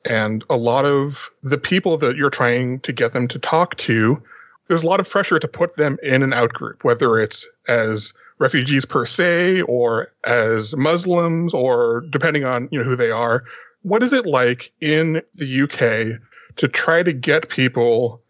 And 0.04 0.44
a 0.50 0.58
lot 0.58 0.86
of 0.86 1.30
the 1.44 1.60
people 1.60 1.98
that 1.98 2.16
you're 2.16 2.32
trying 2.32 2.80
to 2.80 2.92
get 2.92 3.14
them 3.14 3.28
to 3.28 3.38
talk 3.38 3.78
to, 3.78 4.24
there's 4.70 4.82
a 4.82 4.88
lot 4.88 5.02
of 5.02 5.08
pressure 5.08 5.38
to 5.38 5.48
put 5.48 5.76
them 5.76 6.00
in 6.02 6.24
an 6.24 6.34
out 6.34 6.52
group, 6.52 6.84
whether 6.84 7.20
it's 7.20 7.48
as 7.68 8.12
refugees 8.40 8.86
per 8.86 9.06
se 9.06 9.62
or 9.62 10.12
as 10.26 10.76
Muslims 10.76 11.54
or 11.54 12.02
depending 12.10 12.44
on 12.44 12.70
you 12.72 12.80
know 12.80 12.86
who 12.86 12.96
they 12.96 13.12
are. 13.12 13.44
What 13.84 14.04
is 14.04 14.14
it 14.14 14.26
like 14.26 14.72
in 14.82 15.22
the 15.34 15.62
UK 15.64 16.20
to 16.58 16.68
try 16.68 17.04
to 17.04 17.14
get 17.14 17.50
people 17.50 18.22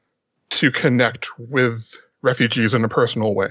to 0.52 0.72
connect 0.72 1.28
with 1.40 1.98
refugees 2.22 2.74
in 2.74 2.84
a 2.84 2.90
personal 2.90 3.34
way? 3.34 3.50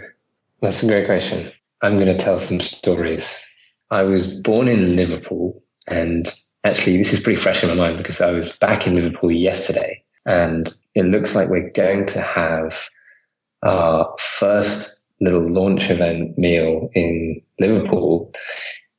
That's 0.60 0.82
a 0.82 0.86
great 0.86 1.06
question. 1.06 1.50
I'm 1.82 1.94
going 1.94 2.06
to 2.06 2.16
tell 2.16 2.38
some 2.38 2.60
stories. 2.60 3.46
I 3.90 4.02
was 4.02 4.40
born 4.42 4.68
in 4.68 4.96
Liverpool 4.96 5.62
and 5.86 6.26
actually, 6.64 6.98
this 6.98 7.12
is 7.12 7.20
pretty 7.20 7.40
fresh 7.40 7.62
in 7.62 7.68
my 7.70 7.74
mind 7.74 7.98
because 7.98 8.20
I 8.20 8.32
was 8.32 8.56
back 8.58 8.86
in 8.86 8.94
Liverpool 8.94 9.30
yesterday, 9.30 10.02
and 10.26 10.72
it 10.94 11.04
looks 11.06 11.34
like 11.34 11.48
we're 11.48 11.70
going 11.70 12.06
to 12.06 12.20
have 12.20 12.88
our 13.62 14.14
first 14.18 15.08
little 15.20 15.46
launch 15.46 15.90
event 15.90 16.38
meal 16.38 16.90
in 16.94 17.40
Liverpool. 17.58 18.32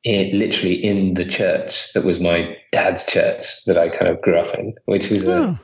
It 0.04 0.34
literally 0.34 0.74
in 0.74 1.14
the 1.14 1.26
church 1.26 1.94
that 1.94 2.04
was 2.04 2.20
my 2.20 2.58
dad's 2.72 3.06
church 3.06 3.64
that 3.66 3.78
I 3.78 3.90
kind 3.90 4.10
of 4.10 4.22
grew 4.22 4.36
up 4.36 4.54
in, 4.58 4.74
which 4.86 5.10
was 5.10 5.28
oh. 5.28 5.58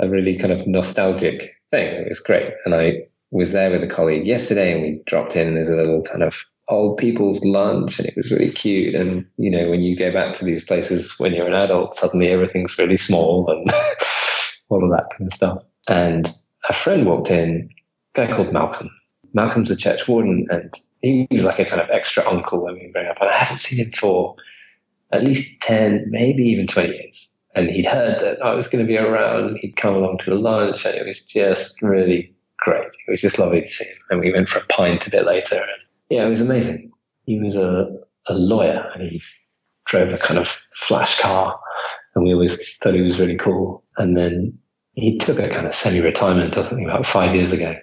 a, 0.00 0.06
a 0.06 0.08
really 0.08 0.36
kind 0.36 0.52
of 0.52 0.66
nostalgic 0.66 1.50
thing. 1.70 1.94
It 1.94 2.08
was 2.08 2.20
great. 2.20 2.52
And 2.64 2.74
I 2.74 3.06
was 3.30 3.52
there 3.52 3.70
with 3.70 3.82
a 3.82 3.88
colleague 3.88 4.26
yesterday 4.26 4.72
and 4.72 4.82
we 4.82 5.02
dropped 5.06 5.36
in 5.36 5.48
and 5.48 5.56
there's 5.56 5.70
a 5.70 5.76
little 5.76 6.02
kind 6.02 6.22
of 6.22 6.44
old 6.68 6.96
people's 6.96 7.44
lunch 7.44 7.98
and 7.98 8.08
it 8.08 8.16
was 8.16 8.30
really 8.30 8.50
cute. 8.50 8.94
And, 8.94 9.26
you 9.36 9.50
know, 9.50 9.68
when 9.70 9.82
you 9.82 9.96
go 9.96 10.12
back 10.12 10.32
to 10.34 10.44
these 10.44 10.64
places 10.64 11.18
when 11.18 11.34
you're 11.34 11.46
an 11.46 11.52
adult, 11.52 11.94
suddenly 11.94 12.28
everything's 12.28 12.78
really 12.78 12.96
small 12.96 13.48
and 13.50 13.70
all 14.70 14.84
of 14.84 14.90
that 14.90 15.10
kind 15.10 15.26
of 15.26 15.32
stuff. 15.32 15.62
And 15.88 16.28
a 16.68 16.72
friend 16.72 17.06
walked 17.06 17.30
in, 17.30 17.68
a 18.16 18.26
guy 18.26 18.32
called 18.32 18.52
Malcolm. 18.52 18.90
Malcolm's 19.34 19.70
a 19.70 19.76
church 19.76 20.08
warden 20.08 20.46
and 20.48 20.72
he 21.02 21.26
was 21.30 21.44
like 21.44 21.58
a 21.58 21.64
kind 21.64 21.82
of 21.82 21.90
extra 21.90 22.26
uncle 22.28 22.64
when 22.64 22.74
we 22.74 22.86
were 22.86 22.92
growing 22.92 23.08
up. 23.08 23.20
And 23.20 23.28
I 23.28 23.34
haven't 23.34 23.58
seen 23.58 23.84
him 23.84 23.92
for 23.92 24.36
at 25.12 25.24
least 25.24 25.60
10, 25.62 26.06
maybe 26.08 26.44
even 26.44 26.66
20 26.66 26.94
years. 26.94 27.30
And 27.54 27.68
he'd 27.68 27.86
heard 27.86 28.20
that 28.20 28.42
I 28.42 28.54
was 28.54 28.68
going 28.68 28.84
to 28.84 28.88
be 28.88 28.96
around. 28.96 29.58
He'd 29.58 29.76
come 29.76 29.94
along 29.94 30.18
to 30.18 30.30
the 30.30 30.36
lunch 30.36 30.84
and 30.84 30.94
it 30.94 31.04
was 31.04 31.26
just 31.26 31.82
really 31.82 32.32
great. 32.58 32.86
It 32.86 33.10
was 33.10 33.20
just 33.20 33.38
lovely 33.38 33.60
to 33.60 33.68
see 33.68 33.84
him. 33.84 33.96
And 34.10 34.20
we 34.20 34.32
went 34.32 34.48
for 34.48 34.60
a 34.60 34.66
pint 34.66 35.06
a 35.06 35.10
bit 35.10 35.26
later 35.26 35.56
and 35.56 35.82
yeah, 36.10 36.24
it 36.24 36.30
was 36.30 36.40
amazing. 36.40 36.92
He 37.26 37.38
was 37.38 37.56
a, 37.56 37.90
a 38.28 38.34
lawyer 38.34 38.88
and 38.94 39.10
he 39.10 39.22
drove 39.86 40.12
a 40.12 40.18
kind 40.18 40.38
of 40.38 40.48
flash 40.48 41.20
car 41.20 41.58
and 42.14 42.24
we 42.24 42.32
always 42.32 42.76
thought 42.76 42.94
he 42.94 43.02
was 43.02 43.20
really 43.20 43.36
cool. 43.36 43.82
And 43.98 44.16
then 44.16 44.58
he 44.94 45.18
took 45.18 45.38
a 45.38 45.48
kind 45.48 45.66
of 45.66 45.74
semi-retirement 45.74 46.56
or 46.56 46.62
something 46.62 46.88
about 46.88 47.04
five 47.04 47.34
years 47.34 47.52
ago 47.52 47.74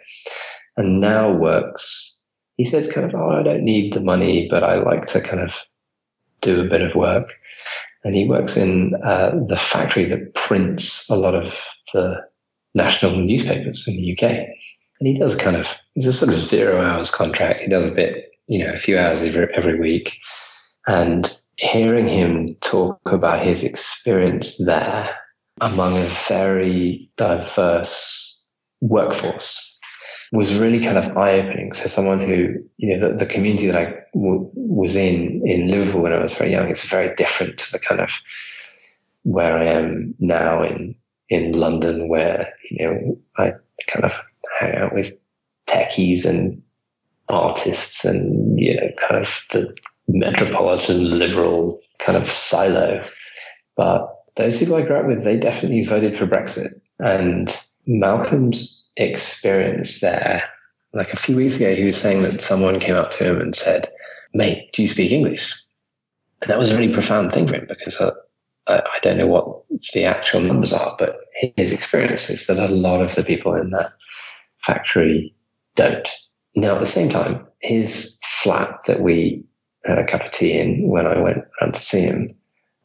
and 0.77 0.99
now 0.99 1.31
works. 1.31 2.17
He 2.57 2.65
says 2.65 2.91
kind 2.91 3.05
of, 3.05 3.15
oh, 3.15 3.29
I 3.29 3.43
don't 3.43 3.63
need 3.63 3.93
the 3.93 4.01
money, 4.01 4.47
but 4.49 4.63
I 4.63 4.75
like 4.75 5.05
to 5.07 5.21
kind 5.21 5.41
of 5.41 5.59
do 6.41 6.61
a 6.61 6.69
bit 6.69 6.81
of 6.81 6.95
work. 6.95 7.33
And 8.03 8.15
he 8.15 8.27
works 8.27 8.57
in 8.57 8.93
uh, 9.03 9.31
the 9.47 9.57
factory 9.57 10.05
that 10.05 10.33
prints 10.33 11.09
a 11.09 11.15
lot 11.15 11.35
of 11.35 11.63
the 11.93 12.25
national 12.73 13.15
newspapers 13.17 13.87
in 13.87 13.95
the 13.95 14.17
UK 14.17 14.47
and 15.01 15.07
he 15.07 15.15
does 15.15 15.35
kind 15.35 15.57
of 15.57 15.75
he's 15.95 16.05
a 16.05 16.13
sort 16.13 16.31
of 16.31 16.47
zero 16.47 16.79
hours 16.79 17.09
contract. 17.09 17.59
He 17.59 17.67
does 17.67 17.87
a 17.87 17.91
bit, 17.91 18.35
you 18.47 18.63
know, 18.63 18.71
a 18.71 18.77
few 18.77 18.99
hours 18.99 19.23
every, 19.23 19.51
every 19.55 19.79
week, 19.79 20.15
and 20.87 21.35
hearing 21.57 22.07
him 22.07 22.55
talk 22.61 22.99
about 23.11 23.43
his 23.43 23.63
experience 23.63 24.63
there 24.63 25.09
among 25.59 25.97
a 25.97 26.05
very 26.27 27.09
diverse 27.17 28.51
workforce 28.81 29.70
was 30.31 30.57
really 30.57 30.79
kind 30.79 30.97
of 30.97 31.15
eye 31.17 31.39
opening. 31.39 31.73
So 31.73 31.87
someone 31.87 32.19
who, 32.19 32.55
you 32.77 32.97
know, 32.97 33.09
the, 33.09 33.17
the 33.17 33.25
community 33.25 33.67
that 33.67 33.75
I 33.75 33.85
w- 34.13 34.49
was 34.53 34.95
in 34.95 35.41
in 35.45 35.67
Liverpool 35.67 36.03
when 36.03 36.13
I 36.13 36.21
was 36.23 36.33
very 36.33 36.51
young 36.51 36.69
is 36.69 36.83
very 36.83 37.13
different 37.15 37.57
to 37.59 37.71
the 37.71 37.79
kind 37.79 38.01
of 38.01 38.11
where 39.23 39.55
I 39.55 39.65
am 39.65 40.15
now 40.19 40.63
in 40.63 40.95
in 41.29 41.53
London, 41.53 42.09
where 42.09 42.47
you 42.69 42.85
know 42.85 43.19
I 43.37 43.51
kind 43.87 44.05
of 44.05 44.19
hang 44.59 44.75
out 44.75 44.93
with 44.93 45.17
techies 45.67 46.25
and 46.25 46.61
artists 47.29 48.05
and, 48.05 48.59
you 48.59 48.75
know, 48.75 48.89
kind 48.99 49.21
of 49.21 49.41
the 49.51 49.75
metropolitan 50.07 51.17
liberal 51.17 51.79
kind 51.99 52.17
of 52.17 52.27
silo. 52.27 53.01
But 53.77 54.07
those 54.35 54.59
people 54.59 54.75
I 54.75 54.81
grew 54.81 54.97
up 54.97 55.07
with, 55.07 55.23
they 55.23 55.37
definitely 55.37 55.83
voted 55.83 56.15
for 56.15 56.27
Brexit. 56.27 56.73
And 56.99 57.57
Malcolm's 57.87 58.80
experience 58.97 59.99
there, 60.01 60.41
like 60.93 61.13
a 61.13 61.17
few 61.17 61.35
weeks 61.35 61.55
ago, 61.55 61.73
he 61.73 61.85
was 61.85 61.99
saying 61.99 62.21
that 62.23 62.41
someone 62.41 62.79
came 62.79 62.95
up 62.95 63.11
to 63.11 63.23
him 63.23 63.39
and 63.39 63.55
said, 63.55 63.91
Mate, 64.33 64.71
do 64.73 64.81
you 64.81 64.87
speak 64.87 65.11
English? 65.11 65.53
And 66.41 66.49
that 66.49 66.57
was 66.57 66.71
a 66.71 66.77
really 66.77 66.93
profound 66.93 67.31
thing 67.31 67.47
for 67.47 67.55
him 67.55 67.65
because 67.67 67.99
uh, 67.99 68.11
I, 68.67 68.79
I 68.79 68.99
don't 69.01 69.17
know 69.17 69.27
what 69.27 69.63
the 69.93 70.05
actual 70.05 70.41
numbers 70.41 70.73
are, 70.73 70.95
but 70.97 71.17
his 71.35 71.71
experience 71.71 72.29
is 72.29 72.47
that 72.47 72.57
a 72.57 72.73
lot 72.73 73.01
of 73.01 73.15
the 73.15 73.23
people 73.23 73.55
in 73.55 73.69
that 73.71 73.91
factory 74.59 75.33
don't. 75.75 76.09
Now, 76.55 76.75
at 76.75 76.79
the 76.79 76.87
same 76.87 77.09
time, 77.09 77.47
his 77.59 78.19
flat 78.23 78.79
that 78.87 79.01
we 79.01 79.43
had 79.85 79.97
a 79.97 80.05
cup 80.05 80.23
of 80.23 80.31
tea 80.31 80.59
in 80.59 80.87
when 80.87 81.07
I 81.07 81.19
went 81.19 81.39
around 81.59 81.73
to 81.73 81.81
see 81.81 82.01
him 82.01 82.27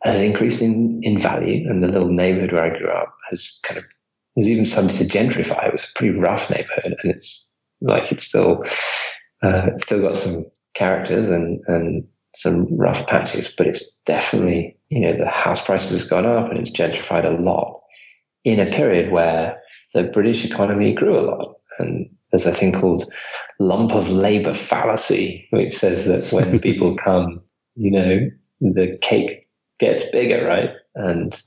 has 0.02 0.20
increased 0.20 0.62
in, 0.62 1.00
in 1.02 1.18
value. 1.18 1.68
And 1.68 1.82
the 1.82 1.88
little 1.88 2.10
neighborhood 2.10 2.52
where 2.52 2.64
I 2.64 2.78
grew 2.78 2.90
up 2.90 3.14
has 3.30 3.60
kind 3.64 3.78
of 3.78 3.84
has 4.36 4.48
even 4.48 4.64
started 4.64 4.90
to 4.96 5.04
gentrify. 5.04 5.66
It 5.66 5.72
was 5.72 5.84
a 5.84 5.98
pretty 5.98 6.18
rough 6.18 6.50
neighborhood, 6.50 6.96
and 7.02 7.12
it's 7.12 7.54
like 7.80 8.12
it's 8.12 8.24
still 8.24 8.64
uh, 9.42 9.70
it's 9.74 9.84
still 9.84 10.02
got 10.02 10.16
some 10.16 10.44
characters 10.74 11.28
and 11.28 11.60
and 11.68 12.06
some 12.34 12.66
rough 12.76 13.06
patches, 13.06 13.52
but 13.56 13.66
it's 13.66 14.00
definitely 14.02 14.76
you 14.90 15.00
know 15.00 15.12
the 15.12 15.28
house 15.28 15.64
prices 15.64 15.90
has 15.90 16.08
gone 16.08 16.26
up 16.26 16.50
and 16.50 16.58
it's 16.58 16.70
gentrified 16.70 17.24
a 17.24 17.40
lot 17.40 17.80
in 18.44 18.60
a 18.60 18.70
period 18.70 19.10
where 19.10 19.60
the 19.92 20.04
British 20.04 20.44
economy 20.44 20.94
grew 20.94 21.16
a 21.16 21.20
lot. 21.20 21.56
And 21.78 22.08
there's 22.30 22.46
a 22.46 22.52
thing 22.52 22.72
called 22.72 23.04
lump 23.58 23.92
of 23.92 24.08
labor 24.08 24.54
fallacy, 24.54 25.46
which 25.50 25.72
says 25.72 26.06
that 26.06 26.32
when 26.32 26.58
people 26.60 26.94
come, 26.94 27.42
you 27.74 27.90
know, 27.90 28.30
the 28.60 28.96
cake 29.00 29.48
gets 29.78 30.08
bigger, 30.10 30.46
right? 30.46 30.70
And 30.94 31.40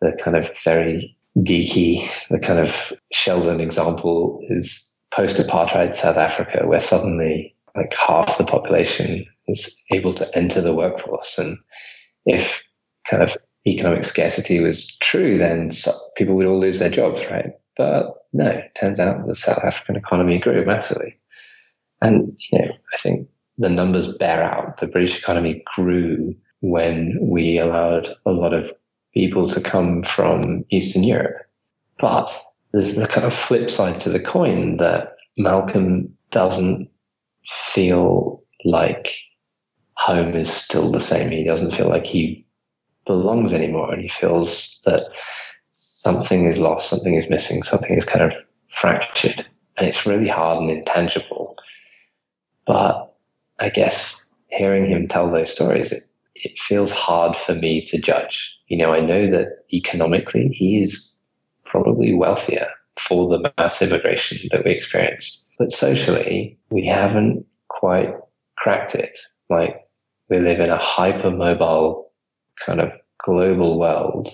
the 0.00 0.16
kind 0.22 0.36
of 0.36 0.50
very 0.62 1.16
geeky, 1.44 2.02
the 2.28 2.40
kind 2.40 2.58
of 2.58 2.92
Sheldon 3.12 3.60
example 3.60 4.40
is 4.48 4.86
post 5.10 5.36
apartheid 5.36 5.94
South 5.94 6.16
Africa, 6.16 6.66
where 6.66 6.80
suddenly 6.80 7.54
like 7.76 7.94
half 7.94 8.38
the 8.38 8.44
population 8.44 9.26
is 9.46 9.82
able 9.92 10.12
to 10.14 10.26
enter 10.34 10.60
the 10.60 10.74
workforce. 10.74 11.38
And 11.38 11.56
if 12.26 12.62
kind 13.08 13.22
of 13.22 13.36
economic 13.66 14.04
scarcity 14.04 14.60
was 14.60 14.96
true, 14.98 15.38
then 15.38 15.70
people 16.16 16.34
would 16.36 16.46
all 16.46 16.60
lose 16.60 16.78
their 16.78 16.90
jobs, 16.90 17.26
right? 17.30 17.52
But 17.76 18.14
no, 18.32 18.62
turns 18.74 19.00
out 19.00 19.26
the 19.26 19.34
South 19.34 19.64
African 19.64 19.96
economy 19.96 20.38
grew 20.38 20.64
massively. 20.64 21.16
And, 22.02 22.36
you 22.50 22.58
know, 22.58 22.72
I 22.72 22.96
think 22.98 23.28
the 23.58 23.68
numbers 23.68 24.16
bear 24.16 24.42
out 24.42 24.78
the 24.78 24.88
British 24.88 25.18
economy 25.18 25.62
grew 25.74 26.34
when 26.60 27.18
we 27.20 27.58
allowed 27.58 28.08
a 28.26 28.32
lot 28.32 28.54
of 28.54 28.72
people 29.14 29.48
to 29.48 29.60
come 29.60 30.02
from 30.02 30.64
Eastern 30.70 31.04
Europe. 31.04 31.46
But 31.98 32.30
there's 32.72 32.96
the 32.96 33.06
kind 33.06 33.26
of 33.26 33.34
flip 33.34 33.70
side 33.70 34.00
to 34.00 34.08
the 34.08 34.20
coin 34.20 34.76
that 34.78 35.16
Malcolm 35.36 36.16
doesn't 36.30 36.88
feel 37.44 38.42
like 38.64 39.16
home 39.96 40.34
is 40.34 40.52
still 40.52 40.90
the 40.90 41.00
same. 41.00 41.30
He 41.30 41.44
doesn't 41.44 41.72
feel 41.72 41.88
like 41.88 42.06
he 42.06 42.46
belongs 43.04 43.52
anymore. 43.52 43.92
And 43.92 44.02
he 44.02 44.08
feels 44.08 44.80
that 44.84 45.10
something 45.72 46.44
is 46.44 46.58
lost, 46.58 46.88
something 46.88 47.14
is 47.14 47.28
missing, 47.28 47.62
something 47.62 47.96
is 47.96 48.04
kind 48.04 48.24
of 48.24 48.34
fractured. 48.68 49.46
And 49.76 49.86
it's 49.86 50.06
really 50.06 50.28
hard 50.28 50.62
and 50.62 50.70
intangible. 50.70 51.56
But 52.66 53.14
I 53.58 53.68
guess 53.68 54.32
hearing 54.48 54.86
him 54.86 55.08
tell 55.08 55.30
those 55.30 55.52
stories, 55.52 55.92
it, 55.92 56.02
it 56.44 56.58
feels 56.58 56.90
hard 56.90 57.36
for 57.36 57.54
me 57.54 57.84
to 57.86 58.00
judge. 58.00 58.56
You 58.68 58.76
know, 58.76 58.92
I 58.92 59.00
know 59.00 59.26
that 59.28 59.64
economically 59.72 60.48
he 60.48 60.80
is 60.80 61.18
probably 61.64 62.14
wealthier 62.14 62.66
for 62.98 63.28
the 63.28 63.52
mass 63.58 63.80
immigration 63.82 64.48
that 64.50 64.64
we 64.64 64.72
experienced. 64.72 65.46
But 65.58 65.72
socially, 65.72 66.58
we 66.70 66.84
haven't 66.86 67.46
quite 67.68 68.14
cracked 68.56 68.94
it. 68.94 69.18
Like 69.48 69.80
we 70.28 70.38
live 70.38 70.60
in 70.60 70.70
a 70.70 70.78
hypermobile 70.78 72.04
kind 72.64 72.80
of 72.80 72.92
global 73.18 73.78
world 73.78 74.28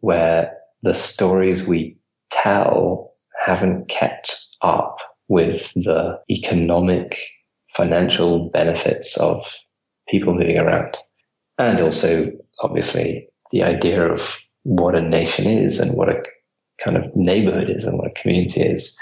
where 0.00 0.56
the 0.82 0.94
stories 0.94 1.66
we 1.66 1.96
tell 2.30 3.12
haven't 3.40 3.88
kept 3.88 4.36
up 4.62 5.00
with 5.28 5.72
the 5.74 6.20
economic, 6.30 7.18
financial 7.74 8.48
benefits 8.50 9.16
of 9.18 9.44
people 10.08 10.34
moving 10.34 10.58
around. 10.58 10.96
And 11.58 11.80
also, 11.80 12.30
obviously, 12.60 13.28
the 13.50 13.62
idea 13.62 14.12
of 14.12 14.38
what 14.64 14.94
a 14.94 15.00
nation 15.00 15.46
is 15.46 15.80
and 15.80 15.96
what 15.96 16.08
a 16.08 16.22
kind 16.82 16.96
of 16.96 17.14
neighborhood 17.14 17.70
is 17.70 17.84
and 17.84 17.98
what 17.98 18.08
a 18.08 18.20
community 18.20 18.60
is. 18.60 18.98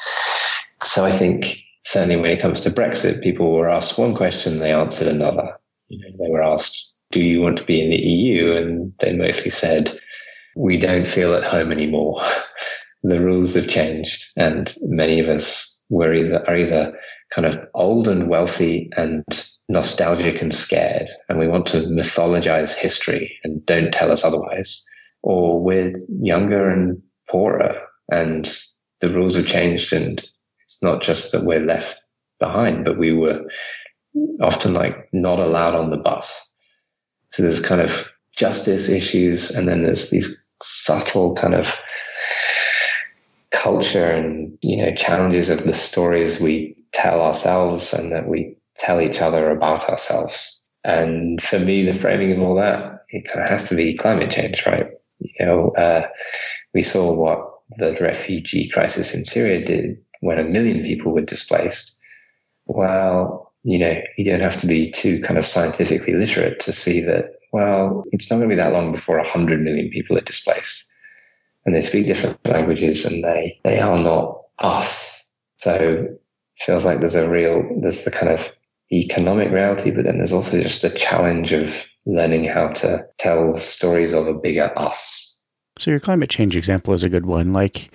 So 0.83 1.05
I 1.05 1.11
think 1.11 1.57
certainly 1.85 2.17
when 2.17 2.31
it 2.31 2.41
comes 2.41 2.61
to 2.61 2.71
Brexit, 2.71 3.23
people 3.23 3.53
were 3.53 3.69
asked 3.69 3.99
one 3.99 4.15
question, 4.15 4.59
they 4.59 4.73
answered 4.73 5.09
another. 5.09 5.57
You 5.89 5.99
know, 6.01 6.17
they 6.21 6.31
were 6.31 6.43
asked, 6.43 6.95
do 7.11 7.21
you 7.21 7.41
want 7.41 7.59
to 7.59 7.65
be 7.65 7.81
in 7.81 7.91
the 7.91 7.97
EU? 7.97 8.53
And 8.53 8.93
they 9.01 9.15
mostly 9.15 9.51
said, 9.51 9.99
we 10.57 10.79
don't 10.79 11.07
feel 11.07 11.35
at 11.35 11.45
home 11.45 11.73
anymore. 11.73 12.21
the 13.05 13.21
rules 13.21 13.55
have 13.55 13.69
changed, 13.69 14.27
and 14.37 14.75
many 14.83 15.21
of 15.21 15.29
us 15.29 15.85
were 15.91 16.15
either 16.15 16.43
are 16.49 16.57
either 16.57 16.99
kind 17.31 17.47
of 17.47 17.57
old 17.75 18.09
and 18.09 18.29
wealthy 18.29 18.91
and 18.97 19.25
nostalgic 19.69 20.43
and 20.43 20.55
scared, 20.55 21.09
and 21.29 21.39
we 21.39 21.49
want 21.49 21.67
to 21.67 21.79
mythologize 21.79 22.75
history 22.75 23.39
and 23.45 23.65
don't 23.67 23.93
tell 23.93 24.13
us 24.13 24.25
otherwise, 24.25 24.85
or 25.23 25.61
we're 25.61 25.93
younger 26.21 26.67
and 26.67 27.01
poorer, 27.29 27.75
and 28.11 28.59
the 29.01 29.09
rules 29.09 29.37
have 29.37 29.47
changed, 29.47 29.93
and 29.93 30.23
it's 30.63 30.83
not 30.83 31.03
just 31.03 31.33
that 31.33 31.45
we're 31.45 31.61
left 31.61 31.99
behind, 32.39 32.85
but 32.85 32.99
we 32.99 33.13
were 33.13 33.45
often 34.41 34.75
like 34.75 35.09
not 35.13 35.39
allowed 35.39 35.75
on 35.75 35.91
the 35.91 35.99
bus. 35.99 36.55
So 37.31 37.43
there's 37.43 37.61
kind 37.61 37.81
of 37.81 38.11
justice 38.37 38.89
issues, 38.89 39.51
and 39.51 39.67
then 39.67 39.83
there's 39.83 40.11
these 40.11 40.49
subtle 40.63 41.35
kind 41.35 41.55
of 41.55 41.75
culture 43.51 44.11
and 44.11 44.57
you 44.63 44.77
know 44.77 44.95
challenges 44.95 45.49
of 45.49 45.65
the 45.65 45.75
stories 45.75 46.41
we 46.41 46.77
tell 46.93 47.21
ourselves 47.21 47.93
and 47.93 48.13
that 48.13 48.29
we 48.29 48.57
tell 48.77 49.01
each 49.01 49.21
other 49.21 49.51
about 49.51 49.89
ourselves. 49.89 50.67
And 50.85 51.41
for 51.41 51.59
me, 51.59 51.85
the 51.85 51.95
framing 51.95 52.33
of 52.33 52.41
all 52.41 52.57
that 52.57 52.95
it 53.09 53.27
kind 53.29 53.43
of 53.43 53.49
has 53.49 53.69
to 53.69 53.77
be 53.77 53.95
climate 53.95 54.31
change, 54.31 54.65
right? 54.67 54.89
You 55.21 55.47
know, 55.47 55.71
uh, 55.71 56.07
we 56.73 56.83
saw 56.83 57.13
what 57.13 57.51
the 57.79 57.97
refugee 58.01 58.69
crisis 58.69 59.15
in 59.15 59.25
Syria 59.25 59.65
did 59.65 59.97
when 60.21 60.39
a 60.39 60.45
million 60.45 60.83
people 60.83 61.13
were 61.13 61.23
displaced. 61.23 61.99
Well, 62.67 63.53
you 63.63 63.79
know, 63.79 64.01
you 64.19 64.25
don't 64.25 64.41
have 64.41 64.57
to 64.59 64.67
be 64.67 64.91
too 64.91 65.21
kind 65.21 65.39
of 65.39 65.47
scientifically 65.47 66.15
literate 66.15 66.61
to 66.61 66.73
see 66.73 67.01
that 67.01 67.35
well, 67.53 68.03
it's 68.11 68.29
not 68.29 68.39
going 68.39 68.49
to 68.49 68.57
be 68.57 68.61
that 68.61 68.73
long 68.73 68.91
before 68.91 69.17
100 69.17 69.61
million 69.61 69.89
people 69.89 70.19
are 70.19 70.23
displaced. 70.23 70.93
And 71.65 71.73
they 71.73 71.83
speak 71.83 72.05
different 72.05 72.45
languages 72.45 73.05
and 73.05 73.23
they, 73.23 73.61
they 73.63 73.79
are 73.79 73.97
not 73.97 74.43
us. 74.59 75.33
So 75.59 75.73
it 75.73 76.21
feels 76.59 76.85
like 76.85 76.99
there's 76.99 77.15
a 77.15 77.31
real, 77.31 77.63
there's 77.81 78.05
the 78.05 78.11
kind 78.11 78.33
of 78.33 78.53
economic 78.93 79.51
reality, 79.51 79.91
but 79.91 80.05
then 80.05 80.19
there's 80.19 80.33
also 80.33 80.63
just 80.63 80.83
the 80.83 80.91
challenge 80.91 81.53
of 81.53 81.87
learning 82.07 82.45
how 82.45 82.69
to 82.69 83.05
tell 83.19 83.55
stories 83.57 84.13
of 84.13 84.27
a 84.27 84.35
bigger 84.35 84.73
us. 84.77 85.31
So 85.79 85.91
your 85.91 86.01
climate 86.01 86.31
change 86.31 86.57
example 86.57 86.95
is 86.95 87.03
a 87.03 87.09
good 87.09 87.27
one. 87.27 87.53
Like, 87.53 87.91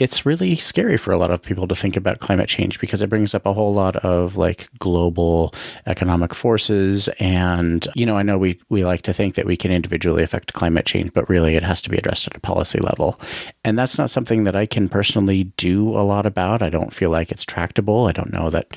it's 0.00 0.24
really 0.24 0.56
scary 0.56 0.96
for 0.96 1.12
a 1.12 1.18
lot 1.18 1.30
of 1.30 1.42
people 1.42 1.68
to 1.68 1.76
think 1.76 1.94
about 1.94 2.20
climate 2.20 2.48
change 2.48 2.80
because 2.80 3.02
it 3.02 3.10
brings 3.10 3.34
up 3.34 3.44
a 3.44 3.52
whole 3.52 3.74
lot 3.74 3.96
of 3.96 4.38
like 4.38 4.66
global 4.78 5.52
economic 5.84 6.34
forces. 6.34 7.08
And, 7.20 7.86
you 7.94 8.06
know, 8.06 8.16
I 8.16 8.22
know 8.22 8.38
we, 8.38 8.58
we 8.70 8.82
like 8.82 9.02
to 9.02 9.12
think 9.12 9.34
that 9.34 9.44
we 9.44 9.58
can 9.58 9.70
individually 9.70 10.22
affect 10.22 10.54
climate 10.54 10.86
change, 10.86 11.12
but 11.12 11.28
really 11.28 11.54
it 11.54 11.62
has 11.62 11.82
to 11.82 11.90
be 11.90 11.98
addressed 11.98 12.26
at 12.26 12.34
a 12.34 12.40
policy 12.40 12.78
level. 12.78 13.20
And 13.62 13.78
that's 13.78 13.98
not 13.98 14.08
something 14.08 14.44
that 14.44 14.56
I 14.56 14.64
can 14.64 14.88
personally 14.88 15.44
do 15.58 15.90
a 15.90 16.00
lot 16.00 16.24
about. 16.24 16.62
I 16.62 16.70
don't 16.70 16.94
feel 16.94 17.10
like 17.10 17.30
it's 17.30 17.44
tractable. 17.44 18.06
I 18.06 18.12
don't 18.12 18.32
know 18.32 18.48
that, 18.48 18.72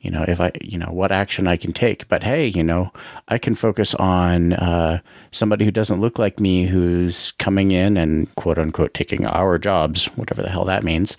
you 0.00 0.10
know, 0.10 0.24
if 0.28 0.40
I, 0.40 0.52
you 0.60 0.78
know, 0.78 0.90
what 0.92 1.10
action 1.10 1.46
I 1.46 1.56
can 1.56 1.72
take. 1.72 2.06
But 2.08 2.22
hey, 2.22 2.46
you 2.46 2.62
know, 2.62 2.92
I 3.28 3.38
can 3.38 3.54
focus 3.54 3.94
on 3.94 4.52
uh, 4.52 5.00
somebody 5.32 5.64
who 5.64 5.70
doesn't 5.70 6.00
look 6.00 6.18
like 6.18 6.38
me 6.38 6.66
who's 6.66 7.32
coming 7.32 7.72
in 7.72 7.96
and 7.96 8.32
quote 8.36 8.58
unquote 8.58 8.94
taking 8.94 9.26
our 9.26 9.58
jobs, 9.58 10.06
whatever 10.16 10.42
the 10.42 10.50
hell 10.50 10.64
that 10.66 10.84
means. 10.84 11.16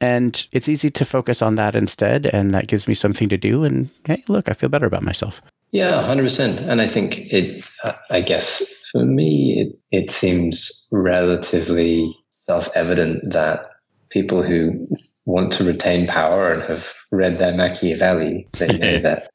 And 0.00 0.46
it's 0.52 0.68
easy 0.68 0.90
to 0.90 1.04
focus 1.04 1.40
on 1.40 1.54
that 1.54 1.74
instead. 1.74 2.26
And 2.26 2.52
that 2.52 2.66
gives 2.66 2.88
me 2.88 2.94
something 2.94 3.28
to 3.28 3.36
do. 3.36 3.62
And 3.64 3.90
hey, 4.04 4.24
look, 4.28 4.48
I 4.48 4.54
feel 4.54 4.68
better 4.68 4.86
about 4.86 5.02
myself. 5.02 5.40
Yeah, 5.70 6.02
100%. 6.02 6.60
And 6.66 6.80
I 6.80 6.86
think 6.86 7.32
it, 7.32 7.64
uh, 7.84 7.92
I 8.10 8.20
guess 8.20 8.62
for 8.90 9.04
me, 9.04 9.76
it, 9.92 10.04
it 10.04 10.10
seems 10.10 10.88
relatively 10.90 12.16
self 12.30 12.68
evident 12.74 13.30
that 13.32 13.66
people 14.10 14.42
who 14.42 14.88
want 15.26 15.52
to 15.52 15.64
retain 15.64 16.06
power 16.06 16.46
and 16.46 16.62
have 16.62 16.94
read 17.10 17.36
their 17.36 17.54
Machiavelli, 17.54 18.48
they 18.58 18.68
know 18.78 18.98
that, 19.00 19.28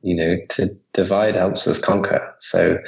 you 0.00 0.14
know, 0.14 0.36
to 0.50 0.70
divide 0.92 1.34
helps 1.34 1.66
us 1.66 1.78
conquer. 1.78 2.34
So 2.40 2.78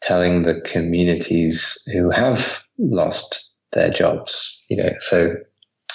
telling 0.00 0.42
the 0.42 0.60
communities 0.60 1.76
who 1.92 2.10
have 2.10 2.62
lost 2.78 3.58
their 3.72 3.90
jobs, 3.90 4.64
you 4.68 4.76
know, 4.76 4.90
so 5.00 5.34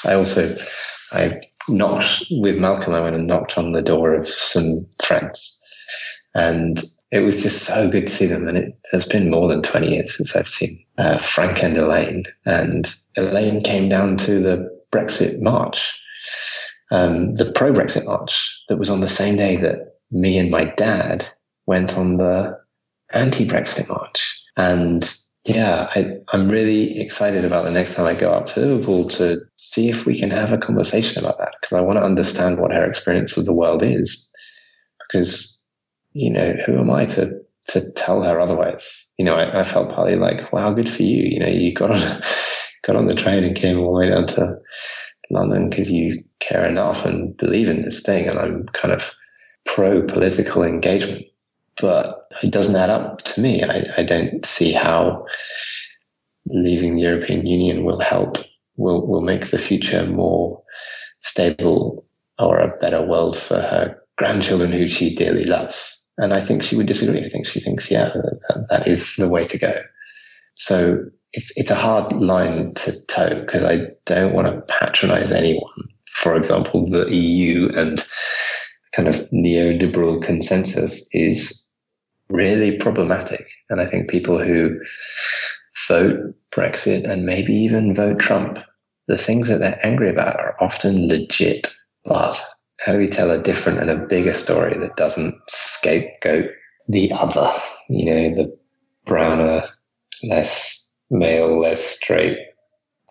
I 0.05 0.13
also, 0.13 0.55
I 1.11 1.39
knocked 1.70 2.26
with 2.32 2.59
Malcolm, 2.59 2.93
I 2.93 3.01
went 3.01 3.15
and 3.15 3.28
knocked 3.28 3.57
on 3.57 3.72
the 3.72 3.82
door 3.82 4.13
of 4.13 4.28
some 4.28 4.86
friends. 5.03 5.55
And 6.34 6.82
it 7.11 7.20
was 7.20 7.41
just 7.41 7.63
so 7.63 7.89
good 7.89 8.07
to 8.07 8.13
see 8.13 8.26
them. 8.26 8.47
And 8.47 8.57
it 8.57 8.78
has 8.91 9.05
been 9.05 9.32
more 9.32 9.47
than 9.47 9.61
20 9.61 9.88
years 9.88 10.15
since 10.15 10.36
I've 10.36 10.49
seen 10.49 10.84
uh, 10.97 11.17
Frank 11.20 11.63
and 11.63 11.78
Elaine. 11.78 12.24
And 12.45 12.88
Elaine 13.17 13.61
came 13.61 13.89
down 13.89 14.17
to 14.17 14.39
the 14.39 14.78
Brexit 14.91 15.41
march, 15.41 15.99
um, 16.91 17.35
the 17.35 17.51
pro 17.53 17.71
Brexit 17.71 18.05
march 18.05 18.55
that 18.67 18.77
was 18.77 18.89
on 18.89 19.01
the 19.01 19.09
same 19.09 19.35
day 19.35 19.55
that 19.57 19.95
me 20.11 20.37
and 20.37 20.49
my 20.49 20.65
dad 20.65 21.25
went 21.65 21.97
on 21.97 22.17
the 22.17 22.57
anti 23.13 23.45
Brexit 23.45 23.89
march. 23.89 24.39
And 24.57 25.11
yeah, 25.45 25.89
I, 25.95 26.17
I'm 26.33 26.49
really 26.49 26.99
excited 26.99 27.45
about 27.45 27.63
the 27.63 27.71
next 27.71 27.95
time 27.95 28.05
I 28.05 28.13
go 28.13 28.31
up 28.31 28.47
to 28.47 28.59
Liverpool 28.59 29.07
to 29.09 29.39
see 29.57 29.89
if 29.89 30.05
we 30.05 30.19
can 30.19 30.29
have 30.29 30.51
a 30.51 30.57
conversation 30.57 31.23
about 31.23 31.37
that 31.37 31.55
because 31.59 31.77
I 31.77 31.81
want 31.81 31.97
to 31.97 32.03
understand 32.03 32.59
what 32.59 32.73
her 32.73 32.83
experience 32.83 33.37
of 33.37 33.45
the 33.45 33.53
world 33.53 33.81
is. 33.83 34.31
Because 34.99 35.59
you 36.13 36.31
know, 36.31 36.53
who 36.65 36.79
am 36.79 36.91
I 36.91 37.05
to 37.05 37.39
to 37.67 37.91
tell 37.93 38.23
her 38.23 38.39
otherwise? 38.39 39.07
You 39.17 39.25
know, 39.25 39.35
I, 39.35 39.61
I 39.61 39.63
felt 39.63 39.91
partly 39.91 40.15
like, 40.15 40.51
wow, 40.51 40.73
good 40.73 40.89
for 40.89 41.03
you. 41.03 41.23
You 41.23 41.39
know, 41.39 41.47
you 41.47 41.73
got 41.73 41.91
on 41.91 42.21
got 42.84 42.95
on 42.95 43.07
the 43.07 43.15
train 43.15 43.43
and 43.43 43.55
came 43.55 43.80
all 43.80 43.93
the 43.93 44.07
way 44.07 44.13
down 44.13 44.27
to 44.27 44.59
London 45.30 45.69
because 45.69 45.91
you 45.91 46.19
care 46.39 46.65
enough 46.65 47.05
and 47.05 47.36
believe 47.38 47.69
in 47.69 47.84
this 47.84 48.01
thing. 48.01 48.27
And 48.27 48.39
I'm 48.39 48.65
kind 48.67 48.93
of 48.93 49.11
pro 49.65 50.01
political 50.03 50.63
engagement, 50.63 51.25
but 51.82 52.27
it 52.43 52.51
doesn't 52.51 52.75
add 52.75 52.89
up 52.89 53.21
to 53.23 53.41
me. 53.41 53.63
I, 53.63 53.86
I 53.97 54.03
don't 54.03 54.45
see 54.45 54.71
how 54.71 55.25
leaving 56.47 56.95
the 56.95 57.01
European 57.01 57.45
Union 57.45 57.84
will 57.84 57.99
help, 57.99 58.38
will 58.77 59.07
will 59.07 59.21
make 59.21 59.47
the 59.47 59.59
future 59.59 60.05
more 60.05 60.61
stable 61.21 62.05
or 62.39 62.57
a 62.57 62.75
better 62.77 63.05
world 63.05 63.38
for 63.38 63.59
her 63.59 64.01
grandchildren 64.17 64.71
who 64.71 64.88
she 64.88 65.13
dearly 65.13 65.43
loves. 65.43 65.95
And 66.17 66.34
I 66.34 66.41
think 66.41 66.63
she 66.63 66.75
would 66.75 66.88
disagree. 66.88 67.19
I 67.19 67.30
think 67.30 67.47
she 67.47 67.59
thinks, 67.59 67.89
yeah, 67.89 68.05
that, 68.05 68.65
that 68.69 68.88
is 68.88 69.15
the 69.15 69.30
way 69.30 69.45
to 69.45 69.57
go. 69.57 69.73
So 70.55 71.05
it's 71.34 71.55
it's 71.57 71.69
a 71.69 71.75
hard 71.75 72.11
line 72.13 72.73
to 72.73 73.05
toe 73.05 73.41
because 73.41 73.63
I 73.63 73.88
don't 74.05 74.34
want 74.34 74.47
to 74.47 74.61
patronize 74.73 75.32
anyone. 75.32 75.69
For 76.07 76.36
example, 76.36 76.88
the 76.88 77.13
EU 77.13 77.69
and 77.75 78.03
kind 78.93 79.07
of 79.07 79.30
neoliberal 79.30 80.21
consensus 80.21 81.07
is 81.13 81.69
really 82.30 82.77
problematic. 82.77 83.45
And 83.69 83.80
I 83.80 83.86
think 83.86 84.09
people 84.09 84.43
who 84.43 84.80
vote 85.88 86.36
Brexit 86.51 87.09
and 87.09 87.25
maybe 87.25 87.53
even 87.53 87.95
vote 87.95 88.19
Trump, 88.19 88.59
the 89.07 89.17
things 89.17 89.47
that 89.47 89.59
they're 89.59 89.80
angry 89.84 90.09
about 90.09 90.39
are 90.39 90.55
often 90.59 91.07
legit. 91.07 91.67
But 92.05 92.43
how 92.80 92.93
do 92.93 92.97
we 92.97 93.07
tell 93.07 93.32
a 93.32 93.41
different 93.41 93.80
and 93.80 93.89
a 93.89 94.05
bigger 94.05 94.34
story 94.34 94.77
that 94.77 94.97
doesn't 94.97 95.36
scapegoat 95.47 96.49
the 96.88 97.11
other? 97.13 97.51
You 97.88 98.05
know, 98.05 98.36
the 98.36 98.57
browner, 99.05 99.63
less 100.23 100.78
male, 101.10 101.60
less 101.60 101.84
straight 101.84 102.38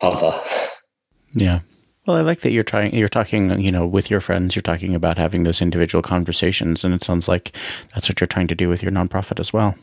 other. 0.02 0.38
Yeah. 1.34 1.60
Well, 2.06 2.16
I 2.16 2.22
like 2.22 2.40
that 2.40 2.52
you're 2.52 2.64
trying. 2.64 2.94
You're 2.94 3.08
talking, 3.08 3.60
you 3.60 3.70
know, 3.70 3.86
with 3.86 4.10
your 4.10 4.20
friends. 4.20 4.56
You're 4.56 4.62
talking 4.62 4.94
about 4.94 5.18
having 5.18 5.42
those 5.42 5.60
individual 5.60 6.00
conversations, 6.00 6.82
and 6.82 6.94
it 6.94 7.04
sounds 7.04 7.28
like 7.28 7.54
that's 7.92 8.08
what 8.08 8.20
you're 8.20 8.26
trying 8.26 8.48
to 8.48 8.54
do 8.54 8.68
with 8.68 8.82
your 8.82 8.92
nonprofit 8.92 9.38
as 9.38 9.52
well. 9.52 9.74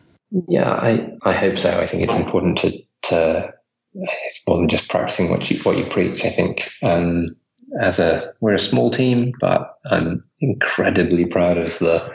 Yeah, 0.48 0.72
I, 0.72 1.12
I 1.24 1.34
hope 1.34 1.58
so. 1.58 1.80
I 1.80 1.86
think 1.86 2.02
it's 2.02 2.16
important 2.16 2.58
to 2.60 2.82
to 3.04 3.54
it's 3.94 4.42
more 4.48 4.58
than 4.58 4.68
just 4.68 4.90
practicing 4.90 5.30
what 5.30 5.50
you 5.50 5.60
what 5.60 5.78
you 5.78 5.86
preach. 5.86 6.26
I 6.26 6.30
think 6.30 6.72
um, 6.82 7.36
as 7.80 8.00
a 8.00 8.34
we're 8.42 8.54
a 8.54 8.60
small 8.60 8.90
team, 8.90 9.32
but 9.40 9.78
I'm 9.90 10.24
incredibly 10.40 11.26
proud 11.26 11.58
of 11.58 11.78
the 11.80 12.12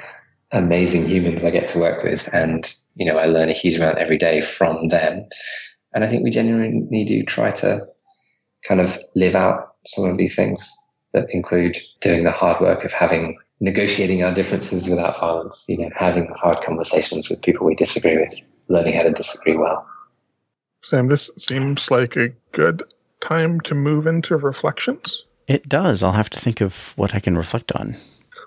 amazing 0.53 1.07
humans 1.07 1.45
I 1.45 1.51
get 1.51 1.69
to 1.69 1.79
work 1.79 2.03
with, 2.03 2.29
and 2.33 2.75
you 2.97 3.07
know 3.07 3.19
I 3.19 3.27
learn 3.27 3.49
a 3.49 3.55
huge 3.55 3.77
amount 3.77 3.99
every 3.99 4.19
day 4.19 4.41
from 4.41 4.89
them. 4.89 5.29
And 5.93 6.05
I 6.05 6.07
think 6.07 6.23
we 6.23 6.31
genuinely 6.31 7.05
do 7.05 7.25
try 7.25 7.51
to 7.51 7.87
kind 8.67 8.81
of 8.81 8.99
live 9.15 9.35
out 9.35 9.75
some 9.87 10.05
of 10.05 10.17
these 10.17 10.37
things 10.37 10.77
that 11.13 11.27
include 11.31 11.79
doing 12.01 12.25
the 12.25 12.31
hard 12.31 12.61
work 12.61 12.85
of 12.85 12.93
having 12.93 13.39
negotiating 13.61 14.23
our 14.23 14.33
differences 14.33 14.89
without 14.89 15.19
violence, 15.19 15.65
you 15.69 15.79
know, 15.79 15.91
having 15.95 16.29
hard 16.37 16.63
conversations 16.63 17.29
with 17.29 17.43
people 17.43 17.67
we 17.67 17.75
disagree 17.75 18.17
with, 18.17 18.47
learning 18.69 18.95
how 18.95 19.03
to 19.03 19.11
disagree 19.11 19.57
well. 19.57 19.87
Sam, 20.83 21.09
this 21.09 21.31
seems 21.37 21.91
like 21.91 22.17
a 22.17 22.31
good 22.53 22.83
time 23.21 23.61
to 23.61 23.75
move 23.75 24.07
into 24.07 24.37
reflections. 24.37 25.25
It 25.47 25.69
does. 25.69 26.03
I'll 26.03 26.13
have 26.13 26.31
to 26.31 26.39
think 26.39 26.61
of 26.61 26.93
what 26.97 27.15
I 27.15 27.21
can 27.21 27.37
reflect 27.37 27.73
on. 27.73 27.97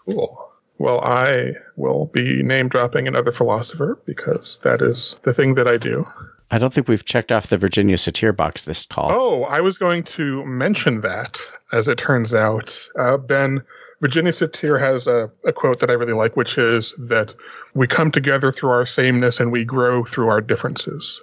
Cool. 0.05 0.39
Well, 0.79 1.01
I 1.01 1.53
will 1.75 2.07
be 2.07 2.41
name 2.41 2.69
dropping 2.69 3.07
another 3.07 3.31
philosopher 3.31 4.01
because 4.05 4.59
that 4.59 4.81
is 4.81 5.15
the 5.21 5.33
thing 5.33 5.53
that 5.55 5.67
I 5.67 5.77
do. 5.77 6.07
I 6.51 6.57
don't 6.57 6.73
think 6.73 6.87
we've 6.87 7.05
checked 7.05 7.31
off 7.31 7.47
the 7.47 7.57
Virginia 7.57 7.95
Satir 7.95 8.35
box 8.35 8.63
this 8.63 8.85
call. 8.85 9.11
Oh, 9.11 9.43
I 9.45 9.61
was 9.61 9.77
going 9.77 10.03
to 10.03 10.45
mention 10.45 11.01
that. 11.01 11.39
As 11.71 11.87
it 11.87 11.97
turns 11.97 12.33
out, 12.35 12.87
uh, 12.99 13.17
Ben, 13.17 13.63
Virginia 14.01 14.31
Satir 14.31 14.79
has 14.79 15.07
a, 15.07 15.31
a 15.45 15.51
quote 15.53 15.79
that 15.79 15.89
I 15.89 15.93
really 15.93 16.13
like, 16.13 16.35
which 16.35 16.57
is 16.57 16.93
that 16.99 17.33
we 17.73 17.87
come 17.87 18.11
together 18.11 18.51
through 18.51 18.69
our 18.69 18.85
sameness 18.85 19.39
and 19.39 19.51
we 19.51 19.65
grow 19.65 20.03
through 20.03 20.27
our 20.27 20.41
differences. 20.41 21.21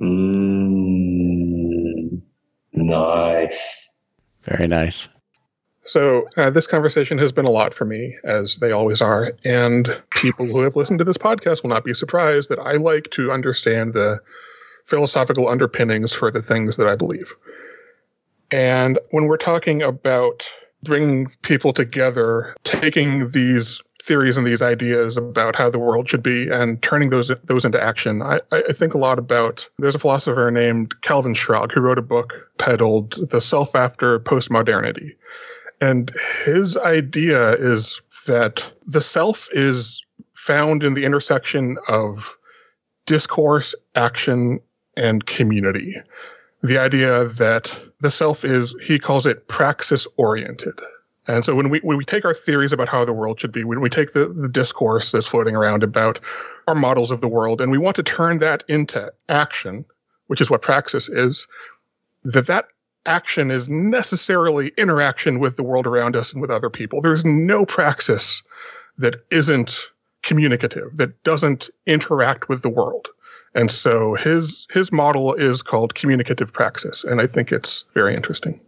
Mm, 0.00 0.62
nice. 2.72 3.90
Very 4.44 4.66
nice. 4.66 5.08
So, 5.86 6.28
uh, 6.36 6.50
this 6.50 6.66
conversation 6.66 7.18
has 7.18 7.32
been 7.32 7.44
a 7.44 7.50
lot 7.50 7.74
for 7.74 7.84
me, 7.84 8.16
as 8.24 8.56
they 8.56 8.72
always 8.72 9.02
are. 9.02 9.32
And 9.44 10.02
people 10.10 10.46
who 10.46 10.60
have 10.60 10.76
listened 10.76 10.98
to 11.00 11.04
this 11.04 11.18
podcast 11.18 11.62
will 11.62 11.70
not 11.70 11.84
be 11.84 11.92
surprised 11.92 12.48
that 12.48 12.58
I 12.58 12.72
like 12.72 13.10
to 13.12 13.30
understand 13.30 13.92
the 13.92 14.20
philosophical 14.86 15.48
underpinnings 15.48 16.12
for 16.12 16.30
the 16.30 16.42
things 16.42 16.76
that 16.76 16.88
I 16.88 16.94
believe. 16.94 17.34
And 18.50 18.98
when 19.10 19.24
we're 19.24 19.36
talking 19.36 19.82
about 19.82 20.48
bringing 20.82 21.26
people 21.42 21.72
together, 21.72 22.54
taking 22.64 23.30
these 23.30 23.82
theories 24.02 24.36
and 24.36 24.46
these 24.46 24.60
ideas 24.60 25.16
about 25.16 25.56
how 25.56 25.70
the 25.70 25.78
world 25.78 26.08
should 26.08 26.22
be 26.22 26.48
and 26.48 26.80
turning 26.82 27.08
those 27.08 27.32
those 27.44 27.64
into 27.64 27.82
action. 27.82 28.20
I, 28.22 28.40
I 28.52 28.72
think 28.72 28.92
a 28.92 28.98
lot 28.98 29.18
about 29.18 29.66
there's 29.78 29.94
a 29.94 29.98
philosopher 29.98 30.50
named 30.50 31.00
Calvin 31.00 31.34
Schrag 31.34 31.72
who 31.72 31.80
wrote 31.80 31.98
a 31.98 32.02
book 32.02 32.34
titled 32.58 33.30
The 33.30 33.40
Self 33.40 33.74
After 33.74 34.20
Postmodernity. 34.20 35.12
And 35.80 36.12
his 36.44 36.76
idea 36.76 37.52
is 37.54 38.00
that 38.26 38.70
the 38.86 39.00
self 39.00 39.48
is 39.52 40.02
found 40.34 40.82
in 40.82 40.94
the 40.94 41.04
intersection 41.04 41.76
of 41.88 42.36
discourse, 43.06 43.74
action, 43.94 44.60
and 44.96 45.26
community. 45.26 45.96
The 46.62 46.78
idea 46.78 47.24
that 47.24 47.78
the 48.00 48.10
self 48.10 48.44
is, 48.44 48.74
he 48.82 48.98
calls 48.98 49.26
it 49.26 49.48
praxis 49.48 50.06
oriented. 50.16 50.78
And 51.26 51.44
so 51.44 51.54
when 51.54 51.70
we 51.70 51.78
when 51.80 51.96
we 51.96 52.04
take 52.04 52.24
our 52.24 52.34
theories 52.34 52.72
about 52.72 52.88
how 52.88 53.04
the 53.04 53.12
world 53.12 53.40
should 53.40 53.52
be, 53.52 53.64
when 53.64 53.80
we 53.80 53.88
take 53.88 54.12
the, 54.12 54.28
the 54.28 54.48
discourse 54.48 55.10
that's 55.10 55.26
floating 55.26 55.56
around 55.56 55.82
about 55.82 56.20
our 56.68 56.74
models 56.74 57.10
of 57.10 57.22
the 57.22 57.28
world, 57.28 57.60
and 57.60 57.72
we 57.72 57.78
want 57.78 57.96
to 57.96 58.02
turn 58.02 58.38
that 58.40 58.62
into 58.68 59.10
action, 59.28 59.86
which 60.26 60.42
is 60.42 60.50
what 60.50 60.60
praxis 60.60 61.08
is, 61.08 61.46
that 62.24 62.46
that 62.46 62.66
action 63.06 63.50
is 63.50 63.68
necessarily 63.68 64.72
interaction 64.76 65.38
with 65.38 65.56
the 65.56 65.62
world 65.62 65.86
around 65.86 66.16
us 66.16 66.32
and 66.32 66.40
with 66.40 66.50
other 66.50 66.70
people. 66.70 67.00
There's 67.00 67.24
no 67.24 67.66
praxis 67.66 68.42
that 68.98 69.24
isn't 69.30 69.90
communicative, 70.22 70.96
that 70.96 71.22
doesn't 71.22 71.70
interact 71.86 72.48
with 72.48 72.62
the 72.62 72.70
world. 72.70 73.08
And 73.54 73.70
so 73.70 74.14
his 74.14 74.66
his 74.70 74.90
model 74.90 75.34
is 75.34 75.62
called 75.62 75.94
communicative 75.94 76.52
praxis, 76.52 77.04
and 77.04 77.20
I 77.20 77.28
think 77.28 77.52
it's 77.52 77.84
very 77.94 78.16
interesting. 78.16 78.60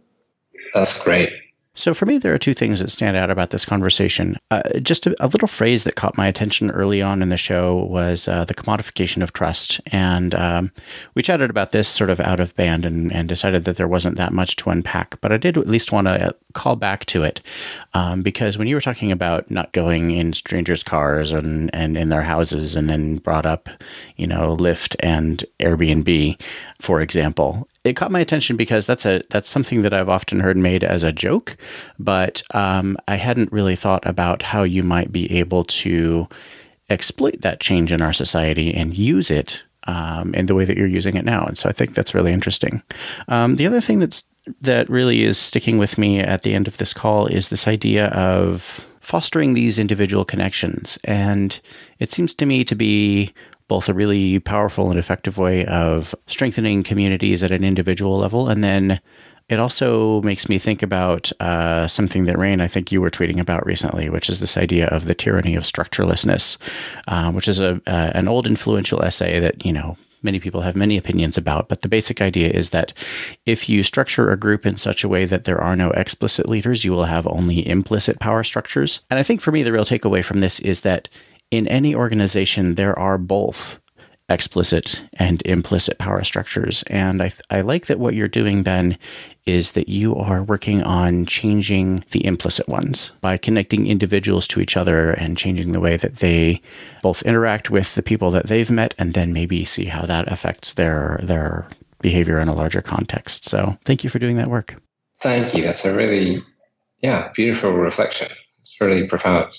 That's 0.73 1.03
great. 1.03 1.33
So, 1.77 1.93
for 1.93 2.07
me, 2.07 2.17
there 2.17 2.33
are 2.33 2.39
two 2.39 2.55
things 2.55 2.79
that 2.79 2.89
stand 2.89 3.15
out 3.15 3.29
about 3.29 3.51
this 3.51 3.63
conversation. 3.63 4.37
Uh, 4.49 4.79
just 4.79 5.05
a, 5.05 5.15
a, 5.23 5.27
little 5.27 5.47
phrase 5.47 5.83
that 5.83 5.95
caught 5.95 6.17
my 6.17 6.25
attention 6.25 6.71
early 6.71 7.03
on 7.03 7.21
in 7.21 7.29
the 7.29 7.37
show 7.37 7.75
was 7.75 8.27
uh, 8.27 8.45
the 8.45 8.55
commodification 8.55 9.21
of 9.21 9.31
trust. 9.31 9.79
And 9.91 10.33
um, 10.33 10.71
we 11.13 11.21
chatted 11.21 11.51
about 11.51 11.71
this 11.71 11.87
sort 11.87 12.09
of 12.09 12.19
out 12.19 12.39
of 12.39 12.55
band 12.55 12.83
and, 12.83 13.11
and, 13.13 13.29
decided 13.29 13.65
that 13.65 13.77
there 13.77 13.87
wasn't 13.87 14.17
that 14.17 14.33
much 14.33 14.55
to 14.55 14.71
unpack. 14.71 15.21
But 15.21 15.31
I 15.31 15.37
did 15.37 15.55
at 15.55 15.67
least 15.67 15.91
want 15.91 16.07
to 16.07 16.29
uh, 16.29 16.31
call 16.53 16.77
back 16.77 17.05
to 17.05 17.21
it 17.21 17.41
um, 17.93 18.23
because 18.23 18.57
when 18.57 18.67
you 18.67 18.73
were 18.73 18.81
talking 18.81 19.11
about 19.11 19.51
not 19.51 19.71
going 19.71 20.09
in 20.09 20.33
strangers' 20.33 20.81
cars 20.81 21.31
and, 21.31 21.69
and 21.75 21.95
in 21.95 22.09
their 22.09 22.23
houses 22.23 22.75
and 22.75 22.89
then 22.89 23.17
brought 23.17 23.45
up, 23.45 23.69
you 24.15 24.25
know, 24.25 24.57
Lyft 24.57 24.95
and 25.01 25.45
Airbnb, 25.59 26.41
for 26.79 27.01
example, 27.01 27.67
it 27.87 27.95
caught 27.95 28.11
my 28.11 28.19
attention 28.19 28.57
because 28.57 28.85
that's 28.85 29.05
a 29.05 29.21
that's 29.29 29.49
something 29.49 29.81
that 29.81 29.93
I've 29.93 30.09
often 30.09 30.39
heard 30.39 30.57
made 30.57 30.83
as 30.83 31.03
a 31.03 31.11
joke, 31.11 31.57
but 31.97 32.41
um, 32.53 32.97
I 33.07 33.15
hadn't 33.15 33.51
really 33.51 33.75
thought 33.75 34.05
about 34.05 34.41
how 34.41 34.63
you 34.63 34.83
might 34.83 35.11
be 35.11 35.39
able 35.39 35.63
to 35.65 36.27
exploit 36.89 37.41
that 37.41 37.59
change 37.59 37.91
in 37.91 38.01
our 38.01 38.13
society 38.13 38.73
and 38.73 38.97
use 38.97 39.29
it 39.29 39.63
um, 39.87 40.33
in 40.33 40.45
the 40.45 40.55
way 40.55 40.65
that 40.65 40.77
you're 40.77 40.87
using 40.87 41.15
it 41.15 41.25
now. 41.25 41.43
And 41.45 41.57
so 41.57 41.69
I 41.69 41.73
think 41.73 41.93
that's 41.93 42.13
really 42.13 42.31
interesting. 42.31 42.81
Um, 43.27 43.55
the 43.55 43.67
other 43.67 43.81
thing 43.81 43.99
that's 43.99 44.23
that 44.61 44.89
really 44.89 45.23
is 45.23 45.37
sticking 45.37 45.77
with 45.77 45.97
me 45.97 46.19
at 46.19 46.43
the 46.43 46.53
end 46.53 46.67
of 46.67 46.77
this 46.77 46.93
call 46.93 47.27
is 47.27 47.49
this 47.49 47.67
idea 47.67 48.07
of 48.07 48.87
fostering 49.01 49.53
these 49.53 49.79
individual 49.79 50.25
connections. 50.25 50.97
And 51.03 51.59
it 51.99 52.11
seems 52.11 52.33
to 52.35 52.45
me 52.45 52.63
to 52.65 52.75
be 52.75 53.33
both 53.67 53.89
a 53.89 53.93
really 53.93 54.39
powerful 54.39 54.89
and 54.89 54.99
effective 54.99 55.37
way 55.37 55.65
of 55.65 56.15
strengthening 56.27 56.83
communities 56.83 57.43
at 57.43 57.51
an 57.51 57.63
individual 57.63 58.17
level. 58.17 58.47
And 58.49 58.63
then 58.63 59.01
it 59.49 59.59
also 59.59 60.21
makes 60.21 60.49
me 60.49 60.57
think 60.57 60.83
about 60.83 61.31
uh, 61.39 61.87
something 61.87 62.25
that 62.25 62.37
Rein, 62.37 62.59
I 62.59 62.67
think 62.67 62.91
you 62.91 63.01
were 63.01 63.09
tweeting 63.09 63.39
about 63.39 63.65
recently, 63.65 64.09
which 64.09 64.29
is 64.29 64.39
this 64.39 64.57
idea 64.57 64.87
of 64.87 65.05
the 65.05 65.15
tyranny 65.15 65.55
of 65.55 65.63
structurelessness, 65.63 66.57
uh, 67.07 67.31
which 67.31 67.47
is 67.47 67.59
a 67.59 67.81
uh, 67.87 68.11
an 68.13 68.27
old 68.27 68.45
influential 68.45 69.01
essay 69.01 69.39
that 69.39 69.65
you 69.65 69.71
know 69.71 69.97
many 70.23 70.39
people 70.39 70.61
have 70.61 70.75
many 70.75 70.97
opinions 70.97 71.37
about. 71.37 71.69
But 71.69 71.81
the 71.81 71.87
basic 71.87 72.21
idea 72.21 72.49
is 72.49 72.71
that 72.71 72.93
if 73.45 73.69
you 73.69 73.83
structure 73.83 74.31
a 74.31 74.37
group 74.37 74.65
in 74.65 74.75
such 74.75 75.03
a 75.03 75.07
way 75.07 75.25
that 75.25 75.45
there 75.45 75.61
are 75.61 75.75
no 75.75 75.91
explicit 75.91 76.49
leaders, 76.49 76.83
you 76.83 76.91
will 76.91 77.05
have 77.05 77.27
only 77.27 77.67
implicit 77.67 78.19
power 78.19 78.43
structures. 78.43 78.99
And 79.09 79.19
I 79.19 79.23
think 79.23 79.41
for 79.41 79.51
me, 79.51 79.63
the 79.63 79.71
real 79.71 79.85
takeaway 79.85 80.23
from 80.23 80.39
this 80.39 80.59
is 80.59 80.81
that 80.81 81.07
in 81.51 81.67
any 81.67 81.95
organization, 81.95 82.75
there 82.75 82.97
are 82.97 83.17
both 83.17 83.79
explicit 84.29 85.01
and 85.13 85.41
implicit 85.45 85.97
power 85.97 86.23
structures. 86.23 86.83
And 86.87 87.21
I, 87.21 87.31
I 87.49 87.61
like 87.61 87.85
that 87.85 87.99
what 87.99 88.13
you're 88.13 88.27
doing, 88.27 88.61
Ben, 88.61 88.97
is 89.45 89.71
that 89.71 89.87
you 89.87 90.15
are 90.15 90.43
working 90.43 90.83
on 90.83 91.25
changing 91.25 92.03
the 92.11 92.25
implicit 92.25 92.67
ones 92.67 93.11
by 93.21 93.37
connecting 93.37 93.87
individuals 93.87 94.47
to 94.49 94.59
each 94.59 94.75
other 94.75 95.11
and 95.11 95.37
changing 95.37 95.71
the 95.71 95.79
way 95.79 95.95
that 95.95 96.17
they 96.17 96.61
both 97.01 97.21
interact 97.21 97.69
with 97.69 97.95
the 97.95 98.03
people 98.03 98.29
that 98.31 98.47
they've 98.47 98.69
met 98.69 98.93
and 98.97 99.13
then 99.13 99.31
maybe 99.31 99.63
see 99.63 99.85
how 99.85 100.05
that 100.05 100.29
affects 100.29 100.73
their 100.73 101.19
their 101.23 101.67
behavior 102.01 102.37
in 102.39 102.49
a 102.49 102.53
larger 102.53 102.81
context. 102.81 103.45
So 103.45 103.77
thank 103.85 104.03
you 104.03 104.09
for 104.09 104.19
doing 104.19 104.35
that 104.35 104.49
work. 104.49 104.75
Thank 105.21 105.55
you. 105.55 105.63
That's 105.63 105.85
a 105.85 105.95
really 105.95 106.43
yeah, 107.01 107.31
beautiful 107.33 107.71
reflection. 107.71 108.27
It's 108.59 108.79
really 108.81 109.07
profound. 109.07 109.57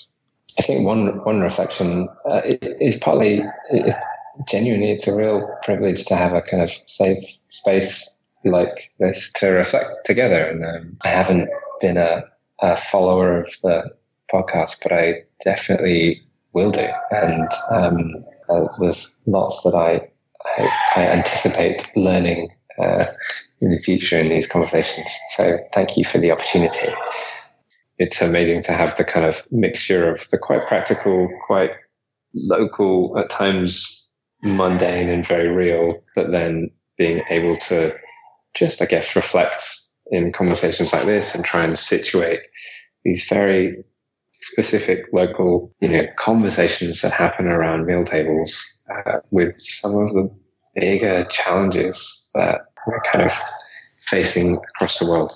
I 0.59 0.61
think 0.61 0.85
one 0.85 1.23
one 1.23 1.39
reflection 1.39 2.09
uh, 2.25 2.41
is 2.59 2.97
partly 2.97 3.41
it's 3.71 4.05
genuinely 4.47 4.91
it's 4.91 5.07
a 5.07 5.15
real 5.15 5.49
privilege 5.63 6.05
to 6.05 6.15
have 6.15 6.33
a 6.33 6.41
kind 6.41 6.61
of 6.61 6.69
safe 6.85 7.23
space 7.49 8.19
like 8.45 8.91
this 8.99 9.31
to 9.33 9.47
reflect 9.47 10.05
together. 10.05 10.45
And 10.45 10.63
um, 10.63 10.97
I 11.03 11.09
haven't 11.09 11.49
been 11.81 11.97
a, 11.97 12.23
a, 12.61 12.77
follower 12.77 13.41
of 13.41 13.49
the 13.63 13.91
podcast, 14.31 14.81
but 14.81 14.91
I 14.93 15.23
definitely 15.43 16.21
will 16.53 16.71
do. 16.71 16.87
And 17.11 17.49
um, 17.71 18.25
uh, 18.49 18.67
there's 18.79 19.21
lots 19.25 19.61
that 19.63 19.75
I, 19.75 20.07
I, 20.57 20.69
I 20.95 21.01
anticipate 21.07 21.85
learning 21.95 22.51
uh, 22.79 23.05
in 23.61 23.71
the 23.71 23.77
future 23.77 24.17
in 24.17 24.29
these 24.29 24.47
conversations. 24.47 25.13
So 25.31 25.57
thank 25.73 25.97
you 25.97 26.05
for 26.05 26.17
the 26.17 26.31
opportunity. 26.31 26.93
It's 27.99 28.21
amazing 28.21 28.63
to 28.63 28.71
have 28.71 28.95
the 28.97 29.03
kind 29.03 29.25
of 29.25 29.45
mixture 29.51 30.09
of 30.09 30.27
the 30.29 30.37
quite 30.37 30.65
practical, 30.67 31.29
quite 31.45 31.71
local, 32.33 33.17
at 33.17 33.29
times 33.29 34.09
mundane 34.41 35.09
and 35.09 35.25
very 35.25 35.49
real, 35.49 36.01
but 36.15 36.31
then 36.31 36.71
being 36.97 37.21
able 37.29 37.57
to 37.57 37.93
just, 38.53 38.81
I 38.81 38.85
guess, 38.85 39.15
reflect 39.15 39.57
in 40.11 40.31
conversations 40.31 40.93
like 40.93 41.05
this 41.05 41.35
and 41.35 41.43
try 41.43 41.63
and 41.63 41.77
situate 41.77 42.39
these 43.03 43.27
very 43.27 43.83
specific 44.31 45.05
local, 45.11 45.73
you 45.81 45.89
know, 45.89 46.07
conversations 46.15 47.01
that 47.01 47.11
happen 47.11 47.47
around 47.47 47.85
meal 47.85 48.05
tables 48.05 48.81
uh, 48.89 49.19
with 49.31 49.59
some 49.59 49.95
of 49.95 50.13
the 50.13 50.29
bigger 50.75 51.25
challenges 51.25 52.29
that 52.33 52.61
we're 52.87 53.01
kind 53.01 53.25
of 53.25 53.33
facing 54.05 54.55
across 54.55 54.99
the 54.99 55.05
world. 55.05 55.33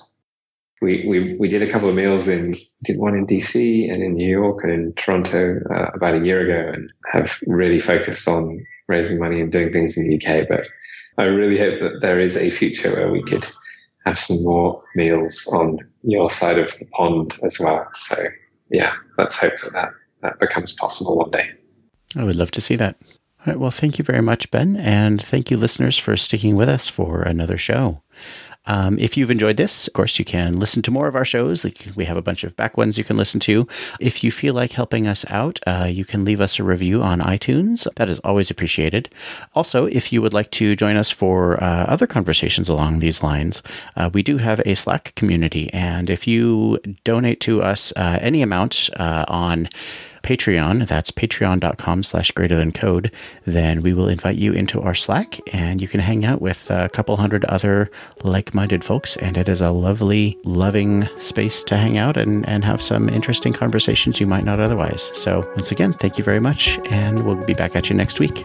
We, 0.84 1.04
we, 1.08 1.36
we 1.38 1.48
did 1.48 1.62
a 1.62 1.70
couple 1.70 1.88
of 1.88 1.94
meals 1.94 2.28
in, 2.28 2.54
did 2.82 2.98
one 2.98 3.14
in 3.16 3.26
DC 3.26 3.90
and 3.90 4.02
in 4.02 4.14
New 4.14 4.30
York 4.30 4.62
and 4.62 4.72
in 4.72 4.92
Toronto 4.94 5.60
uh, 5.70 5.90
about 5.94 6.14
a 6.14 6.24
year 6.24 6.40
ago 6.40 6.72
and 6.74 6.92
have 7.12 7.38
really 7.46 7.80
focused 7.80 8.28
on 8.28 8.64
raising 8.86 9.18
money 9.18 9.40
and 9.40 9.50
doing 9.50 9.72
things 9.72 9.96
in 9.96 10.06
the 10.06 10.16
UK. 10.16 10.46
But 10.46 10.66
I 11.16 11.24
really 11.24 11.58
hope 11.58 11.80
that 11.80 12.00
there 12.02 12.20
is 12.20 12.36
a 12.36 12.50
future 12.50 12.92
where 12.92 13.10
we 13.10 13.22
could 13.22 13.46
have 14.04 14.18
some 14.18 14.42
more 14.44 14.82
meals 14.94 15.48
on 15.52 15.78
your 16.02 16.28
side 16.28 16.58
of 16.58 16.70
the 16.78 16.86
pond 16.92 17.36
as 17.42 17.58
well. 17.58 17.88
So 17.94 18.22
yeah, 18.70 18.92
let's 19.16 19.38
hope 19.38 19.56
that 19.62 19.72
that, 19.72 19.90
that 20.20 20.38
becomes 20.38 20.74
possible 20.74 21.16
one 21.16 21.30
day. 21.30 21.50
I 22.16 22.24
would 22.24 22.36
love 22.36 22.50
to 22.52 22.60
see 22.60 22.76
that. 22.76 22.96
All 23.40 23.52
right. 23.52 23.58
Well, 23.58 23.70
thank 23.70 23.98
you 23.98 24.04
very 24.04 24.22
much, 24.22 24.50
Ben. 24.50 24.76
And 24.76 25.20
thank 25.20 25.50
you, 25.50 25.56
listeners, 25.56 25.98
for 25.98 26.16
sticking 26.16 26.56
with 26.56 26.68
us 26.68 26.88
for 26.88 27.22
another 27.22 27.58
show. 27.58 28.02
Um, 28.66 28.98
if 28.98 29.16
you've 29.16 29.30
enjoyed 29.30 29.56
this, 29.56 29.86
of 29.86 29.92
course, 29.92 30.18
you 30.18 30.24
can 30.24 30.58
listen 30.58 30.82
to 30.82 30.90
more 30.90 31.08
of 31.08 31.16
our 31.16 31.24
shows. 31.24 31.64
We 31.94 32.04
have 32.04 32.16
a 32.16 32.22
bunch 32.22 32.44
of 32.44 32.56
back 32.56 32.76
ones 32.76 32.96
you 32.96 33.04
can 33.04 33.16
listen 33.16 33.40
to. 33.40 33.66
If 34.00 34.24
you 34.24 34.30
feel 34.30 34.54
like 34.54 34.72
helping 34.72 35.06
us 35.06 35.24
out, 35.28 35.60
uh, 35.66 35.88
you 35.90 36.04
can 36.04 36.24
leave 36.24 36.40
us 36.40 36.58
a 36.58 36.64
review 36.64 37.02
on 37.02 37.20
iTunes. 37.20 37.86
That 37.96 38.08
is 38.08 38.18
always 38.20 38.50
appreciated. 38.50 39.08
Also, 39.54 39.86
if 39.86 40.12
you 40.12 40.22
would 40.22 40.34
like 40.34 40.50
to 40.52 40.76
join 40.76 40.96
us 40.96 41.10
for 41.10 41.62
uh, 41.62 41.84
other 41.84 42.06
conversations 42.06 42.68
along 42.68 42.98
these 42.98 43.22
lines, 43.22 43.62
uh, 43.96 44.10
we 44.12 44.22
do 44.22 44.38
have 44.38 44.60
a 44.64 44.74
Slack 44.74 45.14
community. 45.14 45.72
And 45.72 46.08
if 46.08 46.26
you 46.26 46.78
donate 47.04 47.40
to 47.40 47.62
us 47.62 47.92
uh, 47.96 48.18
any 48.20 48.42
amount 48.42 48.90
uh, 48.96 49.24
on 49.28 49.68
Patreon, 50.24 50.88
that's 50.88 51.10
patreon.com 51.10 52.02
slash 52.02 52.30
greater 52.32 52.56
than 52.56 52.72
code, 52.72 53.12
then 53.46 53.82
we 53.82 53.92
will 53.92 54.08
invite 54.08 54.36
you 54.36 54.52
into 54.52 54.80
our 54.80 54.94
Slack 54.94 55.38
and 55.54 55.80
you 55.80 55.86
can 55.86 56.00
hang 56.00 56.24
out 56.24 56.40
with 56.40 56.70
a 56.70 56.88
couple 56.88 57.16
hundred 57.16 57.44
other 57.44 57.90
like 58.24 58.54
minded 58.54 58.82
folks. 58.82 59.16
And 59.18 59.36
it 59.36 59.48
is 59.48 59.60
a 59.60 59.70
lovely, 59.70 60.38
loving 60.44 61.08
space 61.18 61.62
to 61.64 61.76
hang 61.76 61.98
out 61.98 62.16
and, 62.16 62.48
and 62.48 62.64
have 62.64 62.82
some 62.82 63.08
interesting 63.08 63.52
conversations 63.52 64.18
you 64.18 64.26
might 64.26 64.44
not 64.44 64.60
otherwise. 64.60 65.12
So, 65.14 65.42
once 65.54 65.70
again, 65.70 65.92
thank 65.92 66.18
you 66.18 66.24
very 66.24 66.40
much, 66.40 66.78
and 66.90 67.24
we'll 67.26 67.44
be 67.44 67.54
back 67.54 67.76
at 67.76 67.90
you 67.90 67.96
next 67.96 68.18
week. 68.18 68.44